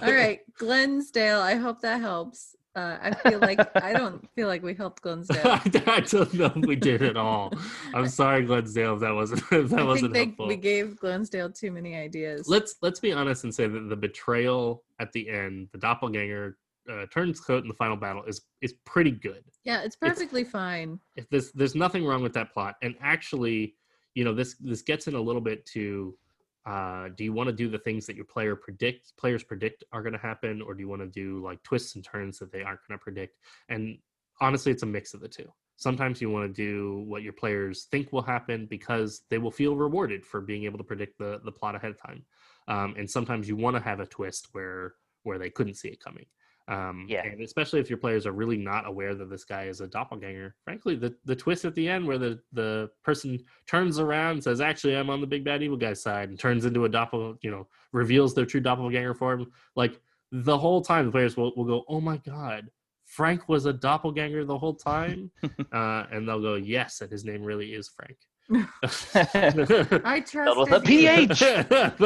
All 0.01 0.13
right. 0.13 0.39
Glensdale. 0.57 1.39
I 1.41 1.55
hope 1.55 1.81
that 1.81 2.01
helps. 2.01 2.55
Uh, 2.75 2.97
I 3.01 3.13
feel 3.29 3.39
like 3.39 3.59
I 3.83 3.93
don't 3.93 4.27
feel 4.33 4.47
like 4.47 4.63
we 4.63 4.73
helped 4.73 5.01
Glensdale. 5.03 5.41
I 5.45 5.99
don't 5.99 6.33
know 6.33 6.45
if 6.45 6.55
we 6.55 6.75
did 6.75 7.03
at 7.03 7.15
all. 7.17 7.53
I'm 7.93 8.07
sorry, 8.07 8.43
Glensdale, 8.45 8.95
if 8.95 9.01
that 9.01 9.13
wasn't 9.13 9.41
if 9.51 9.69
that 9.69 9.79
I 9.79 9.83
wasn't 9.83 10.13
think 10.13 10.13
they, 10.13 10.25
helpful. 10.25 10.47
we 10.47 10.55
gave 10.55 10.99
Glensdale 10.99 11.51
too 11.51 11.71
many 11.71 11.95
ideas. 11.95 12.47
let's 12.47 12.75
let's 12.81 12.99
be 12.99 13.11
honest 13.13 13.43
and 13.43 13.53
say 13.53 13.67
that 13.67 13.89
the 13.89 13.95
betrayal 13.95 14.83
at 14.99 15.11
the 15.11 15.29
end, 15.29 15.69
the 15.71 15.77
doppelganger 15.77 16.57
uh, 16.91 17.05
turns 17.13 17.39
coat 17.39 17.61
in 17.61 17.67
the 17.67 17.75
final 17.75 17.95
battle 17.95 18.23
is 18.23 18.41
is 18.61 18.73
pretty 18.85 19.11
good. 19.11 19.43
yeah, 19.63 19.83
it's 19.83 19.95
perfectly 19.95 20.43
fine. 20.43 20.99
If 21.15 21.29
this 21.29 21.51
there's 21.51 21.75
nothing 21.75 22.05
wrong 22.05 22.23
with 22.23 22.33
that 22.33 22.53
plot, 22.53 22.75
and 22.81 22.95
actually, 23.01 23.75
you 24.15 24.23
know 24.23 24.33
this 24.33 24.55
this 24.59 24.81
gets 24.81 25.07
in 25.07 25.13
a 25.13 25.21
little 25.21 25.41
bit 25.41 25.63
to. 25.67 26.17
Uh, 26.65 27.09
do 27.17 27.23
you 27.23 27.33
want 27.33 27.47
to 27.47 27.53
do 27.53 27.69
the 27.69 27.79
things 27.79 28.05
that 28.05 28.15
your 28.15 28.25
player 28.25 28.55
predict 28.55 29.15
players 29.17 29.43
predict 29.43 29.83
are 29.91 30.01
going 30.01 30.13
to 30.13 30.19
happen, 30.19 30.61
or 30.61 30.73
do 30.73 30.81
you 30.81 30.87
want 30.87 31.01
to 31.01 31.07
do 31.07 31.43
like 31.43 31.61
twists 31.63 31.95
and 31.95 32.03
turns 32.03 32.39
that 32.39 32.51
they 32.51 32.61
aren't 32.61 32.79
going 32.87 32.97
to 32.97 33.03
predict? 33.03 33.37
And 33.69 33.97
honestly, 34.39 34.71
it's 34.71 34.83
a 34.83 34.87
mix 34.87 35.13
of 35.13 35.19
the 35.19 35.27
two. 35.27 35.51
Sometimes 35.75 36.21
you 36.21 36.29
want 36.29 36.47
to 36.47 36.53
do 36.53 37.03
what 37.07 37.23
your 37.23 37.33
players 37.33 37.87
think 37.91 38.13
will 38.13 38.21
happen 38.21 38.67
because 38.69 39.23
they 39.29 39.39
will 39.39 39.51
feel 39.51 39.75
rewarded 39.75 40.25
for 40.25 40.39
being 40.39 40.63
able 40.63 40.77
to 40.77 40.83
predict 40.83 41.17
the 41.17 41.41
the 41.43 41.51
plot 41.51 41.75
ahead 41.75 41.91
of 41.91 42.01
time. 42.01 42.23
Um, 42.67 42.95
and 42.97 43.09
sometimes 43.09 43.49
you 43.49 43.57
want 43.57 43.75
to 43.75 43.81
have 43.81 43.99
a 43.99 44.05
twist 44.05 44.47
where 44.53 44.93
where 45.23 45.37
they 45.39 45.49
couldn't 45.49 45.75
see 45.75 45.89
it 45.89 45.99
coming. 45.99 46.25
Um, 46.67 47.05
Yeah. 47.09 47.25
And 47.25 47.41
especially 47.41 47.79
if 47.79 47.89
your 47.89 47.97
players 47.97 48.25
are 48.25 48.31
really 48.31 48.57
not 48.57 48.87
aware 48.87 49.15
that 49.15 49.29
this 49.29 49.43
guy 49.43 49.65
is 49.65 49.81
a 49.81 49.87
doppelganger. 49.87 50.55
Frankly, 50.63 50.95
the, 50.95 51.13
the 51.25 51.35
twist 51.35 51.65
at 51.65 51.75
the 51.75 51.87
end 51.87 52.05
where 52.07 52.17
the, 52.17 52.39
the 52.53 52.89
person 53.03 53.39
turns 53.67 53.99
around 53.99 54.31
and 54.31 54.43
says, 54.43 54.61
actually, 54.61 54.95
I'm 54.95 55.09
on 55.09 55.21
the 55.21 55.27
big 55.27 55.43
bad 55.43 55.61
evil 55.61 55.77
guy's 55.77 56.01
side 56.01 56.29
and 56.29 56.39
turns 56.39 56.65
into 56.65 56.85
a 56.85 56.89
doppel, 56.89 57.37
you 57.41 57.51
know, 57.51 57.67
reveals 57.91 58.33
their 58.33 58.45
true 58.45 58.61
doppelganger 58.61 59.13
form. 59.13 59.51
Like 59.75 59.99
the 60.31 60.57
whole 60.57 60.81
time, 60.81 61.05
the 61.05 61.11
players 61.11 61.35
will, 61.35 61.53
will 61.55 61.65
go, 61.65 61.83
oh 61.87 62.01
my 62.01 62.17
God, 62.17 62.69
Frank 63.05 63.49
was 63.49 63.65
a 63.65 63.73
doppelganger 63.73 64.45
the 64.45 64.57
whole 64.57 64.75
time. 64.75 65.31
uh, 65.71 66.05
and 66.11 66.27
they'll 66.27 66.41
go, 66.41 66.55
yes, 66.55 67.01
and 67.01 67.11
his 67.11 67.25
name 67.25 67.43
really 67.43 67.73
is 67.73 67.89
Frank. 67.89 68.17
I 68.51 70.23
trust 70.27 70.71
a. 70.71 70.81
PH. 70.81 71.41
Actually, 71.41 72.05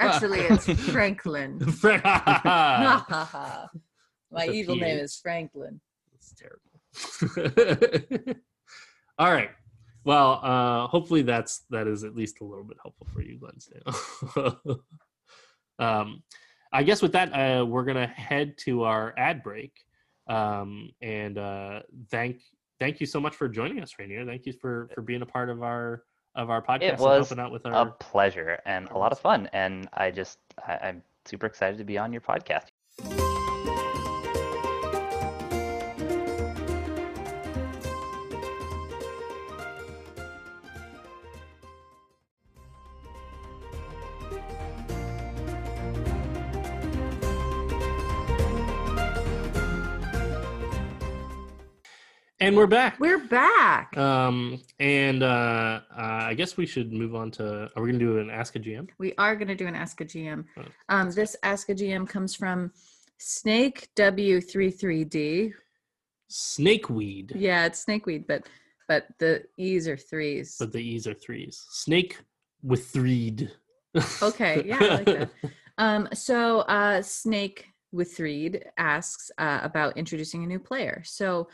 actually, 0.00 0.40
it's 0.40 0.66
Franklin. 0.90 1.58
My 4.30 4.46
evil 4.50 4.76
name 4.76 4.98
is 4.98 5.16
Franklin. 5.16 5.80
It's 6.14 6.34
terrible. 6.34 6.80
All 9.18 9.32
right. 9.32 9.50
Well, 10.04 10.40
uh, 10.42 10.86
hopefully 10.88 11.22
that's 11.22 11.64
that 11.70 11.86
is 11.86 12.04
at 12.04 12.14
least 12.14 12.40
a 12.40 12.44
little 12.44 12.64
bit 12.64 12.78
helpful 12.82 13.06
for 13.12 13.22
you, 13.22 13.38
Glensdale. 13.38 14.80
um, 15.78 16.22
I 16.72 16.82
guess 16.82 17.00
with 17.00 17.12
that, 17.12 17.32
uh, 17.32 17.64
we're 17.64 17.84
gonna 17.84 18.06
head 18.06 18.56
to 18.64 18.84
our 18.84 19.14
ad 19.16 19.42
break. 19.42 19.72
Um, 20.28 20.90
and 21.00 21.38
uh, 21.38 21.80
thank 22.10 22.42
thank 22.78 23.00
you 23.00 23.06
so 23.06 23.20
much 23.20 23.34
for 23.34 23.48
joining 23.48 23.80
us, 23.82 23.98
Rainier. 23.98 24.24
Thank 24.24 24.46
you 24.46 24.52
for 24.52 24.88
for 24.94 25.02
being 25.02 25.22
a 25.22 25.26
part 25.26 25.50
of 25.50 25.62
our 25.62 26.02
of 26.34 26.50
our 26.50 26.62
podcast 26.62 26.82
It 26.82 26.90
and 26.90 27.00
was 27.00 27.28
helping 27.28 27.44
out 27.44 27.52
with 27.52 27.64
a 27.66 27.86
pleasure 27.98 28.60
and 28.64 28.88
a 28.90 28.98
lot 28.98 29.12
of 29.12 29.18
fun. 29.18 29.48
And 29.52 29.88
I 29.92 30.10
just, 30.10 30.38
I, 30.66 30.78
I'm 30.82 31.02
super 31.24 31.46
excited 31.46 31.78
to 31.78 31.84
be 31.84 31.98
on 31.98 32.12
your 32.12 32.22
podcast. 32.22 32.66
And 52.48 52.56
we're 52.56 52.66
back. 52.66 52.98
We're 52.98 53.18
back. 53.18 53.94
Um, 53.98 54.58
and 54.80 55.22
uh, 55.22 55.80
uh, 55.94 56.00
I 56.00 56.32
guess 56.32 56.56
we 56.56 56.64
should 56.64 56.94
move 56.94 57.14
on 57.14 57.30
to. 57.32 57.68
Are 57.76 57.82
we 57.82 57.90
gonna 57.90 57.98
do 57.98 58.16
an 58.20 58.30
Ask 58.30 58.56
a 58.56 58.58
GM? 58.58 58.88
we 58.96 59.12
are 59.18 59.36
going 59.36 59.48
to 59.48 59.54
do 59.54 59.66
an 59.66 59.74
Ask 59.74 60.00
a 60.00 60.06
GM. 60.06 60.46
Oh, 60.56 60.62
Um, 60.88 61.10
this 61.10 61.36
Ask 61.42 61.68
a 61.68 61.74
GM 61.74 62.08
comes 62.08 62.34
from 62.34 62.72
Snake 63.18 63.88
W33D. 63.96 65.52
Snakeweed, 66.30 67.32
Yeah, 67.34 67.66
it's 67.66 67.84
snakeweed, 67.84 68.26
but 68.26 68.48
but 68.88 69.08
the 69.18 69.44
E's 69.58 69.86
are 69.86 69.98
threes. 69.98 70.56
but 70.58 70.72
the 70.72 70.78
E's 70.80 71.06
are 71.06 71.12
threes. 71.12 71.66
Snake 71.68 72.16
with 72.62 72.86
threed. 72.88 73.50
Okay, 74.22 74.62
yeah, 74.64 74.78
I 74.80 74.88
like 74.88 75.04
that. 75.04 75.30
Um, 75.76 76.08
so 76.14 76.60
uh, 76.62 77.02
Snake 77.02 77.66
with 77.92 78.16
Threed 78.16 78.64
asks 78.78 79.30
uh, 79.38 79.60
about 79.62 79.96
introducing 79.98 80.42
a 80.42 80.46
new 80.46 80.58
player. 80.58 81.02
So 81.04 81.48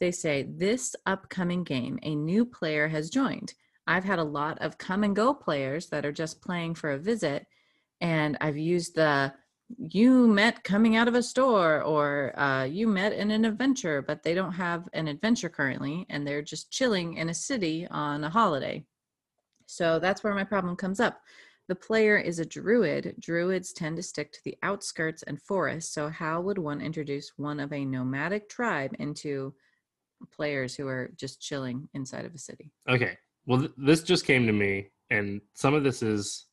they 0.00 0.10
say 0.10 0.42
this 0.42 0.94
upcoming 1.06 1.64
game, 1.64 1.98
a 2.02 2.14
new 2.14 2.44
player 2.44 2.88
has 2.88 3.10
joined. 3.10 3.54
I've 3.86 4.04
had 4.04 4.18
a 4.18 4.24
lot 4.24 4.58
of 4.60 4.78
come 4.78 5.04
and 5.04 5.14
go 5.14 5.34
players 5.34 5.88
that 5.88 6.06
are 6.06 6.12
just 6.12 6.40
playing 6.40 6.74
for 6.74 6.90
a 6.90 6.98
visit, 6.98 7.46
and 8.00 8.36
I've 8.40 8.56
used 8.56 8.94
the 8.94 9.32
you 9.78 10.28
met 10.28 10.62
coming 10.62 10.94
out 10.94 11.08
of 11.08 11.14
a 11.14 11.22
store 11.22 11.82
or 11.82 12.38
uh, 12.38 12.64
you 12.64 12.86
met 12.86 13.12
in 13.12 13.30
an 13.30 13.44
adventure, 13.44 14.02
but 14.02 14.22
they 14.22 14.34
don't 14.34 14.52
have 14.52 14.88
an 14.92 15.08
adventure 15.08 15.48
currently, 15.48 16.06
and 16.10 16.26
they're 16.26 16.42
just 16.42 16.70
chilling 16.70 17.14
in 17.14 17.28
a 17.28 17.34
city 17.34 17.86
on 17.90 18.24
a 18.24 18.30
holiday. 18.30 18.84
So 19.66 19.98
that's 19.98 20.22
where 20.22 20.34
my 20.34 20.44
problem 20.44 20.76
comes 20.76 21.00
up. 21.00 21.20
The 21.66 21.74
player 21.74 22.18
is 22.18 22.38
a 22.38 22.44
druid. 22.44 23.14
Druids 23.18 23.72
tend 23.72 23.96
to 23.96 24.02
stick 24.02 24.32
to 24.32 24.44
the 24.44 24.56
outskirts 24.62 25.22
and 25.22 25.40
forests. 25.40 25.94
So, 25.94 26.10
how 26.10 26.42
would 26.42 26.58
one 26.58 26.82
introduce 26.82 27.32
one 27.36 27.58
of 27.58 27.72
a 27.72 27.86
nomadic 27.86 28.50
tribe 28.50 28.94
into 28.98 29.54
players 30.30 30.74
who 30.74 30.88
are 30.88 31.10
just 31.16 31.40
chilling 31.40 31.88
inside 31.94 32.24
of 32.24 32.34
a 32.34 32.38
city? 32.38 32.72
Okay. 32.88 33.18
Well, 33.46 33.60
th- 33.60 33.72
this 33.76 34.02
just 34.02 34.26
came 34.26 34.46
to 34.46 34.52
me, 34.52 34.88
and 35.10 35.40
some 35.54 35.74
of 35.74 35.84
this 35.84 36.02
is 36.02 36.46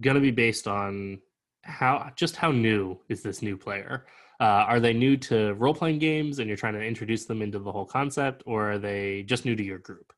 going 0.00 0.16
to 0.16 0.20
be 0.20 0.30
based 0.30 0.66
on 0.66 1.20
how 1.62 2.10
just 2.16 2.36
how 2.36 2.50
new 2.50 2.98
is 3.08 3.22
this 3.22 3.42
new 3.42 3.56
player. 3.56 4.06
Uh, 4.40 4.64
are 4.66 4.80
they 4.80 4.94
new 4.94 5.16
to 5.18 5.52
role 5.54 5.74
playing 5.74 5.98
games, 5.98 6.38
and 6.38 6.48
you're 6.48 6.56
trying 6.56 6.74
to 6.74 6.82
introduce 6.82 7.26
them 7.26 7.42
into 7.42 7.58
the 7.58 7.70
whole 7.70 7.84
concept, 7.84 8.42
or 8.46 8.72
are 8.72 8.78
they 8.78 9.22
just 9.24 9.44
new 9.44 9.54
to 9.54 9.62
your 9.62 9.78
group? 9.78 10.12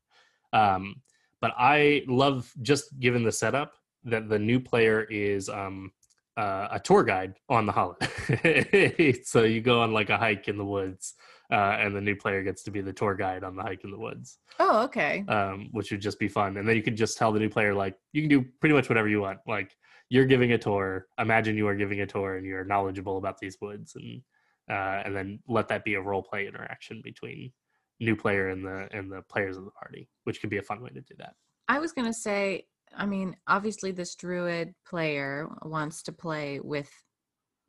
Um, 0.52 1.02
but 1.40 1.52
I 1.58 2.04
love 2.06 2.52
just 2.62 2.98
given 3.00 3.24
the 3.24 3.32
setup 3.32 3.74
that 4.04 4.28
the 4.28 4.38
new 4.38 4.60
player 4.60 5.02
is 5.02 5.48
um, 5.48 5.90
uh, 6.36 6.68
a 6.70 6.80
tour 6.80 7.02
guide 7.02 7.34
on 7.48 7.66
the 7.66 7.72
holiday. 7.72 9.20
so 9.24 9.42
you 9.42 9.60
go 9.60 9.80
on 9.82 9.92
like 9.92 10.10
a 10.10 10.16
hike 10.16 10.48
in 10.48 10.56
the 10.56 10.64
woods, 10.64 11.14
uh, 11.52 11.76
and 11.78 11.94
the 11.94 12.00
new 12.00 12.16
player 12.16 12.42
gets 12.42 12.62
to 12.64 12.70
be 12.70 12.80
the 12.80 12.92
tour 12.92 13.14
guide 13.14 13.44
on 13.44 13.54
the 13.54 13.62
hike 13.62 13.84
in 13.84 13.90
the 13.90 13.98
woods 13.98 14.38
Oh, 14.58 14.82
okay. 14.84 15.24
um, 15.28 15.68
which 15.72 15.90
would 15.92 16.00
just 16.00 16.18
be 16.18 16.28
fun. 16.28 16.56
And 16.56 16.66
then 16.66 16.74
you 16.76 16.82
could 16.82 16.96
just 16.96 17.18
tell 17.18 17.30
the 17.30 17.38
new 17.38 17.50
player, 17.50 17.74
like, 17.74 17.94
you 18.12 18.22
can 18.22 18.28
do 18.30 18.44
pretty 18.60 18.74
much 18.74 18.88
whatever 18.88 19.08
you 19.08 19.20
want. 19.20 19.38
Like, 19.46 19.76
you're 20.08 20.26
giving 20.26 20.52
a 20.52 20.58
tour. 20.58 21.06
Imagine 21.18 21.56
you 21.56 21.68
are 21.68 21.74
giving 21.74 22.00
a 22.00 22.06
tour 22.06 22.36
and 22.36 22.46
you're 22.46 22.64
knowledgeable 22.64 23.16
about 23.18 23.38
these 23.38 23.56
woods, 23.60 23.94
and 23.96 24.22
uh, 24.70 25.02
and 25.04 25.14
then 25.16 25.38
let 25.48 25.68
that 25.68 25.84
be 25.84 25.94
a 25.94 26.00
role 26.00 26.22
play 26.22 26.46
interaction 26.46 27.00
between 27.02 27.52
new 28.00 28.16
player 28.16 28.48
and 28.50 28.64
the 28.64 28.88
and 28.92 29.10
the 29.10 29.22
players 29.30 29.56
of 29.56 29.64
the 29.64 29.70
party, 29.70 30.08
which 30.24 30.40
could 30.40 30.50
be 30.50 30.58
a 30.58 30.62
fun 30.62 30.82
way 30.82 30.90
to 30.90 31.00
do 31.00 31.14
that. 31.18 31.34
I 31.68 31.78
was 31.78 31.92
going 31.92 32.06
to 32.08 32.12
say, 32.14 32.66
I 32.94 33.06
mean, 33.06 33.36
obviously, 33.46 33.90
this 33.92 34.14
druid 34.14 34.74
player 34.86 35.48
wants 35.64 36.02
to 36.04 36.12
play 36.12 36.60
with, 36.62 36.90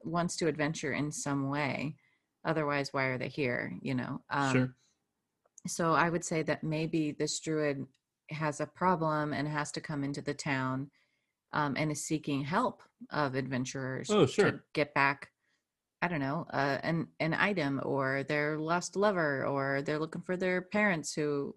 wants 0.03 0.35
to 0.37 0.47
adventure 0.47 0.91
in 0.93 1.11
some 1.11 1.49
way. 1.49 1.95
Otherwise, 2.45 2.93
why 2.93 3.05
are 3.05 3.17
they 3.17 3.29
here? 3.29 3.73
You 3.81 3.95
know? 3.95 4.21
Um, 4.29 4.51
sure. 4.51 4.75
so 5.67 5.93
I 5.93 6.09
would 6.09 6.23
say 6.23 6.41
that 6.43 6.63
maybe 6.63 7.11
this 7.11 7.39
druid 7.39 7.85
has 8.29 8.59
a 8.59 8.65
problem 8.65 9.33
and 9.33 9.47
has 9.47 9.71
to 9.73 9.81
come 9.81 10.03
into 10.03 10.21
the 10.21 10.33
town 10.33 10.89
um, 11.53 11.75
and 11.77 11.91
is 11.91 12.05
seeking 12.05 12.43
help 12.43 12.81
of 13.11 13.35
adventurers 13.35 14.09
Oh, 14.09 14.25
sure. 14.25 14.51
to 14.51 14.59
get 14.73 14.93
back. 14.93 15.29
I 16.01 16.07
don't 16.09 16.19
know, 16.19 16.45
uh, 16.51 16.79
an 16.83 17.07
an 17.21 17.33
item 17.33 17.79
or 17.83 18.23
their 18.23 18.57
lost 18.57 18.97
lover 18.97 19.45
or 19.45 19.81
they're 19.81 19.99
looking 19.99 20.21
for 20.21 20.35
their 20.35 20.61
parents 20.61 21.13
who, 21.13 21.55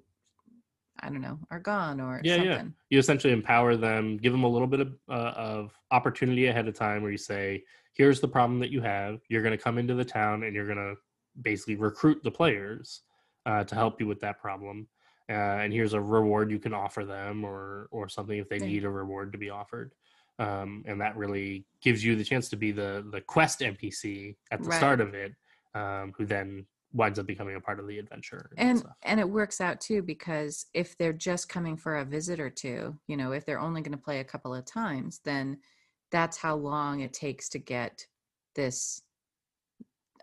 I 1.00 1.08
don't 1.08 1.20
know, 1.20 1.38
are 1.50 1.60
gone 1.60 2.00
or 2.00 2.20
Yeah, 2.24 2.36
yeah. 2.42 2.62
You 2.90 2.98
essentially 2.98 3.32
empower 3.32 3.76
them, 3.76 4.16
give 4.16 4.32
them 4.32 4.44
a 4.44 4.48
little 4.48 4.68
bit 4.68 4.80
of, 4.80 4.94
uh, 5.08 5.32
of 5.36 5.78
opportunity 5.90 6.46
ahead 6.46 6.68
of 6.68 6.74
time, 6.74 7.02
where 7.02 7.10
you 7.10 7.18
say, 7.18 7.64
"Here's 7.94 8.20
the 8.20 8.28
problem 8.28 8.58
that 8.60 8.70
you 8.70 8.80
have. 8.82 9.20
You're 9.28 9.42
going 9.42 9.56
to 9.56 9.62
come 9.62 9.78
into 9.78 9.94
the 9.94 10.04
town, 10.04 10.44
and 10.44 10.54
you're 10.54 10.66
going 10.66 10.78
to 10.78 10.96
basically 11.42 11.76
recruit 11.76 12.22
the 12.22 12.30
players 12.30 13.02
uh, 13.44 13.64
to 13.64 13.74
help 13.74 14.00
you 14.00 14.06
with 14.06 14.20
that 14.20 14.40
problem. 14.40 14.88
Uh, 15.28 15.32
and 15.62 15.72
here's 15.72 15.92
a 15.92 16.00
reward 16.00 16.50
you 16.50 16.58
can 16.58 16.72
offer 16.74 17.04
them, 17.04 17.44
or 17.44 17.88
or 17.90 18.08
something 18.08 18.38
if 18.38 18.48
they 18.48 18.58
Yeah. 18.58 18.66
need 18.66 18.84
a 18.84 18.90
reward 18.90 19.32
to 19.32 19.38
be 19.38 19.50
offered. 19.50 19.92
Um, 20.38 20.84
and 20.86 21.00
that 21.00 21.16
really 21.16 21.64
gives 21.80 22.04
you 22.04 22.14
the 22.14 22.24
chance 22.24 22.48
to 22.50 22.56
be 22.56 22.70
the 22.72 23.06
the 23.10 23.20
quest 23.20 23.60
NPC 23.60 24.36
at 24.50 24.60
the 24.60 24.66
Right. 24.66 24.76
start 24.76 25.00
of 25.00 25.14
it, 25.14 25.34
um, 25.74 26.12
who 26.16 26.24
then 26.26 26.66
winds 26.92 27.18
up 27.18 27.26
becoming 27.26 27.56
a 27.56 27.60
part 27.60 27.78
of 27.78 27.86
the 27.86 27.98
adventure 27.98 28.50
and 28.56 28.78
stuff. 28.78 28.92
and 29.02 29.20
it 29.20 29.28
works 29.28 29.60
out 29.60 29.80
too 29.80 30.02
because 30.02 30.66
if 30.72 30.96
they're 30.96 31.12
just 31.12 31.48
coming 31.48 31.76
for 31.76 31.96
a 31.96 32.04
visit 32.04 32.40
or 32.40 32.48
two 32.48 32.96
you 33.06 33.16
know 33.16 33.32
if 33.32 33.44
they're 33.44 33.60
only 33.60 33.82
going 33.82 33.92
to 33.92 33.98
play 34.02 34.20
a 34.20 34.24
couple 34.24 34.54
of 34.54 34.64
times 34.64 35.20
then 35.24 35.58
that's 36.10 36.36
how 36.36 36.54
long 36.54 37.00
it 37.00 37.12
takes 37.12 37.48
to 37.50 37.58
get 37.58 38.06
this 38.54 39.02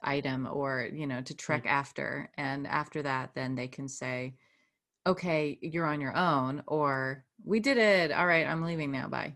item 0.03 0.47
or 0.51 0.89
you 0.93 1.07
know 1.07 1.21
to 1.21 1.33
trek 1.33 1.65
after. 1.65 2.29
And 2.37 2.67
after 2.67 3.01
that 3.03 3.31
then 3.35 3.55
they 3.55 3.67
can 3.67 3.87
say 3.87 4.35
okay 5.05 5.57
you're 5.61 5.85
on 5.85 6.01
your 6.01 6.15
own 6.15 6.63
or 6.67 7.25
we 7.43 7.59
did 7.59 7.77
it. 7.77 8.11
All 8.11 8.27
right 8.27 8.47
i'm 8.47 8.63
leaving 8.63 8.91
now. 8.91 9.07
Bye. 9.07 9.35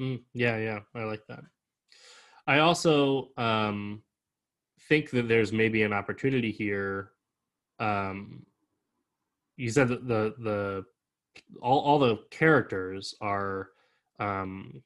Mm, 0.00 0.22
yeah, 0.34 0.58
yeah, 0.58 0.80
I 0.94 1.04
like 1.04 1.22
that. 1.28 1.40
I 2.46 2.58
also 2.58 3.30
um, 3.38 4.02
think 4.88 5.10
that 5.10 5.28
there's 5.28 5.52
maybe 5.52 5.82
an 5.82 5.92
opportunity 5.92 6.50
here. 6.50 7.10
Um, 7.78 8.44
you 9.56 9.70
said 9.70 9.88
that 9.88 10.06
the 10.06 10.34
the 10.38 10.84
all 11.60 11.80
all 11.80 11.98
the 11.98 12.18
characters 12.30 13.14
are 13.20 13.70
um, 14.18 14.82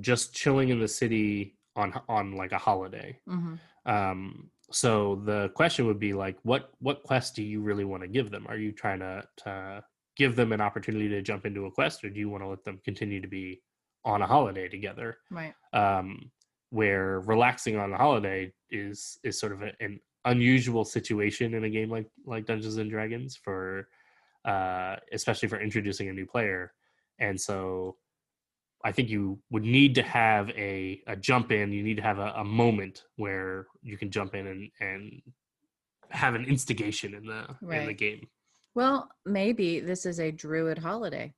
just 0.00 0.34
chilling 0.34 0.70
in 0.70 0.80
the 0.80 0.88
city 0.88 1.56
on 1.76 1.92
on 2.08 2.36
like 2.36 2.52
a 2.52 2.58
holiday. 2.58 3.18
hmm 3.26 3.54
Um, 3.86 4.50
so 4.70 5.16
the 5.24 5.50
question 5.50 5.86
would 5.86 5.98
be 5.98 6.14
like, 6.14 6.38
what 6.42 6.70
what 6.78 7.02
quest 7.02 7.34
do 7.34 7.42
you 7.42 7.60
really 7.60 7.84
want 7.84 8.02
to 8.02 8.08
give 8.08 8.30
them? 8.30 8.46
Are 8.48 8.56
you 8.56 8.72
trying 8.72 9.00
to 9.00 9.22
to 9.44 9.84
give 10.16 10.36
them 10.36 10.52
an 10.52 10.60
opportunity 10.60 11.08
to 11.08 11.22
jump 11.22 11.46
into 11.46 11.66
a 11.66 11.70
quest, 11.70 12.04
or 12.04 12.10
do 12.10 12.20
you 12.20 12.28
want 12.28 12.42
to 12.42 12.48
let 12.48 12.64
them 12.64 12.80
continue 12.84 13.20
to 13.20 13.28
be 13.28 13.62
on 14.04 14.22
a 14.22 14.26
holiday 14.26 14.68
together? 14.68 15.18
right 15.30 15.54
um, 15.72 16.30
where 16.72 17.20
relaxing 17.20 17.76
on 17.76 17.90
the 17.90 17.96
holiday 17.96 18.50
is 18.70 19.18
is 19.22 19.38
sort 19.38 19.52
of 19.52 19.62
a, 19.62 19.72
an 19.80 20.00
unusual 20.24 20.84
situation 20.84 21.54
in 21.54 21.64
a 21.64 21.70
game 21.70 21.90
like 21.90 22.08
like 22.24 22.46
Dungeons 22.46 22.78
and 22.78 22.90
Dragons 22.90 23.36
for 23.36 23.88
uh, 24.44 24.96
especially 25.12 25.48
for 25.48 25.60
introducing 25.60 26.08
a 26.08 26.12
new 26.12 26.26
player, 26.26 26.72
and 27.18 27.40
so 27.40 27.96
I 28.84 28.90
think 28.90 29.10
you 29.10 29.38
would 29.50 29.64
need 29.64 29.94
to 29.96 30.02
have 30.02 30.48
a 30.50 31.02
a 31.06 31.14
jump 31.14 31.52
in. 31.52 31.72
You 31.72 31.82
need 31.82 31.98
to 31.98 32.02
have 32.02 32.18
a, 32.18 32.32
a 32.36 32.44
moment 32.44 33.04
where 33.16 33.66
you 33.82 33.98
can 33.98 34.10
jump 34.10 34.34
in 34.34 34.46
and 34.46 34.70
and 34.80 35.22
have 36.08 36.34
an 36.34 36.44
instigation 36.46 37.14
in 37.14 37.26
the 37.26 37.44
in 37.70 37.86
the 37.86 37.94
game. 37.94 38.26
well 38.74 39.08
maybe 39.26 39.80
this 39.80 40.06
is 40.06 40.18
a 40.20 40.30
druid 40.30 40.78
holiday 40.78 41.32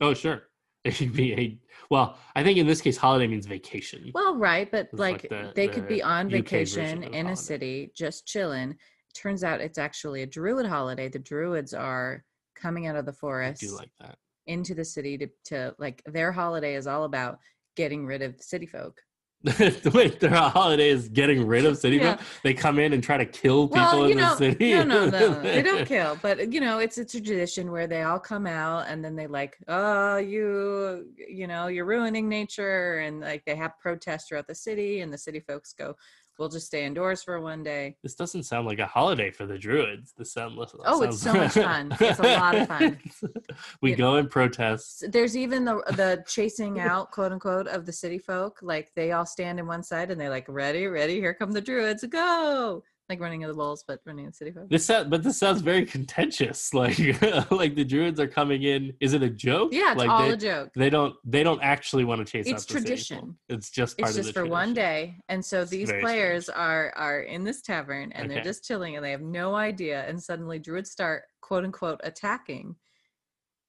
Oh 0.00 0.12
sure, 0.12 0.42
it 0.88 0.96
could 0.96 1.12
be 1.14 1.32
a 1.34 1.58
well. 1.90 2.18
I 2.34 2.42
think 2.42 2.58
in 2.58 2.66
this 2.66 2.80
case, 2.80 2.96
holiday 2.96 3.26
means 3.26 3.46
vacation. 3.46 4.10
Well, 4.14 4.36
right, 4.36 4.70
but 4.70 4.88
It's 4.92 4.98
like, 5.00 5.22
like 5.22 5.28
the- 5.30 5.52
they 5.54 5.68
could 5.68 5.88
be 5.88 6.02
on 6.02 6.26
UK 6.26 6.32
vacation 6.32 7.02
in 7.02 7.28
a 7.28 7.36
city, 7.36 7.90
just 7.96 8.26
chilling. 8.26 8.76
Turns 9.14 9.44
out 9.44 9.60
it's 9.60 9.78
actually 9.78 10.22
a 10.22 10.26
druid 10.26 10.66
holiday. 10.66 11.08
The 11.08 11.20
druids 11.20 11.72
are 11.72 12.24
coming 12.54 12.86
out 12.86 12.96
of 12.96 13.06
the 13.06 13.12
I 13.12 13.14
forest 13.14 13.60
do 13.60 13.74
like 13.74 13.90
that. 14.00 14.16
into 14.46 14.74
the 14.74 14.84
city 14.84 15.16
to, 15.18 15.28
to 15.46 15.74
like 15.78 16.02
their 16.06 16.32
holiday 16.32 16.74
is 16.74 16.86
all 16.86 17.04
about 17.04 17.38
getting 17.76 18.04
rid 18.04 18.22
of 18.22 18.40
city 18.40 18.66
folk. 18.66 19.00
The 19.44 19.90
way 19.92 20.08
their 20.08 20.30
holiday 20.30 20.88
is 20.88 21.10
getting 21.10 21.46
rid 21.46 21.66
of 21.66 21.76
city 21.76 21.96
Yeah. 21.96 22.18
They 22.42 22.54
come 22.54 22.78
in 22.78 22.94
and 22.94 23.02
try 23.02 23.18
to 23.18 23.26
kill 23.26 23.68
people 23.68 23.82
well, 23.82 24.06
you 24.06 24.12
in 24.12 24.16
know, 24.18 24.30
the 24.30 24.52
city. 24.52 24.72
no, 24.72 24.84
no, 24.84 25.10
no, 25.10 25.42
they 25.42 25.60
don't 25.60 25.86
kill. 25.94 26.18
But 26.22 26.50
you 26.50 26.60
know, 26.60 26.78
it's 26.78 26.96
a 26.96 27.04
tradition 27.04 27.70
where 27.70 27.86
they 27.86 28.02
all 28.02 28.18
come 28.18 28.46
out 28.46 28.86
and 28.88 29.04
then 29.04 29.16
they 29.16 29.26
like, 29.26 29.58
oh, 29.68 30.16
you, 30.16 31.08
you 31.28 31.46
know, 31.46 31.66
you're 31.66 31.84
ruining 31.84 32.26
nature, 32.26 33.00
and 33.00 33.20
like 33.20 33.44
they 33.44 33.54
have 33.54 33.78
protests 33.78 34.28
throughout 34.28 34.46
the 34.46 34.54
city, 34.54 35.00
and 35.00 35.12
the 35.12 35.18
city 35.18 35.40
folks 35.40 35.74
go, 35.74 35.94
we'll 36.38 36.48
just 36.48 36.66
stay 36.66 36.84
indoors 36.84 37.22
for 37.22 37.40
one 37.40 37.62
day. 37.62 37.96
This 38.02 38.14
doesn't 38.14 38.44
sound 38.44 38.66
like 38.66 38.78
a 38.78 38.86
holiday 38.86 39.30
for 39.30 39.46
the 39.46 39.58
druids. 39.58 40.12
This 40.16 40.32
sound, 40.32 40.56
Oh, 40.84 41.02
it's 41.02 41.20
so 41.20 41.32
much 41.34 41.52
fun. 41.52 41.96
It's 42.00 42.18
a 42.18 42.22
lot 42.22 42.54
of 42.54 42.68
fun. 42.68 42.98
we 43.82 43.90
You- 43.90 43.96
go 43.96 44.16
and 44.16 44.30
protest. 44.30 45.04
There's 45.10 45.36
even 45.36 45.64
the 45.64 45.76
the 45.96 46.24
chasing 46.26 46.80
out, 46.80 47.10
quote 47.10 47.32
unquote, 47.32 47.66
of 47.66 47.86
the 47.86 47.92
city 47.92 48.18
folk. 48.18 48.58
Like 48.62 48.92
they 48.94 49.12
all 49.12 49.26
stand 49.26 49.58
in 49.58 49.66
one 49.66 49.82
side 49.82 50.10
and 50.10 50.20
they're 50.20 50.30
like, 50.30 50.46
ready, 50.48 50.86
ready, 50.86 51.14
here 51.20 51.34
come 51.34 51.52
the 51.52 51.60
druids, 51.60 52.04
go! 52.04 52.82
Like 53.08 53.20
running 53.20 53.44
of 53.44 53.48
the 53.48 53.54
bulls, 53.54 53.84
but 53.86 54.00
running 54.06 54.24
the 54.24 54.32
city 54.32 54.50
folk. 54.50 54.70
This 54.70 54.86
sound, 54.86 55.10
but 55.10 55.22
this 55.22 55.38
sounds 55.38 55.60
very 55.60 55.84
contentious. 55.84 56.72
Like, 56.74 56.98
like 57.50 57.74
the 57.74 57.84
druids 57.84 58.18
are 58.18 58.26
coming 58.26 58.62
in. 58.62 58.94
Is 58.98 59.12
it 59.12 59.22
a 59.22 59.28
joke? 59.28 59.72
Yeah, 59.72 59.92
it's 59.92 59.98
like 59.98 60.08
all 60.08 60.26
they, 60.26 60.32
a 60.32 60.36
joke. 60.36 60.70
they 60.74 60.88
don't. 60.88 61.14
They 61.24 61.42
don't 61.42 61.62
actually 61.62 62.04
want 62.04 62.26
to 62.26 62.30
chase. 62.30 62.46
It's 62.46 62.64
out 62.64 62.68
the 62.68 62.72
city 62.72 62.74
folk. 62.74 62.86
tradition. 62.86 63.36
It's 63.48 63.70
just 63.70 63.98
part 63.98 64.08
It's 64.08 64.16
just 64.16 64.32
for 64.32 64.46
one 64.46 64.72
day, 64.72 65.16
and 65.28 65.44
so 65.44 65.64
these 65.64 65.90
players 65.92 66.44
strange. 66.44 66.58
are 66.58 66.92
are 66.96 67.20
in 67.20 67.44
this 67.44 67.60
tavern 67.60 68.10
and 68.12 68.30
they're 68.30 68.42
just 68.42 68.64
chilling 68.64 68.96
and 68.96 69.04
they 69.04 69.10
have 69.10 69.20
no 69.20 69.54
idea, 69.54 70.04
and 70.08 70.20
suddenly 70.20 70.58
druids 70.58 70.90
start 70.90 71.24
quote 71.42 71.64
unquote 71.64 72.00
attacking, 72.04 72.74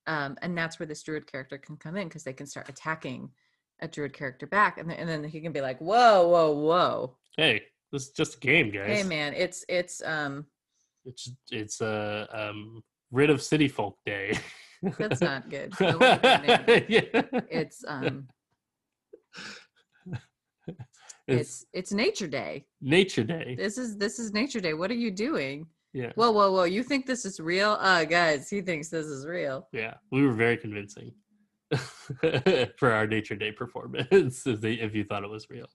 um, 0.08 0.38
and 0.42 0.58
that's 0.58 0.80
where 0.80 0.88
this 0.88 1.04
druid 1.04 1.30
character 1.30 1.58
can 1.58 1.76
come 1.76 1.98
in 1.98 2.08
because 2.08 2.24
they 2.24 2.34
can 2.34 2.48
start 2.48 2.70
attacking 2.70 3.30
a 3.82 3.88
druid 3.88 4.14
character 4.14 4.48
back, 4.48 4.78
and 4.78 4.90
then, 4.90 4.98
and 4.98 5.10
then 5.10 5.24
he 5.24 5.42
can 5.42 5.52
be 5.52 5.62
like, 5.62 5.80
whoa, 5.80 6.28
whoa, 6.28 6.52
whoa, 6.52 7.18
Hey, 7.38 7.64
this 7.92 8.04
is 8.04 8.10
just 8.12 8.36
a 8.36 8.40
game, 8.40 8.72
guys. 8.72 8.88
hey 8.88 9.04
man, 9.04 9.34
it's 9.34 9.66
it's 9.70 10.02
um 10.04 10.46
It's 11.06 11.32
it's 11.52 11.82
a 11.82 12.28
um, 12.32 12.84
rid 13.12 13.30
of 13.30 13.42
city 13.42 13.68
folk 13.68 13.98
day. 14.06 14.38
that's 14.98 15.22
not 15.22 15.50
good. 15.50 15.74
I 15.80 15.96
wouldn't 15.96 16.22
put 16.22 16.32
a 16.32 16.66
name. 16.68 16.86
yeah. 16.90 17.22
It's 17.50 17.84
um 17.88 18.28
It's, 21.28 21.38
it's 21.40 21.66
it's 21.74 21.92
Nature 21.92 22.28
Day. 22.28 22.66
Nature 22.82 23.24
Day. 23.24 23.56
This 23.58 23.80
is 23.80 23.98
this 23.98 24.20
is 24.20 24.32
Nature 24.32 24.60
Day. 24.60 24.74
What 24.76 24.92
are 24.92 24.96
you 24.96 25.10
doing? 25.10 25.66
Yeah. 25.92 26.12
Whoa, 26.16 26.30
whoa, 26.32 26.52
whoa! 26.52 26.66
You 26.66 26.84
think 26.84 27.06
this 27.08 27.26
is 27.26 27.40
real? 27.40 27.78
Uh, 27.80 28.04
guys, 28.06 28.48
he 28.50 28.62
thinks 28.62 28.90
this 28.90 29.08
is 29.08 29.26
real. 29.26 29.68
Yeah. 29.72 29.96
We 30.12 30.24
were 30.24 30.34
very 30.34 30.58
convincing 30.58 31.14
for 32.78 32.92
our 32.92 33.08
Nature 33.08 33.36
Day 33.36 33.52
performance 33.52 34.46
if, 34.48 34.62
they, 34.62 34.74
if 34.74 34.94
you 34.94 35.04
thought 35.04 35.24
it 35.24 35.30
was 35.30 35.50
real. 35.50 35.68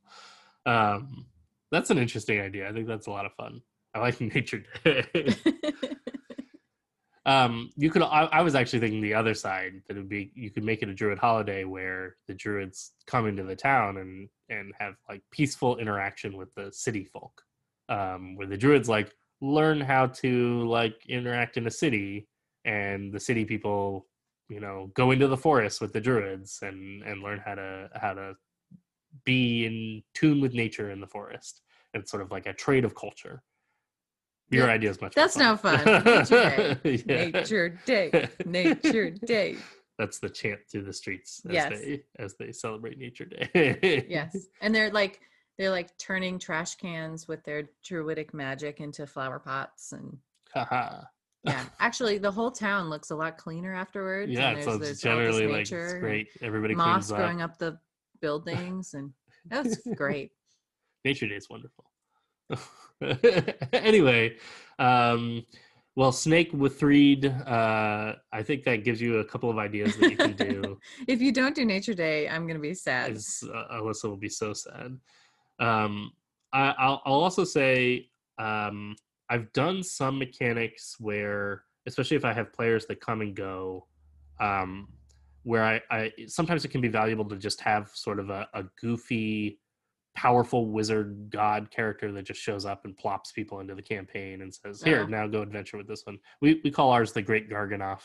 Um, 0.66 1.26
that's 1.70 1.90
an 1.90 1.98
interesting 1.98 2.40
idea. 2.40 2.68
I 2.68 2.72
think 2.72 2.86
that's 2.86 3.06
a 3.06 3.10
lot 3.10 3.26
of 3.26 3.32
fun. 3.34 3.62
I 3.94 4.00
like 4.00 4.20
Nature 4.20 4.64
Day. 4.84 5.34
um, 7.26 7.70
you 7.76 7.90
could. 7.90 8.02
I, 8.02 8.28
I 8.32 8.42
was 8.42 8.54
actually 8.54 8.80
thinking 8.80 9.00
the 9.00 9.14
other 9.14 9.34
side 9.34 9.82
that 9.86 9.96
it 9.96 10.00
would 10.00 10.08
be 10.08 10.32
you 10.34 10.50
could 10.50 10.64
make 10.64 10.82
it 10.82 10.88
a 10.88 10.94
druid 10.94 11.18
holiday 11.18 11.64
where 11.64 12.16
the 12.28 12.34
druids 12.34 12.92
come 13.06 13.26
into 13.26 13.42
the 13.42 13.56
town 13.56 13.98
and 13.98 14.28
and 14.48 14.72
have 14.78 14.94
like 15.08 15.22
peaceful 15.30 15.78
interaction 15.78 16.36
with 16.36 16.54
the 16.54 16.72
city 16.72 17.04
folk, 17.04 17.42
um, 17.88 18.36
where 18.36 18.46
the 18.46 18.56
druids 18.56 18.88
like 18.88 19.14
learn 19.40 19.80
how 19.80 20.06
to 20.06 20.66
like 20.68 20.94
interact 21.08 21.56
in 21.56 21.66
a 21.66 21.70
city, 21.70 22.28
and 22.64 23.12
the 23.12 23.20
city 23.20 23.44
people, 23.44 24.06
you 24.48 24.60
know, 24.60 24.90
go 24.94 25.10
into 25.10 25.28
the 25.28 25.36
forest 25.36 25.80
with 25.80 25.92
the 25.92 26.00
druids 26.00 26.60
and 26.62 27.02
and 27.02 27.22
learn 27.22 27.40
how 27.44 27.54
to 27.54 27.88
how 27.94 28.12
to 28.14 28.34
be 29.24 29.66
in 29.66 30.02
tune 30.14 30.40
with 30.40 30.54
nature 30.54 30.90
in 30.90 31.00
the 31.00 31.06
forest. 31.06 31.62
It's 31.94 32.10
sort 32.10 32.22
of 32.22 32.30
like 32.30 32.46
a 32.46 32.52
trade 32.52 32.84
of 32.84 32.94
culture. 32.94 33.42
Your 34.50 34.66
Yeah, 34.66 34.72
idea 34.74 34.90
is 34.90 35.00
much. 35.00 35.14
That's 35.14 35.36
no 35.36 35.56
fun. 35.56 35.84
Nature 35.84 36.78
Day. 36.82 37.02
Yeah. 37.06 37.24
Nature 37.26 37.78
Day. 37.86 38.28
Nature 38.44 39.10
Day. 39.10 39.56
That's 39.98 40.18
the 40.18 40.30
chant 40.30 40.60
through 40.70 40.84
the 40.84 40.92
streets 40.92 41.42
as 41.46 41.52
Yes. 41.52 41.80
they 41.80 42.02
as 42.18 42.34
they 42.38 42.52
celebrate 42.52 42.98
Nature 42.98 43.26
Day. 43.26 44.06
Yes, 44.08 44.36
and 44.60 44.74
they're 44.74 44.90
like 44.90 45.20
they're 45.58 45.70
like 45.70 45.96
turning 45.98 46.38
trash 46.38 46.74
cans 46.76 47.28
with 47.28 47.44
their 47.44 47.68
druidic 47.84 48.32
magic 48.32 48.80
into 48.80 49.06
flower 49.06 49.38
pots 49.38 49.92
and 49.92 50.16
Haha. 50.54 51.02
yeah. 51.44 51.64
Actually, 51.78 52.16
the 52.18 52.30
whole 52.30 52.50
town 52.50 52.88
looks 52.88 53.10
a 53.10 53.14
lot 53.16 53.36
cleaner 53.38 53.74
afterwards. 53.74 54.32
yeah, 54.32 54.50
and 54.52 54.64
so 54.64 54.70
there's- 54.78 54.92
it's 54.92 55.02
there's 55.02 55.16
generally 55.16 55.46
like 55.46 55.70
it's 55.70 55.94
great. 55.94 56.28
Everybody 56.40 56.74
Moss 56.74 57.08
cleans 57.08 57.12
up. 57.12 57.18
growing 57.18 57.42
up 57.42 57.58
the 57.58 57.78
buildings, 58.20 58.94
and 58.94 59.12
that's 59.46 59.76
great. 59.96 60.32
Nature 61.04 61.28
Day 61.28 61.36
is 61.36 61.48
wonderful. 61.48 61.84
anyway, 63.72 64.36
um, 64.78 65.44
well, 65.96 66.12
Snake 66.12 66.50
with 66.52 66.78
Threed, 66.78 67.26
uh, 67.26 68.14
I 68.32 68.42
think 68.42 68.64
that 68.64 68.84
gives 68.84 69.00
you 69.00 69.18
a 69.18 69.24
couple 69.24 69.50
of 69.50 69.58
ideas 69.58 69.96
that 69.96 70.10
you 70.10 70.16
can 70.16 70.36
do. 70.36 70.78
If 71.08 71.20
you 71.20 71.32
don't 71.32 71.54
do 71.54 71.64
Nature 71.64 71.94
Day, 71.94 72.28
I'm 72.28 72.46
gonna 72.46 72.58
be 72.58 72.74
sad. 72.74 73.12
uh, 73.12 73.74
Allysa 73.74 74.04
will 74.04 74.16
be 74.16 74.28
so 74.28 74.52
sad. 74.52 74.98
Um, 75.58 76.12
I, 76.52 76.74
I'll, 76.78 77.02
I'll 77.04 77.20
also 77.20 77.44
say 77.44 78.08
um, 78.38 78.96
I've 79.28 79.52
done 79.52 79.82
some 79.82 80.18
mechanics 80.18 80.96
where, 80.98 81.64
especially 81.86 82.16
if 82.16 82.24
I 82.24 82.32
have 82.32 82.52
players 82.52 82.86
that 82.86 83.00
come 83.00 83.20
and 83.20 83.34
go, 83.34 83.86
um, 84.40 84.88
where 85.42 85.64
I, 85.64 85.80
I 85.90 86.12
sometimes 86.26 86.64
it 86.64 86.68
can 86.68 86.80
be 86.80 86.88
valuable 86.88 87.24
to 87.26 87.36
just 87.36 87.60
have 87.60 87.90
sort 87.94 88.18
of 88.18 88.30
a, 88.30 88.48
a 88.54 88.64
goofy, 88.80 89.58
powerful 90.16 90.66
wizard 90.70 91.30
god 91.30 91.70
character 91.70 92.12
that 92.12 92.22
just 92.24 92.40
shows 92.40 92.66
up 92.66 92.84
and 92.84 92.96
plops 92.96 93.32
people 93.32 93.60
into 93.60 93.74
the 93.74 93.82
campaign 93.82 94.42
and 94.42 94.54
says, 94.54 94.82
"Here, 94.82 95.06
now 95.06 95.26
go 95.26 95.42
adventure 95.42 95.76
with 95.76 95.88
this 95.88 96.04
one." 96.04 96.18
We 96.40 96.60
we 96.64 96.70
call 96.70 96.90
ours 96.90 97.12
the 97.12 97.22
Great 97.22 97.48
Garganoff, 97.48 98.02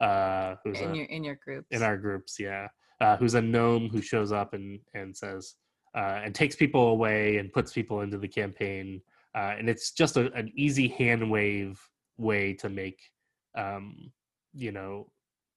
uh, 0.00 0.56
who's 0.64 0.80
in 0.80 0.90
a, 0.90 0.94
your 0.94 1.06
in 1.06 1.24
your 1.24 1.38
groups. 1.42 1.66
in 1.70 1.82
our 1.82 1.96
groups 1.96 2.38
yeah 2.38 2.68
uh, 3.00 3.16
who's 3.16 3.34
a 3.34 3.42
gnome 3.42 3.88
who 3.88 4.00
shows 4.00 4.32
up 4.32 4.54
and 4.54 4.80
and 4.94 5.16
says 5.16 5.54
uh, 5.96 6.20
and 6.24 6.34
takes 6.34 6.56
people 6.56 6.88
away 6.88 7.38
and 7.38 7.52
puts 7.52 7.72
people 7.72 8.00
into 8.00 8.18
the 8.18 8.28
campaign 8.28 9.00
uh, 9.36 9.54
and 9.58 9.68
it's 9.68 9.92
just 9.92 10.16
a, 10.16 10.32
an 10.32 10.50
easy 10.56 10.88
hand 10.88 11.30
wave 11.30 11.80
way 12.18 12.52
to 12.52 12.68
make 12.68 13.00
um, 13.56 14.10
you 14.52 14.72
know 14.72 15.06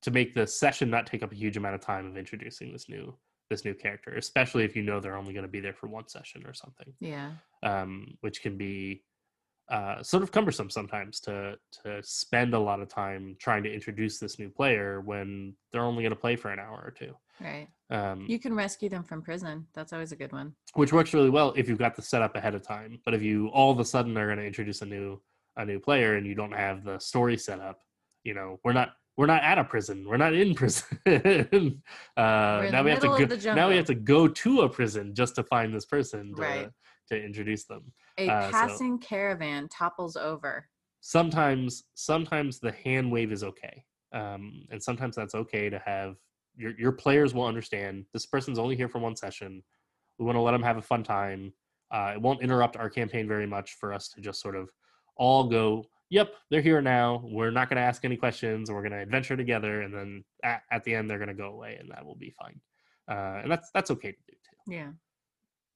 to 0.08 0.12
make 0.12 0.34
the 0.34 0.48
session 0.48 0.90
not 0.90 1.06
take 1.06 1.22
up 1.22 1.34
a 1.34 1.36
huge 1.36 1.58
amount 1.58 1.76
of 1.76 1.82
time 1.82 2.06
of 2.06 2.16
introducing 2.16 2.72
this 2.72 2.88
new 2.88 3.14
this 3.50 3.66
new 3.66 3.74
character 3.74 4.16
especially 4.16 4.64
if 4.64 4.74
you 4.74 4.82
know 4.82 5.00
they're 5.00 5.18
only 5.18 5.34
going 5.34 5.44
to 5.46 5.52
be 5.52 5.60
there 5.60 5.74
for 5.74 5.88
one 5.88 6.08
session 6.08 6.46
or 6.46 6.54
something 6.54 6.94
yeah. 7.00 7.32
um, 7.64 8.18
which 8.22 8.42
can 8.42 8.58
be 8.58 9.04
uh, 9.70 10.02
sort 10.02 10.24
of 10.24 10.32
cumbersome 10.32 10.70
sometimes 10.70 11.20
to 11.20 11.58
to 11.84 12.02
spend 12.02 12.54
a 12.54 12.60
lot 12.60 12.80
of 12.80 12.88
time 12.88 13.36
trying 13.38 13.64
to 13.64 13.74
introduce 13.74 14.18
this 14.18 14.40
new 14.40 14.50
player 14.50 15.02
when 15.02 15.54
they're 15.72 15.84
only 15.84 16.04
going 16.04 16.14
to 16.14 16.20
play 16.20 16.38
for 16.38 16.52
an 16.52 16.60
hour 16.60 16.82
or 16.86 16.92
two. 16.92 17.14
Right. 17.42 17.68
Um, 17.90 18.26
You 18.30 18.40
can 18.40 18.54
rescue 18.56 18.88
them 18.88 19.04
from 19.04 19.22
prison. 19.22 19.68
That's 19.74 19.92
always 19.92 20.14
a 20.14 20.16
good 20.16 20.32
one. 20.32 20.54
which 20.76 20.94
works 20.94 21.14
really 21.14 21.30
well 21.30 21.54
if 21.58 21.68
you've 21.68 21.78
got 21.78 21.98
the 21.98 22.02
setup 22.02 22.36
ahead 22.38 22.56
of 22.56 22.62
time. 22.62 23.02
But 23.04 23.14
if 23.14 23.22
you 23.22 23.50
all 23.50 23.72
of 23.72 23.80
a 23.80 23.86
sudden 23.86 24.18
are 24.18 24.28
going 24.28 24.40
to 24.40 24.46
introduce 24.46 24.82
a 24.82 24.86
new 24.86 25.22
a 25.58 25.66
new 25.66 25.80
player 25.82 26.16
and 26.16 26.26
you 26.26 26.34
don't 26.34 26.54
have 26.54 26.86
the 26.86 26.98
story 27.00 27.38
set 27.38 27.60
up, 27.60 27.82
you 28.24 28.34
know, 28.34 28.60
we're 28.64 28.72
not 28.72 28.94
we're 29.18 29.26
not 29.26 29.44
at 29.44 29.58
a 29.58 29.64
prison. 29.64 30.06
We're 30.08 30.18
not 30.18 30.34
in 30.34 30.54
prison. 30.62 30.86
uh, 31.08 31.12
in 31.52 31.82
now 32.72 32.84
we 32.84 32.92
have 32.92 33.00
to 33.00 33.08
go. 33.28 33.54
Now 33.56 33.70
we 33.70 33.76
have 33.76 33.86
to 33.86 33.96
go 33.96 34.28
to 34.28 34.62
a 34.62 34.70
prison 34.70 35.14
just 35.16 35.36
to 35.36 35.44
find 35.44 35.74
this 35.74 35.86
person 35.86 36.34
to, 36.36 36.42
Right. 36.42 36.70
to 37.10 37.22
introduce 37.22 37.66
them. 37.66 37.92
A 38.20 38.30
Uh, 38.30 38.46
so- 38.46 38.52
passing 38.52 39.00
caravan 39.00 39.68
topples 39.70 40.16
over. 40.16 40.70
sometimes 41.02 41.84
sometimes 41.96 42.60
the 42.60 42.72
hand 42.72 43.12
wave 43.12 43.32
is 43.32 43.44
okay 43.44 43.84
um, 44.14 44.64
and 44.72 44.82
sometimes 44.82 45.16
that's 45.16 45.36
okay 45.36 45.70
to 45.70 45.78
have 45.86 46.16
your, 46.56 46.72
your 46.78 46.92
players 46.92 47.34
will 47.36 47.46
understand 47.46 48.04
this 48.14 48.26
person's 48.26 48.58
only 48.58 48.76
here 48.76 48.90
for 48.90 48.98
one 49.00 49.16
session 49.16 49.62
we 50.18 50.26
want 50.26 50.36
to 50.36 50.42
let 50.42 50.52
them 50.54 50.64
have 50.64 50.78
a 50.78 50.82
fun 50.82 51.04
time 51.04 51.54
uh, 51.92 52.12
it 52.16 52.22
won't 52.22 52.42
interrupt 52.42 52.76
our 52.76 52.90
campaign 52.90 53.28
very 53.28 53.46
much 53.46 53.74
for 53.80 53.94
us 53.94 54.10
to 54.10 54.20
just 54.20 54.42
sort 54.42 54.56
of 54.56 54.70
all 55.18 55.44
go 55.48 55.86
yep 56.10 56.32
they're 56.50 56.62
here 56.62 56.82
now 56.82 57.22
we're 57.26 57.52
not 57.52 57.70
going 57.70 57.78
to 57.78 57.82
ask 57.82 58.06
any 58.06 58.16
questions 58.18 58.70
we're 58.72 58.82
going 58.82 58.92
to 58.92 58.98
adventure 59.00 59.36
together 59.38 59.82
and 59.82 59.94
then 59.94 60.24
at, 60.44 60.62
at 60.72 60.84
the 60.84 60.94
end 60.96 61.10
they're 61.10 61.18
going 61.18 61.28
to 61.28 61.34
go 61.34 61.50
away 61.50 61.76
and 61.80 61.90
that 61.92 62.06
will 62.06 62.16
be 62.16 62.34
fine 62.40 62.60
uh, 63.10 63.42
and 63.44 63.52
that's 63.52 63.70
that's 63.74 63.92
okay 63.92 64.12
to 64.12 64.18
do 64.28 64.34
too 64.34 64.72
Yeah. 64.74 64.90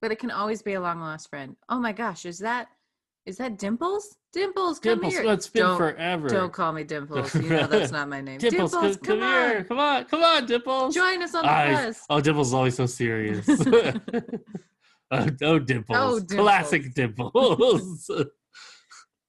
But 0.02 0.12
it 0.12 0.18
can 0.20 0.32
always 0.32 0.64
be 0.64 0.74
a 0.74 0.82
long 0.82 1.00
lost 1.00 1.30
friend. 1.30 1.56
Oh 1.70 1.80
my 1.80 1.94
gosh, 1.94 2.26
is 2.26 2.40
that 2.40 2.70
is 3.28 3.38
that 3.38 3.60
Dimples? 3.60 4.18
Dimples, 4.34 4.80
come 4.80 4.94
dimples 4.94 5.14
here. 5.14 5.32
it's 5.32 5.48
been 5.48 5.62
don't, 5.62 5.78
forever 5.78 6.28
don't 6.28 6.52
call 6.52 6.72
me 6.74 6.84
Dimples. 6.84 7.36
You 7.36 7.50
know 7.50 7.68
that's 7.68 7.92
not 7.92 8.10
my 8.10 8.20
name. 8.28 8.40
dimples, 8.40 8.72
Dimples, 8.72 8.98
come, 8.98 9.06
come, 9.06 9.20
come 9.20 9.30
here 9.30 9.58
on. 9.60 9.64
come 9.66 9.80
on 9.80 10.06
come 10.06 10.24
on 10.24 10.46
dimples 10.48 10.96
Join 10.96 11.22
us 11.22 11.36
on 11.36 11.44
the 11.44 11.52
I- 11.52 11.74
bus. 11.74 12.04
Oh, 12.10 12.20
Dimples 12.20 12.48
is 12.48 12.54
always 12.56 12.76
so 12.76 12.88
serious. 12.88 13.48
oh, 15.12 15.28
oh, 15.44 15.60
Dimples. 15.60 15.98
Oh, 16.32 16.36
Classic 16.36 16.92
Dimples. 16.96 18.10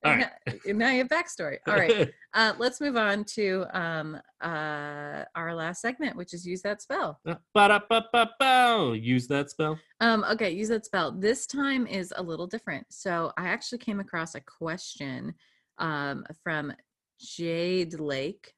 All 0.04 0.16
now, 0.16 0.28
now 0.66 0.90
you 0.90 0.98
have 0.98 1.08
backstory. 1.08 1.58
All 1.66 1.74
right. 1.74 2.10
Uh, 2.34 2.54
let's 2.58 2.80
move 2.80 2.96
on 2.96 3.22
to 3.24 3.66
um, 3.78 4.18
uh, 4.40 5.22
our 5.34 5.54
last 5.54 5.82
segment, 5.82 6.16
which 6.16 6.32
is 6.32 6.46
use 6.46 6.62
that 6.62 6.80
spell. 6.80 7.20
Ba-da-ba-ba-bow. 7.54 8.92
Use 8.92 9.26
that 9.28 9.50
spell. 9.50 9.78
Um, 10.00 10.24
okay, 10.30 10.50
use 10.50 10.68
that 10.68 10.86
spell. 10.86 11.12
This 11.12 11.46
time 11.46 11.86
is 11.86 12.10
a 12.16 12.22
little 12.22 12.46
different. 12.46 12.86
So 12.88 13.32
I 13.36 13.48
actually 13.48 13.78
came 13.80 14.00
across 14.00 14.34
a 14.34 14.40
question 14.40 15.34
um, 15.76 16.24
from 16.42 16.72
Jade 17.20 18.00
Lake. 18.00 18.54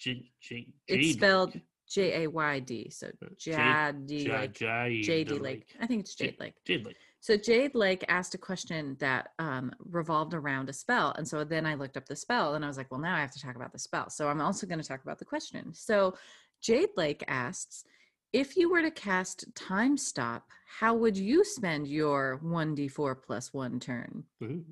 J- 0.00 0.28
J- 0.40 0.66
It's 0.88 1.12
spelled 1.12 1.52
J 1.88 2.24
A 2.24 2.26
Y 2.30 2.58
D. 2.58 2.90
So 2.90 3.06
Uh, 3.06 3.26
Jade 3.38 4.26
Ja- 4.26 4.40
Lake. 4.40 4.54
Jade 4.54 5.04
Jade 5.04 5.30
Lake. 5.30 5.66
I 5.80 5.86
think 5.86 6.00
it's 6.00 6.18
Ja- 6.18 6.26
Jade 6.26 6.40
Lake. 6.40 6.54
Jade 6.64 6.86
Lake. 6.86 6.96
So 7.22 7.36
Jade 7.36 7.76
Lake 7.76 8.04
asked 8.08 8.34
a 8.34 8.38
question 8.38 8.96
that 8.98 9.28
um, 9.38 9.72
revolved 9.78 10.34
around 10.34 10.68
a 10.68 10.72
spell, 10.72 11.14
and 11.16 11.26
so 11.26 11.44
then 11.44 11.64
I 11.64 11.76
looked 11.76 11.96
up 11.96 12.04
the 12.06 12.16
spell, 12.16 12.56
and 12.56 12.64
I 12.64 12.68
was 12.68 12.76
like, 12.76 12.90
well, 12.90 12.98
now 12.98 13.14
I 13.14 13.20
have 13.20 13.30
to 13.30 13.40
talk 13.40 13.54
about 13.54 13.72
the 13.72 13.78
spell. 13.78 14.10
So 14.10 14.28
I'm 14.28 14.40
also 14.40 14.66
going 14.66 14.80
to 14.80 14.86
talk 14.86 15.04
about 15.04 15.20
the 15.20 15.24
question. 15.24 15.72
So 15.72 16.16
Jade 16.60 16.88
Lake 16.96 17.22
asks, 17.28 17.84
if 18.32 18.56
you 18.56 18.68
were 18.68 18.82
to 18.82 18.90
cast 18.90 19.54
Time 19.54 19.96
Stop, 19.96 20.48
how 20.80 20.94
would 20.96 21.16
you 21.16 21.44
spend 21.44 21.86
your 21.86 22.40
one 22.42 22.74
d4 22.74 23.14
plus 23.22 23.54
one 23.54 23.78
turn? 23.78 24.24
Ooh. 24.42 24.64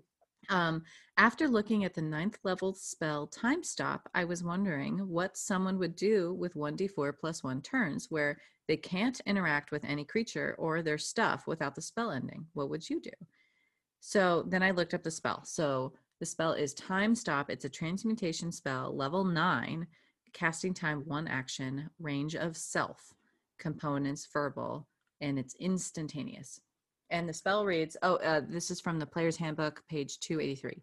Um, 0.48 0.82
after 1.18 1.46
looking 1.46 1.84
at 1.84 1.94
the 1.94 2.02
ninth 2.02 2.38
level 2.42 2.74
spell 2.74 3.28
Time 3.28 3.62
Stop, 3.62 4.08
I 4.12 4.24
was 4.24 4.42
wondering 4.42 4.98
what 4.98 5.36
someone 5.36 5.78
would 5.78 5.94
do 5.94 6.34
with 6.34 6.54
1d4 6.54 7.12
plus 7.20 7.44
1 7.44 7.62
turns 7.62 8.08
where 8.10 8.38
they 8.70 8.76
can't 8.76 9.20
interact 9.26 9.72
with 9.72 9.84
any 9.84 10.04
creature 10.04 10.54
or 10.56 10.80
their 10.80 10.96
stuff 10.96 11.48
without 11.48 11.74
the 11.74 11.82
spell 11.82 12.12
ending. 12.12 12.46
What 12.52 12.70
would 12.70 12.88
you 12.88 13.00
do? 13.00 13.10
So 13.98 14.44
then 14.46 14.62
I 14.62 14.70
looked 14.70 14.94
up 14.94 15.02
the 15.02 15.10
spell. 15.10 15.42
So 15.44 15.92
the 16.20 16.26
spell 16.26 16.52
is 16.52 16.72
Time 16.74 17.16
Stop. 17.16 17.50
It's 17.50 17.64
a 17.64 17.68
transmutation 17.68 18.52
spell, 18.52 18.96
level 18.96 19.24
9, 19.24 19.88
casting 20.32 20.72
time 20.72 21.02
one 21.06 21.26
action, 21.26 21.90
range 21.98 22.36
of 22.36 22.56
self, 22.56 23.12
components 23.58 24.28
verbal, 24.32 24.86
and 25.20 25.36
it's 25.36 25.56
instantaneous. 25.58 26.60
And 27.10 27.28
the 27.28 27.34
spell 27.34 27.64
reads, 27.64 27.96
oh, 28.04 28.18
uh, 28.18 28.42
this 28.48 28.70
is 28.70 28.80
from 28.80 29.00
the 29.00 29.06
Player's 29.06 29.36
Handbook, 29.36 29.82
page 29.88 30.20
283. 30.20 30.80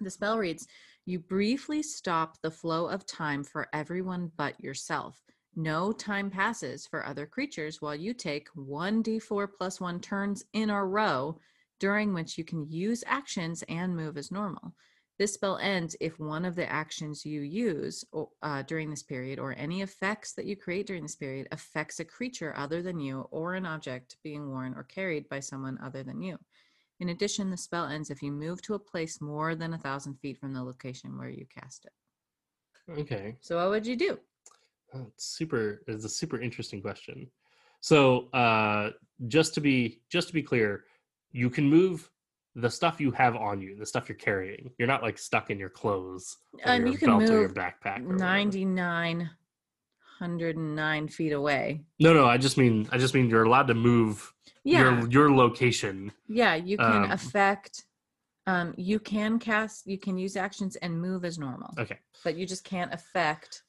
The 0.00 0.10
spell 0.10 0.38
reads, 0.38 0.66
You 1.04 1.18
briefly 1.18 1.82
stop 1.82 2.40
the 2.40 2.50
flow 2.50 2.86
of 2.86 3.04
time 3.04 3.44
for 3.44 3.68
everyone 3.74 4.32
but 4.38 4.58
yourself. 4.64 5.20
No 5.58 5.90
time 5.90 6.30
passes 6.30 6.86
for 6.86 7.06
other 7.06 7.24
creatures 7.24 7.80
while 7.80 7.94
you 7.94 8.12
take 8.12 8.48
1d4 8.54 9.48
plus 9.56 9.80
1 9.80 10.00
turns 10.00 10.44
in 10.52 10.68
a 10.68 10.84
row, 10.84 11.40
during 11.80 12.12
which 12.12 12.36
you 12.36 12.44
can 12.44 12.70
use 12.70 13.02
actions 13.06 13.64
and 13.68 13.96
move 13.96 14.18
as 14.18 14.30
normal. 14.30 14.74
This 15.18 15.32
spell 15.32 15.56
ends 15.56 15.96
if 15.98 16.20
one 16.20 16.44
of 16.44 16.56
the 16.56 16.70
actions 16.70 17.24
you 17.24 17.40
use 17.40 18.04
uh, 18.42 18.62
during 18.64 18.90
this 18.90 19.02
period 19.02 19.38
or 19.38 19.54
any 19.56 19.80
effects 19.80 20.34
that 20.34 20.44
you 20.44 20.56
create 20.56 20.86
during 20.86 21.02
this 21.02 21.16
period 21.16 21.48
affects 21.52 22.00
a 22.00 22.04
creature 22.04 22.52
other 22.54 22.82
than 22.82 23.00
you 23.00 23.26
or 23.30 23.54
an 23.54 23.64
object 23.64 24.18
being 24.22 24.50
worn 24.50 24.74
or 24.74 24.82
carried 24.82 25.26
by 25.30 25.40
someone 25.40 25.78
other 25.82 26.02
than 26.02 26.20
you. 26.20 26.38
In 27.00 27.08
addition, 27.08 27.50
the 27.50 27.56
spell 27.56 27.86
ends 27.86 28.10
if 28.10 28.22
you 28.22 28.30
move 28.30 28.60
to 28.62 28.74
a 28.74 28.78
place 28.78 29.22
more 29.22 29.54
than 29.54 29.72
a 29.72 29.78
thousand 29.78 30.16
feet 30.16 30.36
from 30.38 30.52
the 30.52 30.62
location 30.62 31.16
where 31.16 31.30
you 31.30 31.46
cast 31.46 31.86
it. 31.86 33.00
Okay. 33.00 33.36
So, 33.40 33.56
what 33.56 33.70
would 33.70 33.86
you 33.86 33.96
do? 33.96 34.18
Oh, 34.94 35.06
it's 35.08 35.24
super 35.36 35.82
it's 35.86 36.04
a 36.04 36.08
super 36.08 36.40
interesting 36.40 36.80
question. 36.80 37.30
So 37.80 38.28
uh 38.32 38.90
just 39.28 39.54
to 39.54 39.60
be 39.60 40.00
just 40.10 40.28
to 40.28 40.34
be 40.34 40.42
clear, 40.42 40.84
you 41.32 41.50
can 41.50 41.68
move 41.68 42.10
the 42.54 42.70
stuff 42.70 43.00
you 43.00 43.10
have 43.10 43.36
on 43.36 43.60
you, 43.60 43.76
the 43.76 43.84
stuff 43.86 44.08
you're 44.08 44.16
carrying. 44.16 44.70
You're 44.78 44.88
not 44.88 45.02
like 45.02 45.18
stuck 45.18 45.50
in 45.50 45.58
your 45.58 45.68
clothes 45.68 46.36
Um, 46.64 46.82
your 46.82 46.92
you 46.92 46.98
can 46.98 47.08
belt 47.18 47.30
or 47.30 47.40
your 47.40 47.50
backpack. 47.50 47.98
or 48.00 48.04
whatever. 48.14 48.18
9,909 50.20 51.08
feet 51.08 51.32
away. 51.32 51.82
No, 51.98 52.14
no, 52.14 52.24
I 52.26 52.38
just 52.38 52.56
mean 52.56 52.88
I 52.92 52.98
just 52.98 53.12
mean 53.14 53.28
you're 53.28 53.44
allowed 53.44 53.66
to 53.68 53.74
move 53.74 54.32
Yeah. 54.64 55.00
your 55.00 55.08
your 55.10 55.30
location. 55.34 56.12
Yeah. 56.28 56.54
You 56.54 56.78
can 56.78 57.04
um, 57.04 57.10
affect, 57.10 57.84
um, 58.46 58.72
you 58.78 58.98
can 58.98 59.38
cast, 59.38 59.86
you 59.86 59.98
can 59.98 60.16
use 60.16 60.36
actions 60.36 60.76
and 60.76 60.98
move 60.98 61.24
as 61.24 61.38
normal, 61.38 61.74
Okay. 61.78 61.98
but 62.24 62.36
you 62.36 62.46
just 62.46 62.64
can't 62.64 62.92
affect 62.94 63.62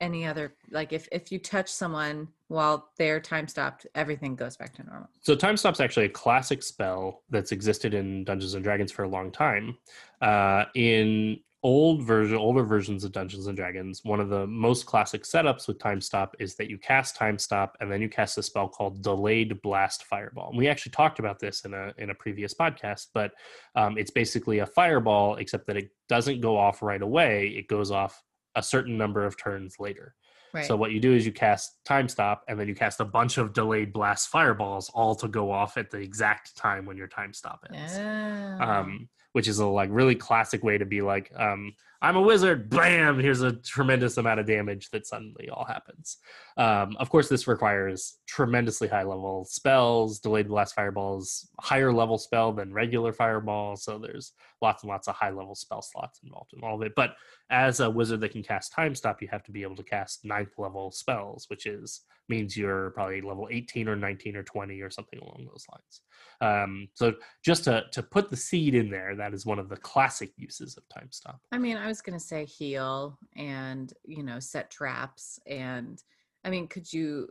any 0.00 0.26
other. 0.26 0.54
Like 0.70 0.92
if, 0.92 1.08
if 1.12 1.30
you 1.30 1.38
touch 1.38 1.68
someone 1.68 2.28
while 2.48 2.90
they're 2.96 3.20
time 3.20 3.48
stopped, 3.48 3.86
everything 3.94 4.34
goes 4.34 4.56
back 4.56 4.74
to 4.74 4.84
normal. 4.84 5.08
So 5.22 5.34
time 5.34 5.56
stop's 5.56 5.80
actually 5.80 6.06
a 6.06 6.10
classic 6.10 6.62
spell 6.62 7.22
that's 7.30 7.52
existed 7.52 7.94
in 7.94 8.24
Dungeons 8.24 8.54
and 8.54 8.64
Dragons 8.64 8.92
for 8.92 9.04
a 9.04 9.08
long 9.08 9.30
time. 9.30 9.76
Uh, 10.20 10.64
in 10.74 11.38
old 11.62 12.02
version, 12.02 12.36
older 12.36 12.62
versions 12.62 13.04
of 13.04 13.12
Dungeons 13.12 13.46
and 13.46 13.56
Dragons, 13.56 14.00
one 14.04 14.20
of 14.20 14.30
the 14.30 14.46
most 14.46 14.86
classic 14.86 15.24
setups 15.24 15.68
with 15.68 15.78
time 15.78 16.00
stop 16.00 16.34
is 16.38 16.54
that 16.56 16.70
you 16.70 16.78
cast 16.78 17.16
time 17.16 17.38
stop 17.38 17.76
and 17.80 17.92
then 17.92 18.00
you 18.00 18.08
cast 18.08 18.38
a 18.38 18.42
spell 18.42 18.68
called 18.68 19.02
Delayed 19.02 19.60
Blast 19.62 20.04
Fireball. 20.04 20.50
And 20.50 20.58
we 20.58 20.68
actually 20.68 20.92
talked 20.92 21.18
about 21.18 21.38
this 21.38 21.64
in 21.64 21.74
a 21.74 21.92
in 21.98 22.10
a 22.10 22.14
previous 22.14 22.54
podcast, 22.54 23.08
but 23.12 23.32
um, 23.74 23.98
it's 23.98 24.10
basically 24.10 24.60
a 24.60 24.66
fireball 24.66 25.36
except 25.36 25.66
that 25.66 25.76
it 25.76 25.90
doesn't 26.08 26.40
go 26.40 26.56
off 26.56 26.82
right 26.82 27.02
away. 27.02 27.48
It 27.48 27.68
goes 27.68 27.90
off 27.90 28.22
a 28.54 28.62
certain 28.62 28.96
number 28.96 29.24
of 29.24 29.36
turns 29.36 29.76
later. 29.78 30.14
Right. 30.52 30.66
So 30.66 30.76
what 30.76 30.90
you 30.90 31.00
do 31.00 31.14
is 31.14 31.24
you 31.24 31.32
cast 31.32 31.76
time 31.84 32.08
stop 32.08 32.44
and 32.48 32.58
then 32.58 32.66
you 32.66 32.74
cast 32.74 33.00
a 33.00 33.04
bunch 33.04 33.38
of 33.38 33.52
delayed 33.52 33.92
blast 33.92 34.28
fireballs 34.28 34.90
all 34.92 35.14
to 35.16 35.28
go 35.28 35.52
off 35.52 35.76
at 35.76 35.90
the 35.90 35.98
exact 35.98 36.56
time 36.56 36.86
when 36.86 36.96
your 36.96 37.06
time 37.06 37.32
stop 37.32 37.64
ends. 37.72 37.94
Oh. 37.96 38.64
Um, 38.64 39.08
which 39.32 39.46
is 39.46 39.60
a 39.60 39.66
like 39.66 39.90
really 39.92 40.16
classic 40.16 40.64
way 40.64 40.76
to 40.76 40.84
be 40.84 41.02
like, 41.02 41.30
um, 41.36 41.72
I'm 42.02 42.16
a 42.16 42.20
wizard, 42.20 42.70
bam, 42.70 43.20
here's 43.20 43.42
a 43.42 43.52
tremendous 43.52 44.16
amount 44.16 44.40
of 44.40 44.46
damage 44.46 44.88
that 44.90 45.06
suddenly 45.06 45.48
all 45.50 45.64
happens. 45.64 46.16
Um, 46.56 46.96
of 46.98 47.10
course, 47.10 47.28
this 47.28 47.46
requires 47.46 48.18
tremendously 48.26 48.88
high 48.88 49.04
level 49.04 49.44
spells, 49.44 50.18
delayed 50.18 50.48
blast 50.48 50.74
fireballs, 50.74 51.48
higher 51.60 51.92
level 51.92 52.18
spell 52.18 52.52
than 52.52 52.72
regular 52.72 53.12
fireball. 53.12 53.76
So 53.76 53.98
there's 53.98 54.32
lots 54.62 54.82
and 54.82 54.90
lots 54.90 55.08
of 55.08 55.14
high 55.14 55.30
level 55.30 55.54
spell 55.54 55.82
slots 55.82 56.20
involved 56.22 56.52
in 56.54 56.62
all 56.62 56.76
of 56.76 56.82
it. 56.82 56.92
But 56.94 57.16
as 57.50 57.80
a 57.80 57.90
wizard 57.90 58.20
that 58.20 58.32
can 58.32 58.42
cast 58.42 58.72
time 58.72 58.94
stop, 58.94 59.22
you 59.22 59.28
have 59.28 59.42
to 59.44 59.52
be 59.52 59.62
able 59.62 59.76
to 59.76 59.82
cast 59.82 60.24
ninth 60.24 60.58
level 60.58 60.90
spells, 60.90 61.46
which 61.48 61.66
is 61.66 62.02
means 62.28 62.56
you're 62.56 62.90
probably 62.90 63.20
level 63.20 63.48
18 63.50 63.88
or 63.88 63.96
19 63.96 64.36
or 64.36 64.42
20 64.42 64.80
or 64.80 64.90
something 64.90 65.18
along 65.18 65.46
those 65.46 65.66
lines. 65.72 66.00
Um, 66.40 66.88
so 66.94 67.14
just 67.44 67.64
to 67.64 67.84
to 67.92 68.02
put 68.02 68.30
the 68.30 68.36
seed 68.36 68.74
in 68.74 68.90
there, 68.90 69.16
that 69.16 69.34
is 69.34 69.44
one 69.44 69.58
of 69.58 69.68
the 69.68 69.76
classic 69.76 70.32
uses 70.36 70.76
of 70.76 70.88
time 70.88 71.08
stop. 71.10 71.40
I 71.52 71.58
mean, 71.58 71.76
I 71.76 71.86
was 71.86 72.00
gonna 72.00 72.20
say 72.20 72.44
heal 72.44 73.18
and 73.36 73.92
you 74.04 74.22
know 74.22 74.38
set 74.38 74.70
traps 74.70 75.38
and 75.46 76.02
I 76.44 76.50
mean, 76.50 76.68
could 76.68 76.90
you? 76.92 77.28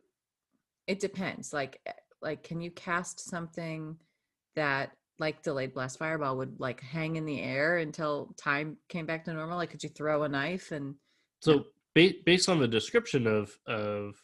It 0.87 0.99
depends. 0.99 1.53
Like, 1.53 1.79
eh, 1.85 1.91
like 2.21 2.43
can 2.43 2.61
you 2.61 2.71
cast 2.71 3.19
something 3.19 3.95
that 4.55 4.91
like 5.19 5.43
delayed 5.43 5.73
blast 5.73 5.99
fireball 5.99 6.37
would 6.37 6.59
like 6.59 6.81
hang 6.81 7.15
in 7.17 7.25
the 7.25 7.41
air 7.41 7.77
until 7.77 8.33
time 8.37 8.77
came 8.87 9.05
back 9.05 9.25
to 9.25 9.33
normal? 9.33 9.57
Like, 9.57 9.69
could 9.69 9.83
you 9.83 9.89
throw 9.89 10.23
a 10.23 10.29
knife 10.29 10.71
and? 10.71 10.95
So 11.41 11.65
ba- 11.95 12.13
based 12.25 12.49
on 12.49 12.59
the 12.59 12.67
description 12.67 13.27
of 13.27 13.57
of 13.67 14.15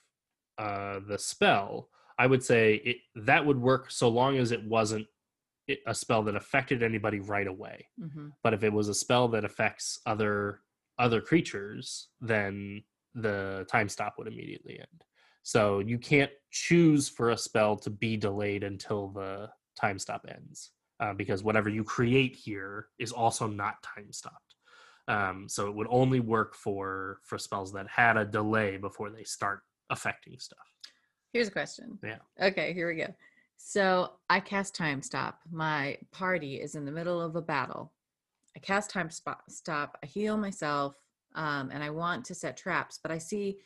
uh, 0.58 1.00
the 1.08 1.20
spell, 1.20 1.89
I 2.18 2.28
would 2.28 2.43
say 2.43 2.76
it, 2.86 2.98
that 3.16 3.46
would 3.46 3.60
work 3.60 3.91
so 3.91 4.08
long 4.08 4.38
as 4.38 4.52
it 4.52 4.64
wasn't 4.64 5.06
a 5.88 5.96
spell 5.96 6.24
that 6.24 6.36
affected 6.36 6.84
anybody 6.84 7.20
right 7.20 7.48
away. 7.48 7.88
Mhm. 8.00 8.32
But 8.43 8.54
if 8.54 8.64
it 8.64 8.72
was 8.72 8.88
a 8.88 8.93
spell 8.93 9.28
that 9.30 9.43
affects 9.43 10.00
other 10.06 10.62
other 10.98 11.20
creatures, 11.20 12.10
then 12.22 12.84
the 13.16 13.66
time 13.70 13.89
stop 13.89 14.16
would 14.18 14.28
immediately 14.28 14.80
end. 14.80 15.04
So 15.43 15.80
you 15.80 15.98
can't 15.98 16.32
choose 16.52 17.10
for 17.10 17.32
a 17.32 17.38
spell 17.38 17.76
to 17.78 17.89
be 17.89 18.18
delayed 18.18 18.64
until 18.64 19.10
the 19.10 19.50
time 19.80 20.00
stop 20.00 20.26
ends, 20.28 20.72
uh, 21.00 21.14
because 21.14 21.43
whatever 21.43 21.70
you 21.70 21.84
create 21.84 22.36
here 22.36 22.88
is 23.00 23.12
also 23.12 23.48
not 23.48 23.82
time 23.84 24.12
stopped. 24.12 24.56
Um, 25.08 25.48
so 25.48 25.68
it 25.68 25.76
would 25.76 25.88
only 25.89 26.20
work 26.20 26.56
for 26.56 27.20
for 27.24 27.38
spells 27.38 27.72
that 27.74 27.88
had 27.88 28.18
a 28.18 28.26
delay 28.26 28.78
before 28.78 29.10
they 29.10 29.24
start 29.24 29.60
affecting 29.89 30.39
stuff. 30.39 30.68
Here's 31.32 31.48
a 31.48 31.52
question. 31.52 32.00
Yeah. 32.04 32.18
Okay, 32.41 32.74
here 32.74 32.88
we 32.88 32.96
go. 32.96 33.14
So 33.58 34.14
I 34.30 34.39
cast 34.39 34.74
time 34.76 35.02
stop. 35.02 35.41
My 35.52 35.98
party 36.12 36.56
is 36.56 36.76
in 36.76 36.86
the 36.86 36.91
middle 36.91 37.22
of 37.22 37.36
a 37.36 37.41
battle. 37.41 37.93
I 38.56 38.60
cast 38.60 38.89
time 38.89 39.10
spot, 39.10 39.41
stop. 39.50 39.98
I 40.02 40.08
heal 40.08 40.38
myself, 40.38 40.96
um, 41.36 41.70
and 41.72 41.84
I 41.84 41.89
want 41.89 42.26
to 42.26 42.36
set 42.36 42.58
traps, 42.58 43.00
but 43.02 43.12
I 43.12 43.18
see 43.18 43.58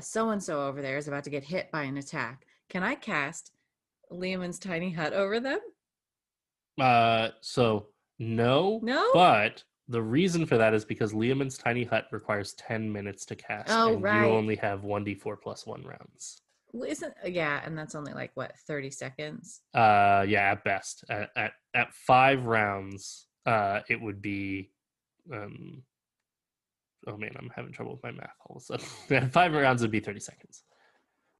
so 0.00 0.30
and 0.30 0.42
so 0.42 0.66
over 0.66 0.82
there 0.82 0.96
is 0.96 1.08
about 1.08 1.24
to 1.24 1.30
get 1.30 1.44
hit 1.44 1.70
by 1.72 1.82
an 1.82 1.96
attack. 1.96 2.46
Can 2.68 2.82
I 2.82 2.94
cast 2.94 3.52
Leomund's 4.10 4.58
tiny 4.58 4.90
hut 4.90 5.12
over 5.12 5.40
them? 5.40 5.60
Uh, 6.80 7.28
so 7.40 7.88
no, 8.18 8.80
No. 8.82 9.10
but 9.12 9.62
the 9.88 10.02
reason 10.02 10.46
for 10.46 10.56
that 10.58 10.72
is 10.74 10.84
because 10.84 11.12
Leomund's 11.12 11.58
tiny 11.58 11.84
hut 11.84 12.06
requires 12.10 12.54
10 12.54 12.90
minutes 12.90 13.24
to 13.26 13.36
cast 13.36 13.70
Oh, 13.70 13.92
and 13.94 14.02
right. 14.02 14.20
you 14.20 14.26
only 14.26 14.56
have 14.56 14.80
1d4 14.82 15.36
plus 15.40 15.66
1 15.66 15.82
rounds 15.84 16.40
Well, 16.72 16.88
Isn't 16.90 17.14
yeah, 17.24 17.60
and 17.64 17.76
that's 17.78 17.94
only 17.94 18.12
like 18.14 18.30
what 18.34 18.56
thirty 18.66 18.90
seconds. 18.90 19.60
uh 19.74 20.24
yeah 20.26 20.52
at 20.52 20.64
best 20.64 21.04
at 21.10 21.30
at, 21.36 21.52
at 21.74 21.92
five 21.94 22.46
rounds 22.46 23.26
uh, 23.46 23.80
it 23.90 24.00
would 24.00 24.22
be. 24.22 24.70
Um, 25.30 25.82
oh 27.06 27.16
man, 27.18 27.32
I'm 27.36 27.50
having 27.54 27.72
trouble 27.72 27.92
with 27.92 28.02
my 28.02 28.10
math 28.10 28.34
all 28.48 28.56
of 28.56 28.62
a 28.62 28.64
sudden. 28.64 29.30
Five 29.30 29.52
rounds 29.52 29.82
would 29.82 29.90
be 29.90 30.00
30 30.00 30.18
seconds. 30.20 30.62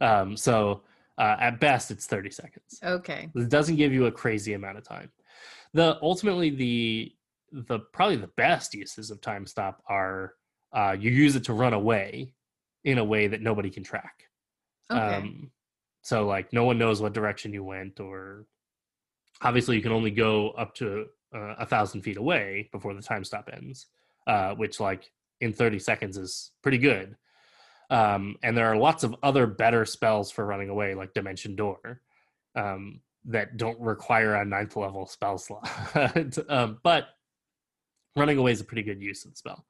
Um, 0.02 0.36
so 0.36 0.82
uh, 1.16 1.36
at 1.40 1.60
best, 1.60 1.90
it's 1.90 2.04
30 2.06 2.28
seconds. 2.30 2.78
Okay. 2.84 3.30
It 3.34 3.48
doesn't 3.48 3.76
give 3.76 3.90
you 3.94 4.04
a 4.04 4.12
crazy 4.12 4.52
amount 4.52 4.76
of 4.76 4.84
time. 4.84 5.10
The 5.72 5.98
ultimately 6.02 6.50
the 6.50 7.12
the 7.52 7.78
probably 7.78 8.16
the 8.16 8.30
best 8.36 8.74
uses 8.74 9.10
of 9.10 9.20
time 9.20 9.46
stop 9.46 9.82
are 9.88 10.34
uh, 10.72 10.96
you 10.98 11.10
use 11.10 11.36
it 11.36 11.44
to 11.44 11.52
run 11.52 11.72
away 11.72 12.34
in 12.84 12.98
a 12.98 13.04
way 13.04 13.28
that 13.28 13.40
nobody 13.40 13.70
can 13.70 13.82
track. 13.82 14.24
Okay. 14.90 15.00
Um, 15.00 15.50
so 16.02 16.26
like 16.26 16.52
no 16.52 16.64
one 16.64 16.78
knows 16.78 17.00
what 17.00 17.12
direction 17.14 17.52
you 17.52 17.64
went, 17.64 18.00
or 18.00 18.46
obviously 19.40 19.76
you 19.76 19.82
can 19.82 19.92
only 19.92 20.10
go 20.10 20.50
up 20.50 20.74
to 20.76 21.06
uh, 21.34 21.54
a 21.58 21.66
thousand 21.66 22.02
feet 22.02 22.16
away 22.16 22.68
before 22.72 22.94
the 22.94 23.02
time 23.02 23.24
stop 23.24 23.48
ends, 23.52 23.86
uh, 24.26 24.54
which 24.54 24.80
like 24.80 25.10
in 25.40 25.52
30 25.52 25.78
seconds 25.78 26.16
is 26.16 26.52
pretty 26.62 26.78
good. 26.78 27.16
Um, 27.90 28.36
and 28.42 28.56
there 28.56 28.66
are 28.66 28.76
lots 28.76 29.04
of 29.04 29.14
other 29.22 29.46
better 29.46 29.84
spells 29.84 30.30
for 30.30 30.44
running 30.44 30.68
away, 30.68 30.94
like 30.94 31.12
Dimension 31.12 31.54
Door, 31.54 32.00
um, 32.56 33.00
that 33.26 33.56
don't 33.56 33.80
require 33.80 34.34
a 34.34 34.44
ninth 34.44 34.76
level 34.76 35.06
spell 35.06 35.38
slot. 35.38 35.68
um, 36.48 36.78
but 36.82 37.08
running 38.16 38.38
away 38.38 38.52
is 38.52 38.60
a 38.60 38.64
pretty 38.64 38.82
good 38.82 39.00
use 39.00 39.24
of 39.24 39.30
the 39.32 39.36
spell. 39.36 39.64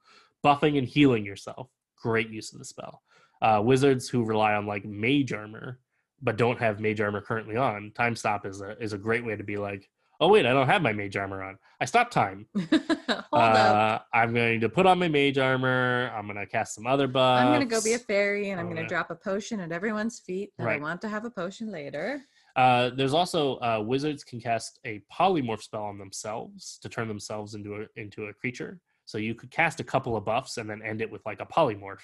Buffing 0.45 0.77
and 0.77 0.87
healing 0.87 1.25
yourself, 1.25 1.69
great 2.01 2.29
use 2.29 2.53
of 2.53 2.59
the 2.59 2.65
spell. 2.65 3.01
Uh, 3.41 3.61
wizards 3.63 4.07
who 4.09 4.23
rely 4.23 4.53
on 4.53 4.65
like 4.65 4.85
mage 4.85 5.33
armor 5.33 5.79
but 6.21 6.37
don't 6.37 6.59
have 6.59 6.79
mage 6.79 7.01
armor 7.01 7.21
currently 7.21 7.57
on, 7.57 7.91
time 7.93 8.15
stop 8.15 8.45
is 8.45 8.61
a 8.61 8.81
is 8.81 8.93
a 8.93 8.97
great 8.97 9.25
way 9.25 9.35
to 9.35 9.43
be 9.43 9.57
like, 9.57 9.89
oh 10.21 10.29
wait, 10.29 10.45
I 10.45 10.53
don't 10.53 10.65
have 10.67 10.81
my 10.81 10.93
mage 10.93 11.17
armor 11.17 11.43
on. 11.43 11.57
I 11.81 11.85
stopped 11.85 12.13
time. 12.13 12.47
Hold. 12.55 13.19
Uh, 13.33 13.99
I'm 14.13 14.33
going 14.33 14.61
to 14.61 14.69
put 14.69 14.85
on 14.85 14.97
my 14.97 15.09
mage 15.09 15.37
armor. 15.37 16.11
I'm 16.15 16.25
going 16.25 16.37
to 16.37 16.45
cast 16.45 16.73
some 16.73 16.87
other 16.87 17.07
buffs. 17.07 17.43
I'm 17.43 17.51
gonna 17.51 17.65
go 17.65 17.81
be 17.83 17.93
a 17.93 17.99
fairy 17.99 18.49
and 18.51 18.59
I'm 18.59 18.67
Oh, 18.67 18.69
gonna 18.73 18.87
drop 18.87 19.11
a 19.11 19.15
potion 19.15 19.59
at 19.59 19.71
everyone's 19.71 20.19
feet 20.19 20.51
that 20.57 20.67
I 20.67 20.77
want 20.77 21.01
to 21.01 21.09
have 21.09 21.25
a 21.25 21.29
potion 21.29 21.69
later. 21.71 22.21
Uh, 22.55 22.89
there's 22.95 23.13
also 23.13 23.55
uh, 23.57 23.83
wizards 23.85 24.23
can 24.23 24.39
cast 24.39 24.79
a 24.85 25.01
polymorph 25.11 25.61
spell 25.61 25.83
on 25.83 25.97
themselves 25.97 26.79
to 26.81 26.87
turn 26.87 27.07
themselves 27.07 27.53
into 27.53 27.75
a 27.75 27.99
into 27.99 28.25
a 28.25 28.33
creature. 28.33 28.79
So 29.05 29.17
you 29.17 29.35
could 29.35 29.51
cast 29.51 29.79
a 29.79 29.83
couple 29.83 30.15
of 30.15 30.25
buffs 30.25 30.57
and 30.57 30.69
then 30.69 30.81
end 30.81 31.01
it 31.01 31.11
with 31.11 31.25
like 31.25 31.41
a 31.41 31.45
polymorph, 31.45 31.99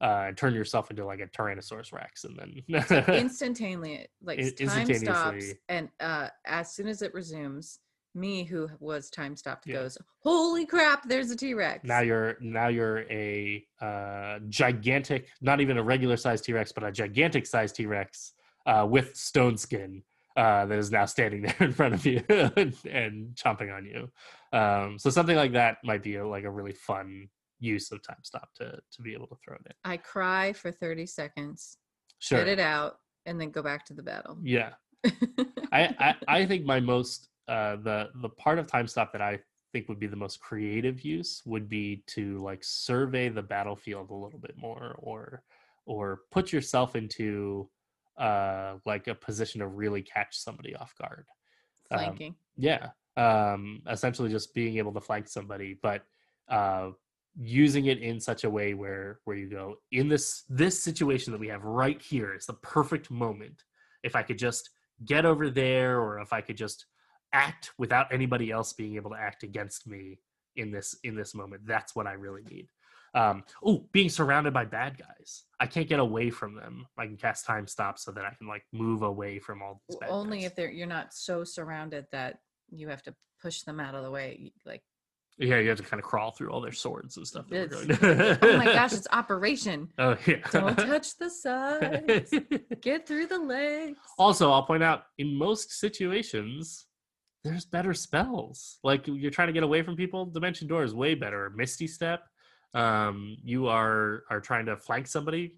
uh, 0.00 0.24
and 0.28 0.36
turn 0.36 0.54
yourself 0.54 0.90
into 0.90 1.04
like 1.04 1.20
a 1.20 1.26
Tyrannosaurus 1.26 1.92
Rex, 1.92 2.24
and 2.24 2.36
then 2.38 3.04
Instantaneously, 3.14 4.08
like 4.22 4.38
In- 4.38 4.68
time 4.68 4.94
stops, 4.94 5.52
and 5.68 5.88
uh, 6.00 6.28
as 6.46 6.72
soon 6.72 6.88
as 6.88 7.02
it 7.02 7.12
resumes, 7.12 7.78
me 8.14 8.42
who 8.42 8.68
was 8.80 9.10
time 9.10 9.36
stopped 9.36 9.66
Yeah. 9.66 9.74
goes, 9.74 9.98
"Holy 10.22 10.64
crap! 10.64 11.06
There's 11.06 11.30
a 11.30 11.36
T 11.36 11.52
Rex." 11.54 11.84
now 11.84 12.00
you're 12.00 12.36
now 12.40 12.68
you're 12.68 13.00
a 13.10 13.64
uh, 13.82 14.38
gigantic, 14.48 15.28
not 15.42 15.60
even 15.60 15.76
a 15.76 15.82
regular 15.82 16.16
sized 16.16 16.44
T 16.44 16.54
Rex, 16.54 16.72
but 16.72 16.84
a 16.84 16.90
gigantic 16.90 17.46
sized 17.46 17.76
T 17.76 17.84
Rex 17.84 18.32
uh, 18.66 18.86
with 18.88 19.16
stone 19.16 19.56
skin 19.56 20.02
uh, 20.36 20.66
that 20.66 20.78
is 20.78 20.90
now 20.90 21.04
standing 21.06 21.42
there 21.42 21.56
in 21.60 21.72
front 21.72 21.94
of 21.94 22.04
you 22.06 22.22
and, 22.28 22.74
and 22.90 23.34
chomping 23.34 23.74
on 23.74 23.84
you. 23.84 24.08
Um, 24.56 24.98
so 24.98 25.10
something 25.10 25.36
like 25.36 25.52
that 25.52 25.78
might 25.84 26.02
be 26.02 26.16
a, 26.16 26.26
like 26.26 26.44
a 26.44 26.50
really 26.50 26.72
fun 26.72 27.28
use 27.58 27.92
of 27.92 28.02
time 28.02 28.16
stop 28.22 28.48
to 28.56 28.78
to 28.90 29.02
be 29.02 29.12
able 29.12 29.26
to 29.26 29.36
throw 29.44 29.54
it 29.54 29.62
in. 29.66 29.72
I 29.84 29.98
cry 29.98 30.52
for 30.52 30.72
30 30.72 31.06
seconds, 31.06 31.76
Sure. 32.18 32.38
spit 32.38 32.48
it 32.48 32.58
out, 32.58 32.96
and 33.26 33.40
then 33.40 33.50
go 33.50 33.62
back 33.62 33.84
to 33.86 33.94
the 33.94 34.02
battle. 34.02 34.38
Yeah. 34.42 34.70
I, 35.72 35.94
I 35.98 36.14
I 36.28 36.46
think 36.46 36.64
my 36.64 36.80
most 36.80 37.28
uh 37.48 37.76
the 37.76 38.08
the 38.22 38.28
part 38.28 38.58
of 38.58 38.66
time 38.66 38.86
stop 38.86 39.12
that 39.12 39.22
I 39.22 39.40
think 39.72 39.88
would 39.88 40.00
be 40.00 40.06
the 40.06 40.16
most 40.16 40.40
creative 40.40 41.02
use 41.02 41.42
would 41.46 41.68
be 41.68 42.02
to 42.08 42.38
like 42.38 42.62
survey 42.64 43.28
the 43.28 43.42
battlefield 43.42 44.10
a 44.10 44.14
little 44.14 44.38
bit 44.38 44.54
more 44.56 44.96
or 44.98 45.42
or 45.86 46.20
put 46.30 46.52
yourself 46.52 46.96
into 46.96 47.68
uh 48.18 48.74
like 48.84 49.06
a 49.08 49.14
position 49.14 49.60
to 49.60 49.66
really 49.66 50.02
catch 50.02 50.38
somebody 50.38 50.74
off 50.76 50.94
guard. 50.96 51.26
Um, 51.90 51.98
Flanking. 51.98 52.34
Yeah. 52.56 52.88
Um 53.16 53.82
essentially 53.88 54.30
just 54.30 54.54
being 54.54 54.78
able 54.78 54.92
to 54.92 55.00
flank 55.00 55.28
somebody 55.28 55.78
but 55.82 56.04
uh 56.48 56.90
using 57.36 57.86
it 57.86 57.98
in 57.98 58.20
such 58.20 58.44
a 58.44 58.50
way 58.50 58.74
where 58.74 59.20
where 59.24 59.36
you 59.36 59.48
go 59.48 59.76
in 59.92 60.08
this 60.08 60.44
this 60.48 60.82
situation 60.82 61.32
that 61.32 61.40
we 61.40 61.48
have 61.48 61.64
right 61.64 62.00
here 62.02 62.34
is 62.34 62.46
the 62.46 62.54
perfect 62.54 63.10
moment 63.10 63.62
if 64.02 64.16
I 64.16 64.22
could 64.22 64.38
just 64.38 64.70
get 65.04 65.24
over 65.24 65.48
there 65.48 66.00
or 66.00 66.18
if 66.20 66.32
I 66.32 66.40
could 66.40 66.56
just 66.56 66.86
act 67.32 67.70
without 67.78 68.12
anybody 68.12 68.50
else 68.50 68.72
being 68.72 68.96
able 68.96 69.10
to 69.10 69.16
act 69.16 69.42
against 69.44 69.86
me 69.86 70.18
in 70.56 70.72
this 70.72 70.96
in 71.04 71.14
this 71.14 71.34
moment 71.34 71.62
that's 71.66 71.94
what 71.94 72.06
I 72.06 72.12
really 72.12 72.42
need. 72.50 72.68
Um 73.14 73.44
oh 73.64 73.86
being 73.92 74.08
surrounded 74.08 74.52
by 74.54 74.64
bad 74.64 74.96
guys. 74.98 75.44
I 75.58 75.66
can't 75.66 75.88
get 75.88 75.98
away 75.98 76.30
from 76.30 76.54
them. 76.54 76.86
I 76.98 77.06
can 77.06 77.16
cast 77.16 77.44
time 77.44 77.66
stop 77.66 77.98
so 77.98 78.12
that 78.12 78.24
I 78.24 78.32
can 78.38 78.46
like 78.46 78.64
move 78.72 79.02
away 79.02 79.38
from 79.38 79.62
all 79.62 79.82
these 79.88 79.96
bad 79.98 80.10
Only 80.10 80.38
guys. 80.38 80.46
if 80.46 80.54
they're 80.56 80.70
you're 80.70 80.86
not 80.86 81.12
so 81.12 81.42
surrounded 81.44 82.06
that 82.12 82.38
you 82.70 82.88
have 82.88 83.02
to 83.02 83.14
push 83.42 83.62
them 83.62 83.80
out 83.80 83.94
of 83.94 84.04
the 84.04 84.10
way. 84.10 84.52
Like, 84.64 84.82
Yeah, 85.38 85.58
you 85.58 85.68
have 85.70 85.78
to 85.78 85.82
kind 85.84 85.98
of 86.00 86.04
crawl 86.06 86.30
through 86.30 86.50
all 86.50 86.60
their 86.60 86.70
swords 86.72 87.16
and 87.16 87.26
stuff. 87.26 87.46
Oh 87.52 88.56
my 88.58 88.64
gosh, 88.66 88.92
it's 88.92 89.08
Operation. 89.12 89.88
Oh 89.98 90.16
yeah. 90.26 90.36
Don't 90.52 90.76
touch 90.76 91.16
the 91.16 91.30
sides. 91.30 92.32
Get 92.80 93.08
through 93.08 93.26
the 93.26 93.38
legs. 93.38 93.98
also, 94.18 94.52
I'll 94.52 94.62
point 94.62 94.82
out 94.84 95.04
in 95.18 95.34
most 95.36 95.72
situations, 95.80 96.86
there's 97.42 97.64
better 97.64 97.94
spells. 97.94 98.78
Like 98.84 99.06
you're 99.06 99.30
trying 99.30 99.48
to 99.48 99.52
get 99.54 99.62
away 99.62 99.82
from 99.82 99.96
people, 99.96 100.26
Dimension 100.26 100.68
Door 100.68 100.84
is 100.84 100.94
way 100.94 101.14
better. 101.14 101.50
Misty 101.56 101.86
Step, 101.86 102.22
um, 102.74 103.36
you 103.42 103.68
are 103.68 104.24
are 104.30 104.40
trying 104.40 104.66
to 104.66 104.76
flank 104.76 105.06
somebody. 105.06 105.54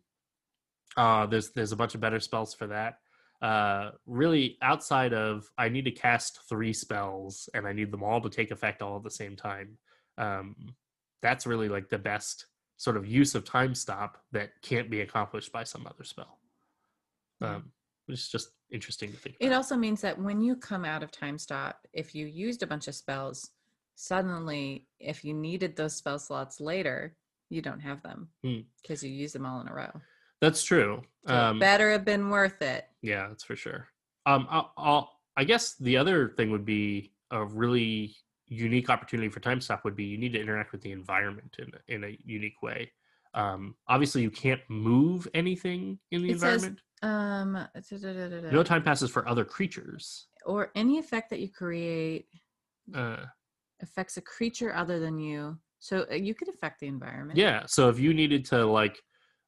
Uh, 0.97 1.27
there's 1.27 1.51
there's 1.55 1.73
a 1.73 1.77
bunch 1.77 1.95
of 1.95 2.01
better 2.01 2.21
spells 2.21 2.55
for 2.55 2.67
that. 2.69 2.99
Uh, 3.41 3.91
really, 4.07 4.57
outside 4.63 5.13
of 5.13 5.45
I 5.59 5.69
need 5.69 5.85
to 5.87 5.91
cast 5.91 6.41
three 6.49 6.73
spells 6.73 7.49
and 7.55 7.67
I 7.67 7.73
need 7.73 7.91
them 7.91 8.05
all 8.05 8.21
to 8.21 8.31
take 8.31 8.51
effect 8.51 8.83
all 8.83 8.97
at 8.97 9.03
the 9.03 9.11
same 9.11 9.37
time. 9.37 9.79
Um, 10.17 10.55
that's 11.23 11.47
really 11.47 11.69
like 11.69 11.89
the 11.89 11.99
best 11.99 12.47
sort 12.77 12.97
of 12.97 13.07
use 13.07 13.35
of 13.35 13.45
time 13.45 13.75
stop 13.75 14.19
that 14.33 14.51
can't 14.63 14.91
be 14.91 15.01
accomplished 15.01 15.53
by 15.53 15.65
some 15.65 15.87
other 15.87 16.05
spell. 16.05 16.39
Um, 17.41 17.73
which 18.07 18.19
is 18.19 18.29
just 18.29 18.51
interesting 18.71 19.11
to 19.13 19.19
think. 19.19 19.37
It 19.41 19.53
also 19.53 19.77
means 19.77 20.01
that 20.01 20.19
when 20.19 20.41
you 20.41 20.57
come 20.57 20.85
out 20.85 21.03
of 21.03 21.11
time 21.11 21.39
stop, 21.39 21.87
if 21.93 22.15
you 22.15 22.27
used 22.27 22.63
a 22.63 22.67
bunch 22.67 22.89
of 22.89 22.95
spells, 22.95 23.51
suddenly 24.13 24.89
if 24.99 25.25
you 25.25 25.33
needed 25.33 25.77
those 25.77 25.95
spell 25.95 26.19
slots 26.19 26.61
later, 26.61 27.17
you 27.51 27.63
don't 27.63 27.81
have 27.81 28.03
them 28.03 28.29
Hmm. 28.43 28.61
because 28.83 29.03
you 29.05 29.11
use 29.11 29.33
them 29.33 29.47
all 29.47 29.61
in 29.61 29.69
a 29.69 29.75
row. 29.75 30.01
That's 30.41 30.65
true. 30.65 31.03
So 31.27 31.33
it 31.33 31.37
Um, 31.39 31.59
better 31.61 31.93
have 31.93 32.05
been 32.05 32.29
worth 32.29 32.61
it. 32.63 32.85
Yeah, 33.01 33.29
that's 33.29 33.45
for 33.45 33.55
sure. 33.55 33.89
Um, 34.27 34.47
I'll, 34.51 34.73
I'll, 34.77 35.21
I 35.37 35.45
guess 35.45 35.77
the 35.77 35.97
other 35.97 36.31
thing 36.31 36.51
would 36.51 36.65
be 36.65 37.13
a 37.31 37.45
really 37.45 38.17
unique 38.49 38.91
opportunity 38.91 39.29
for 39.29 39.39
time 39.41 39.61
stop 39.61 39.85
would 39.85 39.95
be 39.97 40.05
you 40.05 40.19
need 40.19 40.33
to 40.33 40.41
interact 40.41 40.73
with 40.73 40.83
the 40.83 40.91
environment 40.93 41.55
in 41.59 41.73
in 41.95 42.05
a 42.05 42.19
unique 42.25 42.61
way. 42.61 42.93
Um, 43.35 43.77
obviously, 43.89 44.21
you 44.23 44.31
can't 44.31 44.61
move 44.69 45.27
anything 45.33 45.99
in 46.11 46.23
the 46.23 46.31
It 46.33 46.41
says- 46.41 46.65
environment. 46.65 46.81
Um, 47.05 47.53
da-da-da-da-da. 47.75 48.51
no 48.51 48.63
time 48.63 48.83
passes 48.83 49.11
for 49.11 49.27
other 49.29 49.45
creatures. 49.45 50.27
or 50.45 50.73
any 50.75 50.99
effect 50.99 51.31
that 51.31 51.39
you 51.39 51.49
create 51.49 52.27
Uh, 52.93 53.25
affects 53.83 54.17
a 54.17 54.21
creature 54.21 54.75
other 54.75 54.99
than 54.99 55.19
you. 55.19 55.59
So 55.79 56.07
uh, 56.11 56.15
you 56.15 56.35
could 56.35 56.49
affect 56.49 56.81
the 56.81 56.87
environment. 56.87 57.39
yeah, 57.39 57.67
so 57.67 57.89
if 57.89 57.99
you 57.99 58.15
needed 58.15 58.45
to 58.47 58.65
like, 58.65 58.97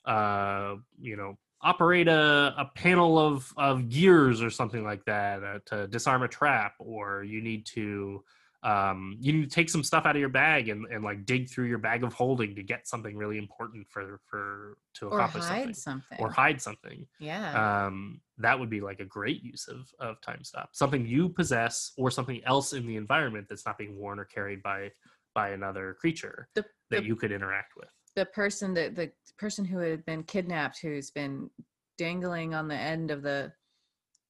uh, 0.05 0.75
you 1.01 1.17
know, 1.17 1.39
operate 1.63 2.09
a, 2.09 2.55
a 2.59 2.71
panel 2.75 3.19
of 3.19 3.51
of 3.57 3.89
gears 3.89 4.43
or 4.43 4.51
something 4.51 4.85
like 4.85 5.05
that 5.07 5.43
uh, 5.45 5.59
to 5.67 5.87
disarm 5.89 6.23
a 6.23 6.29
trap, 6.29 6.75
or 6.79 7.23
you 7.25 7.41
need 7.41 7.65
to 7.67 8.23
um, 8.65 9.17
you 9.21 9.33
need 9.33 9.45
to 9.49 9.55
take 9.55 9.69
some 9.69 9.85
stuff 9.85 10.07
out 10.07 10.17
of 10.17 10.21
your 10.21 10.31
bag 10.31 10.71
and, 10.71 10.87
and 10.87 11.05
like 11.05 11.27
dig 11.27 11.51
through 11.51 11.67
your 11.67 11.79
bag 11.79 12.03
of 12.03 12.15
holding 12.15 12.55
to 12.55 12.63
get 12.63 12.89
something 12.89 13.17
really 13.17 13.39
important 13.39 13.87
for 13.89 14.21
for 14.25 14.77
to 14.95 15.09
accomplish 15.09 15.45
Or 15.45 15.49
hide 15.49 15.59
something 15.59 15.75
something. 15.75 16.19
or 16.19 16.31
hide 16.31 16.61
something 16.63 17.07
yeah. 17.21 17.87
um, 17.87 18.21
that 18.39 18.59
would 18.59 18.71
be 18.71 18.81
like 18.81 19.01
a 19.01 19.05
great 19.05 19.43
use 19.43 19.69
of 19.69 19.89
of 20.01 20.21
time 20.21 20.43
stop. 20.43 20.71
Something 20.73 21.07
you 21.07 21.29
possess 21.29 21.93
or 21.97 22.11
something 22.11 22.43
else 22.45 22.73
in 22.73 22.87
the 22.87 22.97
environment 22.97 23.47
that's 23.49 23.65
not 23.67 23.79
being 23.79 23.97
worn 23.97 24.19
or 24.19 24.25
carried 24.25 24.63
by 24.63 24.91
by 25.35 25.51
another 25.51 25.95
creature 26.01 26.49
The- 26.55 26.65
that 26.91 27.01
the- 27.01 27.05
you 27.07 27.17
could 27.17 27.33
interact 27.33 27.77
with. 27.77 27.89
the 28.17 28.27
person 28.27 28.75
that 28.75 28.95
the 28.95 29.11
person 29.39 29.65
who 29.65 29.79
had 29.79 30.05
been 30.07 30.23
kidnapped 30.23 30.79
who's 30.81 31.11
been 31.11 31.51
dangling 31.99 32.55
on 32.55 32.69
the 32.69 32.77
end 32.77 33.11
of 33.11 33.23
the 33.23 33.53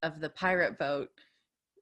of 0.02 0.20
the 0.20 0.30
pirate 0.30 0.78
boat 0.78 1.08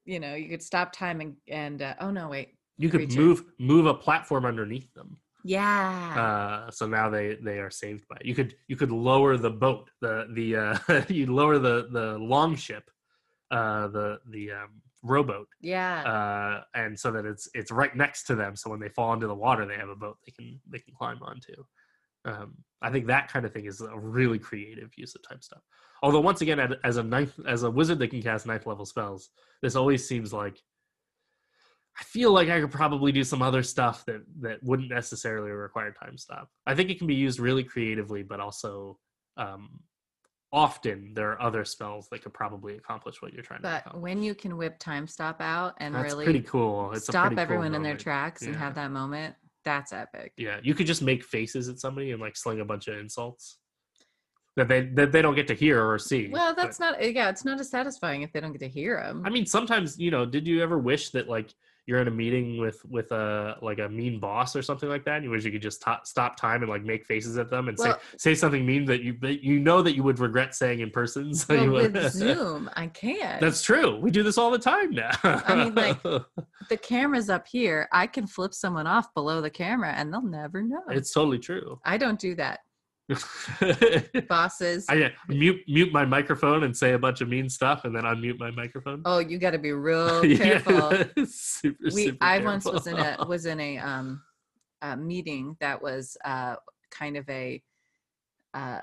you 0.05 0.19
know 0.19 0.35
you 0.35 0.49
could 0.49 0.63
stop 0.63 0.93
time 0.93 1.21
and, 1.21 1.37
and 1.49 1.83
uh, 1.83 1.95
oh 2.01 2.11
no 2.11 2.29
wait 2.29 2.57
you 2.79 2.89
could 2.89 3.01
creature. 3.01 3.21
move 3.21 3.45
move 3.59 3.87
a 3.87 3.95
platform 3.95 4.45
underneath 4.45 4.93
them 4.95 5.17
yeah 5.45 6.65
uh, 6.67 6.71
so 6.71 6.87
now 6.87 7.09
they 7.11 7.37
they 7.37 7.59
are 7.59 7.71
saved 7.71 8.07
by 8.09 8.17
it. 8.21 8.27
you 8.27 8.35
could 8.35 8.55
you 8.69 8.77
could 8.77 8.91
lower 8.93 9.37
the 9.37 9.51
boat 9.51 9.91
the 10.01 10.27
the 10.35 10.57
uh 10.57 11.03
you 11.09 11.27
lower 11.33 11.59
the 11.59 11.89
the 11.91 12.19
long 12.19 12.55
ship 12.57 12.91
uh 13.51 13.89
the 13.89 14.19
the 14.31 14.51
um 14.53 14.83
rowboat, 15.05 15.49
Yeah. 15.61 16.03
uh, 16.05 16.63
and 16.75 16.97
so 16.99 17.11
that 17.11 17.25
it's 17.27 17.49
it's 17.55 17.73
right 17.73 17.95
next 17.97 18.23
to 18.29 18.37
them. 18.37 18.55
So 18.55 18.71
when 18.71 18.79
they 18.79 18.89
fall 18.89 19.13
into 19.15 19.27
the 19.27 19.35
water, 19.35 19.67
they 19.67 19.75
have 19.77 19.89
a 19.89 19.97
boat 19.97 20.17
they 20.25 20.31
can 20.31 20.61
they 20.71 20.79
can 20.79 20.95
climb 20.95 21.19
onto. 21.23 21.55
Um, 22.25 22.55
I 22.81 22.91
think 22.91 23.09
that 23.09 23.27
kind 23.33 23.45
of 23.45 23.53
thing 23.53 23.67
is 23.67 23.81
a 23.81 23.99
really 23.99 24.39
creative 24.39 24.91
use 24.97 25.15
of 25.17 25.27
time 25.29 25.41
stop. 25.43 25.63
Although 26.05 26.21
once 26.21 26.41
again, 26.41 26.61
as 26.85 26.97
a 26.99 27.03
ninth 27.03 27.35
as 27.49 27.65
a 27.65 27.71
wizard 27.71 27.99
that 27.99 28.09
can 28.11 28.23
cast 28.23 28.47
ninth 28.47 28.65
level 28.67 28.87
spells, 28.87 29.31
this 29.61 29.75
always 29.75 30.07
seems 30.07 30.33
like 30.33 30.57
I 31.99 32.05
feel 32.05 32.33
like 32.33 32.49
I 32.49 32.61
could 32.61 32.71
probably 32.71 33.13
do 33.13 33.23
some 33.23 33.43
other 33.43 33.63
stuff 33.63 34.05
that 34.07 34.23
that 34.41 34.63
wouldn't 34.63 34.89
necessarily 34.89 35.51
require 35.51 35.93
time 35.93 36.17
stop. 36.17 36.49
I 36.67 36.75
think 36.75 36.91
it 36.91 36.99
can 36.99 37.07
be 37.07 37.15
used 37.15 37.39
really 37.39 37.65
creatively, 37.65 38.23
but 38.23 38.41
also 38.41 38.99
um, 39.37 39.81
often 40.53 41.13
there 41.15 41.31
are 41.33 41.41
other 41.43 41.65
spells 41.65 42.09
that 42.11 42.23
could 42.23 42.35
probably 42.35 42.77
accomplish 42.77 43.21
what 43.23 43.33
you're 43.33 43.43
trying 43.43 43.63
to 43.63 43.83
but 43.85 44.01
when 44.01 44.23
you 44.23 44.35
can 44.35 44.57
whip 44.57 44.79
time 44.79 45.07
stop 45.07 45.41
out 45.41 45.75
and 45.79 45.95
That's 45.95 46.13
really 46.13 46.25
pretty 46.25 46.43
cool. 46.43 46.93
It's 46.93 47.07
stop 47.07 47.27
pretty 47.27 47.37
cool 47.37 47.43
everyone 47.43 47.75
in 47.75 47.83
their 47.83 47.97
tracks 47.97 48.43
and 48.43 48.53
Yeah. 48.53 48.59
have 48.61 48.75
that 48.75 48.91
moment, 48.91 49.35
that's 49.65 49.93
epic. 49.93 50.33
Yeah, 50.37 50.61
you 50.63 50.75
could 50.75 50.87
just 50.87 51.03
make 51.03 51.25
faces 51.25 51.69
at 51.69 51.79
somebody 51.79 52.13
and 52.13 52.21
like 52.21 52.37
sling 52.37 52.61
a 52.61 52.65
bunch 52.65 52.89
of 52.89 52.99
insults 52.99 53.59
that 54.57 54.69
they 54.69 54.83
that 54.95 55.13
they 55.13 55.23
don't 55.23 55.35
get 55.35 55.49
to 55.49 55.55
hear 55.55 55.83
or 55.83 55.99
see. 55.99 56.29
Well, 56.29 56.55
but- 56.55 56.63
that's 56.63 56.79
not 56.81 57.01
yeah, 57.03 57.31
it's 57.31 57.45
not 57.45 57.59
as 57.59 57.71
satisfying 57.71 58.23
if 58.23 58.33
they 58.33 58.41
don't 58.41 58.53
get 58.53 58.61
to 58.61 58.69
hear 58.69 58.97
them. 58.99 59.23
I 59.25 59.31
mean, 59.31 59.47
sometimes 59.47 59.99
you 59.99 60.11
know. 60.11 60.27
Did 60.27 60.47
you 60.47 60.63
ever 60.63 60.79
wish 60.79 61.11
that 61.11 61.29
like 61.29 61.55
you're 61.87 62.01
in 62.01 62.07
a 62.09 62.13
meeting 62.13 62.59
with 62.59 62.81
with 62.85 63.11
a 63.13 63.57
like 63.61 63.79
a 63.81 63.89
mean 63.89 64.21
boss 64.21 64.55
or 64.55 64.63
something 64.63 64.89
like 64.89 65.05
that? 65.05 65.17
And 65.17 65.25
you 65.25 65.31
wish 65.31 65.45
you 65.45 65.51
could 65.51 65.63
just 65.63 65.83
to 65.83 65.99
stop 66.05 66.37
time 66.37 66.63
and 66.63 66.71
like 66.71 66.85
make 66.85 67.05
faces 67.07 67.39
at 67.39 67.51
them 67.51 67.69
and 67.69 67.77
Well- 67.79 67.99
say 68.17 68.17
say 68.19 68.35
something 68.35 68.65
mean 68.65 68.85
that 68.87 69.03
you 69.03 69.17
that 69.21 69.43
you 69.43 69.59
know 69.59 69.83
that 69.83 69.95
you 69.97 70.03
would 70.03 70.19
regret 70.19 70.55
saying 70.55 70.81
in 70.81 70.91
person. 70.91 71.33
So 71.43 71.55
well, 71.55 71.65
you 71.65 71.71
would, 71.73 71.93
with 71.95 72.13
Zoom, 72.13 72.71
I 72.77 72.87
can't. 72.87 73.41
That's 73.41 73.63
true. 73.63 73.99
We 73.99 74.11
do 74.11 74.23
this 74.23 74.39
all 74.39 74.51
the 74.51 74.59
time 74.59 74.91
now. 74.93 75.11
I 75.25 75.55
mean, 75.65 75.75
like- 75.75 76.03
the 76.69 76.77
camera's 76.81 77.29
up 77.31 77.47
here. 77.49 77.89
I 77.93 78.07
can 78.07 78.27
flip 78.27 78.55
someone 78.55 78.87
off 78.87 79.13
below 79.15 79.41
the 79.41 79.51
camera 79.51 79.93
and 79.93 80.13
they'll 80.13 80.23
never 80.23 80.63
know. 80.63 80.83
it's 80.91 81.13
totally 81.13 81.39
true. 81.39 81.81
I 81.85 81.97
don't 81.99 82.19
do 82.21 82.35
that. 82.37 82.61
I 83.61 84.05
Bosses. 84.29 84.87
yeah, 84.93 85.09
mute 85.29 85.61
mute 85.67 85.93
my 85.93 86.05
microphone 86.05 86.65
and 86.65 86.77
say 86.77 86.93
a 86.93 86.99
bunch 86.99 87.21
of 87.21 87.29
mean 87.29 87.49
stuff, 87.49 87.85
and 87.85 87.95
then 87.95 88.05
unmute 88.05 88.39
my 88.39 88.51
microphone. 88.51 89.03
oh, 89.05 89.19
you 89.19 89.39
got 89.39 89.51
to 89.51 89.59
be 89.59 89.73
real 89.73 90.25
Yeah, 90.25 90.37
careful. 90.37 90.93
super, 91.27 91.77
we 91.83 91.91
super 91.91 92.19
I 92.21 92.39
once 92.39 92.65
was 92.65 92.87
in 92.87 92.99
a 92.99 93.17
was 93.27 93.47
in 93.47 93.61
a 93.61 93.79
um 93.79 94.23
a 94.83 94.97
meeting 94.97 95.57
that 95.61 95.83
was 95.83 96.17
uh 96.25 96.57
kind 96.91 97.17
of 97.17 97.29
a 97.29 97.63
uh 98.55 98.83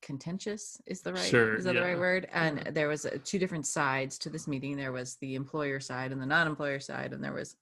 contentious 0.00 0.80
is 0.86 1.00
the 1.00 1.12
right 1.12 1.24
Sure, 1.24 1.56
is 1.56 1.64
that 1.64 1.74
the 1.74 1.80
right 1.80 1.98
word 1.98 2.28
and 2.32 2.62
yeah. 2.64 2.70
there 2.70 2.88
was 2.88 3.04
uh, 3.04 3.18
two 3.24 3.38
different 3.38 3.66
sides 3.66 4.16
to 4.18 4.30
this 4.30 4.46
meeting 4.46 4.76
there 4.76 4.92
was 4.92 5.16
the 5.16 5.34
employer 5.34 5.80
side 5.80 6.12
and 6.12 6.22
the 6.22 6.26
non-employer 6.26 6.78
side 6.78 7.12
and 7.12 7.22
there 7.22 7.32
was 7.32 7.56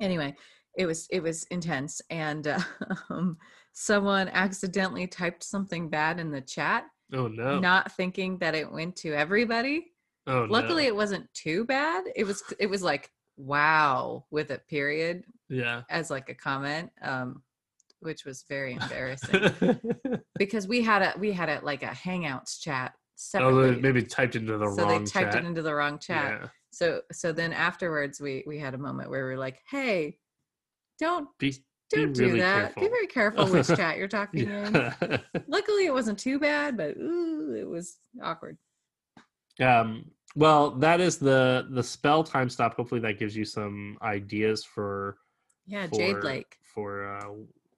anyway 0.00 0.34
it 0.78 0.86
was 0.86 1.06
it 1.10 1.22
was 1.22 1.44
intense 1.50 2.00
and 2.08 2.46
uh, 2.46 2.58
um, 3.10 3.36
someone 3.72 4.28
accidentally 4.28 5.06
typed 5.06 5.44
something 5.44 5.90
bad 5.90 6.18
in 6.18 6.30
the 6.30 6.40
chat 6.40 6.84
oh 7.12 7.28
no! 7.28 7.58
not 7.58 7.92
thinking 7.92 8.38
that 8.38 8.54
it 8.54 8.70
went 8.72 8.96
to 8.96 9.12
everybody 9.12 9.92
oh 10.28 10.46
luckily 10.48 10.84
no. 10.84 10.88
it 10.88 10.96
wasn't 10.96 11.34
too 11.34 11.64
bad 11.66 12.04
it 12.16 12.24
was 12.24 12.42
it 12.58 12.70
was 12.70 12.82
like 12.82 13.10
wow 13.36 14.24
with 14.30 14.50
a 14.50 14.58
period 14.70 15.24
yeah. 15.48 15.82
as 15.90 16.10
like 16.10 16.28
a 16.28 16.34
comment 16.34 16.90
um 17.02 17.42
which 18.00 18.24
was 18.24 18.44
very 18.48 18.74
embarrassing 18.74 19.50
because 20.38 20.68
we 20.68 20.82
had 20.82 21.02
a 21.02 21.14
we 21.18 21.32
had 21.32 21.48
a 21.48 21.60
like 21.64 21.82
a 21.82 21.86
hangouts 21.86 22.60
chat 22.60 22.92
oh, 22.94 23.00
separately 23.16 23.70
they 23.72 23.80
maybe 23.80 24.02
typed 24.02 24.36
into 24.36 24.56
the 24.56 24.70
so 24.70 24.84
wrong 24.84 25.04
they 25.04 25.10
typed 25.10 25.32
chat. 25.32 25.44
it 25.44 25.46
into 25.46 25.62
the 25.62 25.74
wrong 25.74 25.98
chat 25.98 26.40
Yeah. 26.40 26.48
so 26.70 27.00
so 27.12 27.32
then 27.32 27.52
afterwards 27.52 28.20
we 28.20 28.44
we 28.46 28.58
had 28.58 28.74
a 28.74 28.78
moment 28.78 29.10
where 29.10 29.24
we 29.24 29.32
were 29.32 29.38
like 29.38 29.60
hey 29.68 30.18
don't 30.98 31.28
Be, 31.38 31.54
don't 31.90 32.12
do 32.12 32.26
really 32.26 32.40
that 32.40 32.74
be 32.76 32.88
very 32.88 33.06
careful 33.06 33.46
which 33.50 33.66
chat 33.66 33.96
you're 33.96 34.08
talking 34.08 34.48
in 34.48 34.72
luckily 35.48 35.86
it 35.86 35.92
wasn't 35.92 36.18
too 36.18 36.38
bad 36.38 36.76
but 36.76 36.96
ooh, 36.96 37.54
it 37.58 37.68
was 37.68 37.98
awkward 38.22 38.58
um. 39.60 40.10
Well, 40.36 40.70
that 40.72 41.00
is 41.00 41.18
the 41.18 41.66
the 41.70 41.82
spell 41.82 42.22
time 42.22 42.48
stop. 42.48 42.74
Hopefully, 42.76 43.00
that 43.00 43.18
gives 43.18 43.36
you 43.36 43.44
some 43.44 43.98
ideas 44.02 44.64
for 44.64 45.18
yeah 45.66 45.86
jade 45.86 46.16
for- 46.16 46.22
lake 46.22 46.56
for 46.62 47.16
uh, 47.16 47.30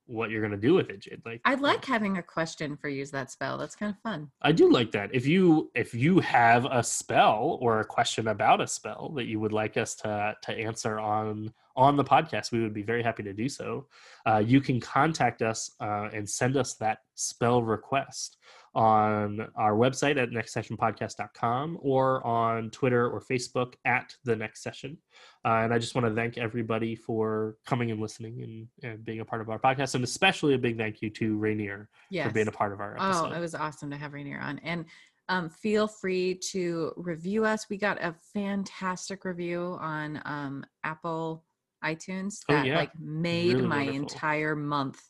what 0.06 0.30
you're 0.30 0.42
gonna 0.42 0.56
do 0.56 0.74
with 0.74 0.90
it, 0.90 1.00
Jade. 1.00 1.22
Like, 1.24 1.40
i 1.44 1.54
like 1.54 1.84
having 1.84 2.18
a 2.18 2.22
question 2.22 2.76
for 2.76 2.88
use 2.88 3.10
that 3.12 3.30
spell 3.30 3.56
that's 3.56 3.76
kind 3.76 3.94
of 3.94 3.98
fun 4.02 4.30
I 4.42 4.50
do 4.52 4.70
like 4.70 4.90
that. 4.92 5.14
If 5.14 5.26
you 5.26 5.70
if 5.74 5.94
you 5.94 6.18
have 6.20 6.66
a 6.66 6.82
spell 6.82 7.58
or 7.60 7.80
a 7.80 7.84
question 7.84 8.28
about 8.28 8.60
a 8.60 8.66
spell 8.66 9.12
that 9.14 9.26
you 9.26 9.38
would 9.40 9.52
like 9.52 9.76
us 9.76 9.94
to 9.96 10.36
to 10.42 10.52
answer 10.52 10.98
on 10.98 11.52
on 11.81 11.97
the 11.97 12.05
podcast, 12.05 12.53
we 12.53 12.61
would 12.61 12.74
be 12.74 12.83
very 12.83 13.03
happy 13.03 13.22
to 13.22 13.33
do 13.33 13.49
so. 13.49 13.87
Uh, 14.26 14.43
you 14.45 14.61
can 14.61 14.78
contact 14.78 15.41
us 15.41 15.70
uh, 15.81 16.11
and 16.12 16.28
send 16.28 16.59
us 16.59 16.74
that 16.74 16.99
spell 17.14 17.62
request 17.62 18.37
on 18.74 19.49
our 19.57 19.72
website 19.72 20.16
at 20.16 20.31
nextsessionpodcast.com 20.31 21.78
or 21.81 22.24
on 22.24 22.70
Twitter 22.70 23.09
or 23.09 23.20
Facebook 23.20 23.74
at 23.87 24.14
the 24.24 24.37
next 24.37 24.62
session. 24.62 24.99
Uh, 25.45 25.62
and 25.64 25.72
I 25.72 25.78
just 25.78 25.95
want 25.95 26.07
to 26.07 26.14
thank 26.14 26.37
everybody 26.37 26.95
for 26.95 27.57
coming 27.64 27.91
and 27.91 27.99
listening 27.99 28.43
and, 28.43 28.68
and 28.93 29.05
being 29.05 29.20
a 29.20 29.24
part 29.24 29.41
of 29.41 29.49
our 29.49 29.59
podcast, 29.59 29.95
and 29.95 30.05
especially 30.05 30.55
a 30.55 30.59
big 30.59 30.76
thank 30.76 31.01
you 31.01 31.09
to 31.11 31.39
Rainier 31.39 31.89
yes 32.11 32.26
for 32.26 32.33
being 32.35 32.49
a 32.49 32.53
part 32.53 32.74
of 32.74 32.81
our 32.81 32.95
episode. 32.97 33.33
Oh, 33.33 33.37
it 33.37 33.41
was 33.41 33.55
awesome 33.55 33.91
to 33.91 33.97
have 33.97 34.12
Rainier 34.12 34.39
on. 34.39 34.61
And 34.62 34.85
um, 35.31 35.49
feel 35.49 35.89
free 35.89 36.35
to 36.51 36.93
review 36.97 37.47
us. 37.47 37.70
We 37.70 37.78
got 37.78 38.03
a 38.03 38.14
fantastic 38.35 39.24
review 39.24 39.78
on 39.81 40.20
um, 40.26 40.64
Apple 40.85 41.45
iTunes 41.85 42.41
Oh, 42.49 42.55
that 42.55 42.66
yeah. 42.66 42.76
like 42.78 42.91
made 42.99 43.55
Really 43.57 43.66
my 43.68 43.76
wonderful. 43.85 44.01
entire 44.01 44.57
month. 44.57 45.01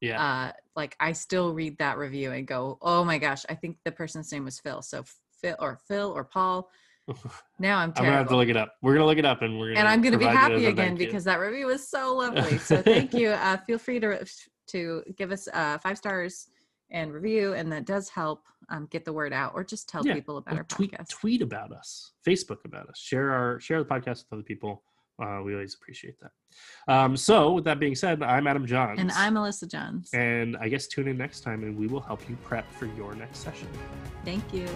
yeah. 0.00 0.22
Uh, 0.22 0.52
like 0.76 0.96
I 1.00 1.12
still 1.12 1.52
read 1.52 1.76
that 1.78 1.98
review 1.98 2.32
and 2.32 2.46
go, 2.46 2.78
oh 2.82 3.04
my 3.04 3.18
gosh, 3.18 3.44
I 3.48 3.54
think 3.54 3.76
the 3.84 3.92
person's 3.92 4.30
name 4.32 4.44
was 4.44 4.58
Phil. 4.60 4.82
So 4.82 5.04
Phil 5.40 5.56
or 5.58 5.78
Phil 5.88 6.10
or 6.14 6.24
Paul. 6.24 6.68
Now 7.58 7.78
I'm 7.78 7.92
Terrible. 7.92 7.98
I'm 7.98 8.04
gonna 8.06 8.16
have 8.18 8.28
to 8.28 8.36
look 8.36 8.48
it 8.48 8.56
up. 8.56 8.74
We're 8.82 8.94
gonna 8.94 9.06
look 9.06 9.18
it 9.18 9.24
up, 9.24 9.42
and 9.42 9.58
we're 9.58 9.68
gonna 9.70 9.80
And 9.80 9.88
I'm 9.88 10.00
going 10.00 10.12
to 10.12 10.18
be 10.18 10.24
provide 10.24 10.52
you 10.52 10.56
as 10.56 10.62
happy 10.62 10.66
again 10.66 10.94
because 10.96 11.24
that 11.24 11.36
review 11.40 11.66
was 11.66 11.88
so 11.88 12.14
lovely. 12.16 12.56
So 12.70 12.80
thank 12.82 13.12
you. 13.12 13.30
Uh, 13.30 13.56
feel 13.66 13.78
free 13.78 13.98
to 14.00 14.24
to 14.68 15.02
give 15.16 15.32
us 15.32 15.48
uh, 15.52 15.76
five 15.78 15.98
stars 15.98 16.46
and 16.90 17.12
review, 17.12 17.52
and 17.54 17.70
that 17.72 17.84
does 17.84 18.08
help 18.08 18.44
um, 18.68 18.86
get 18.90 19.04
the 19.04 19.12
word 19.12 19.32
out, 19.32 19.52
or 19.54 19.64
just 19.64 19.88
tell 19.88 20.06
Yeah, 20.06 20.14
people 20.14 20.36
about 20.38 20.56
our 20.56 20.64
tweet 20.64 20.92
podcast. 20.92 21.08
tweet 21.08 21.42
about 21.42 21.72
us, 21.72 22.12
Facebook 22.26 22.64
about 22.64 22.88
us, 22.88 22.98
share 22.98 23.30
our 23.32 23.58
share 23.60 23.82
the 23.82 23.88
podcast 23.88 24.18
with 24.24 24.32
other 24.32 24.42
people. 24.42 24.82
Uh, 25.20 25.42
we 25.44 25.52
always 25.52 25.74
appreciate 25.74 26.16
that. 26.20 26.30
Um, 26.88 27.16
so, 27.16 27.52
with 27.52 27.64
that 27.64 27.78
being 27.78 27.94
said, 27.94 28.22
I'm 28.22 28.46
Adam 28.46 28.66
Johns, 28.66 28.98
And 29.00 29.12
I'm 29.12 29.34
Allysa 29.34 29.70
Johns. 29.70 30.10
and 30.12 30.56
I 30.56 30.68
guess 30.68 30.86
tune 30.86 31.08
in 31.08 31.18
next 31.18 31.40
time, 31.40 31.62
and 31.62 31.76
we 31.76 31.86
will 31.86 32.00
help 32.00 32.28
you 32.28 32.36
prep 32.42 32.70
for 32.72 32.86
your 32.86 33.14
next 33.14 33.38
session. 33.40 33.68
Thank 34.24 34.52
you. 34.52 34.66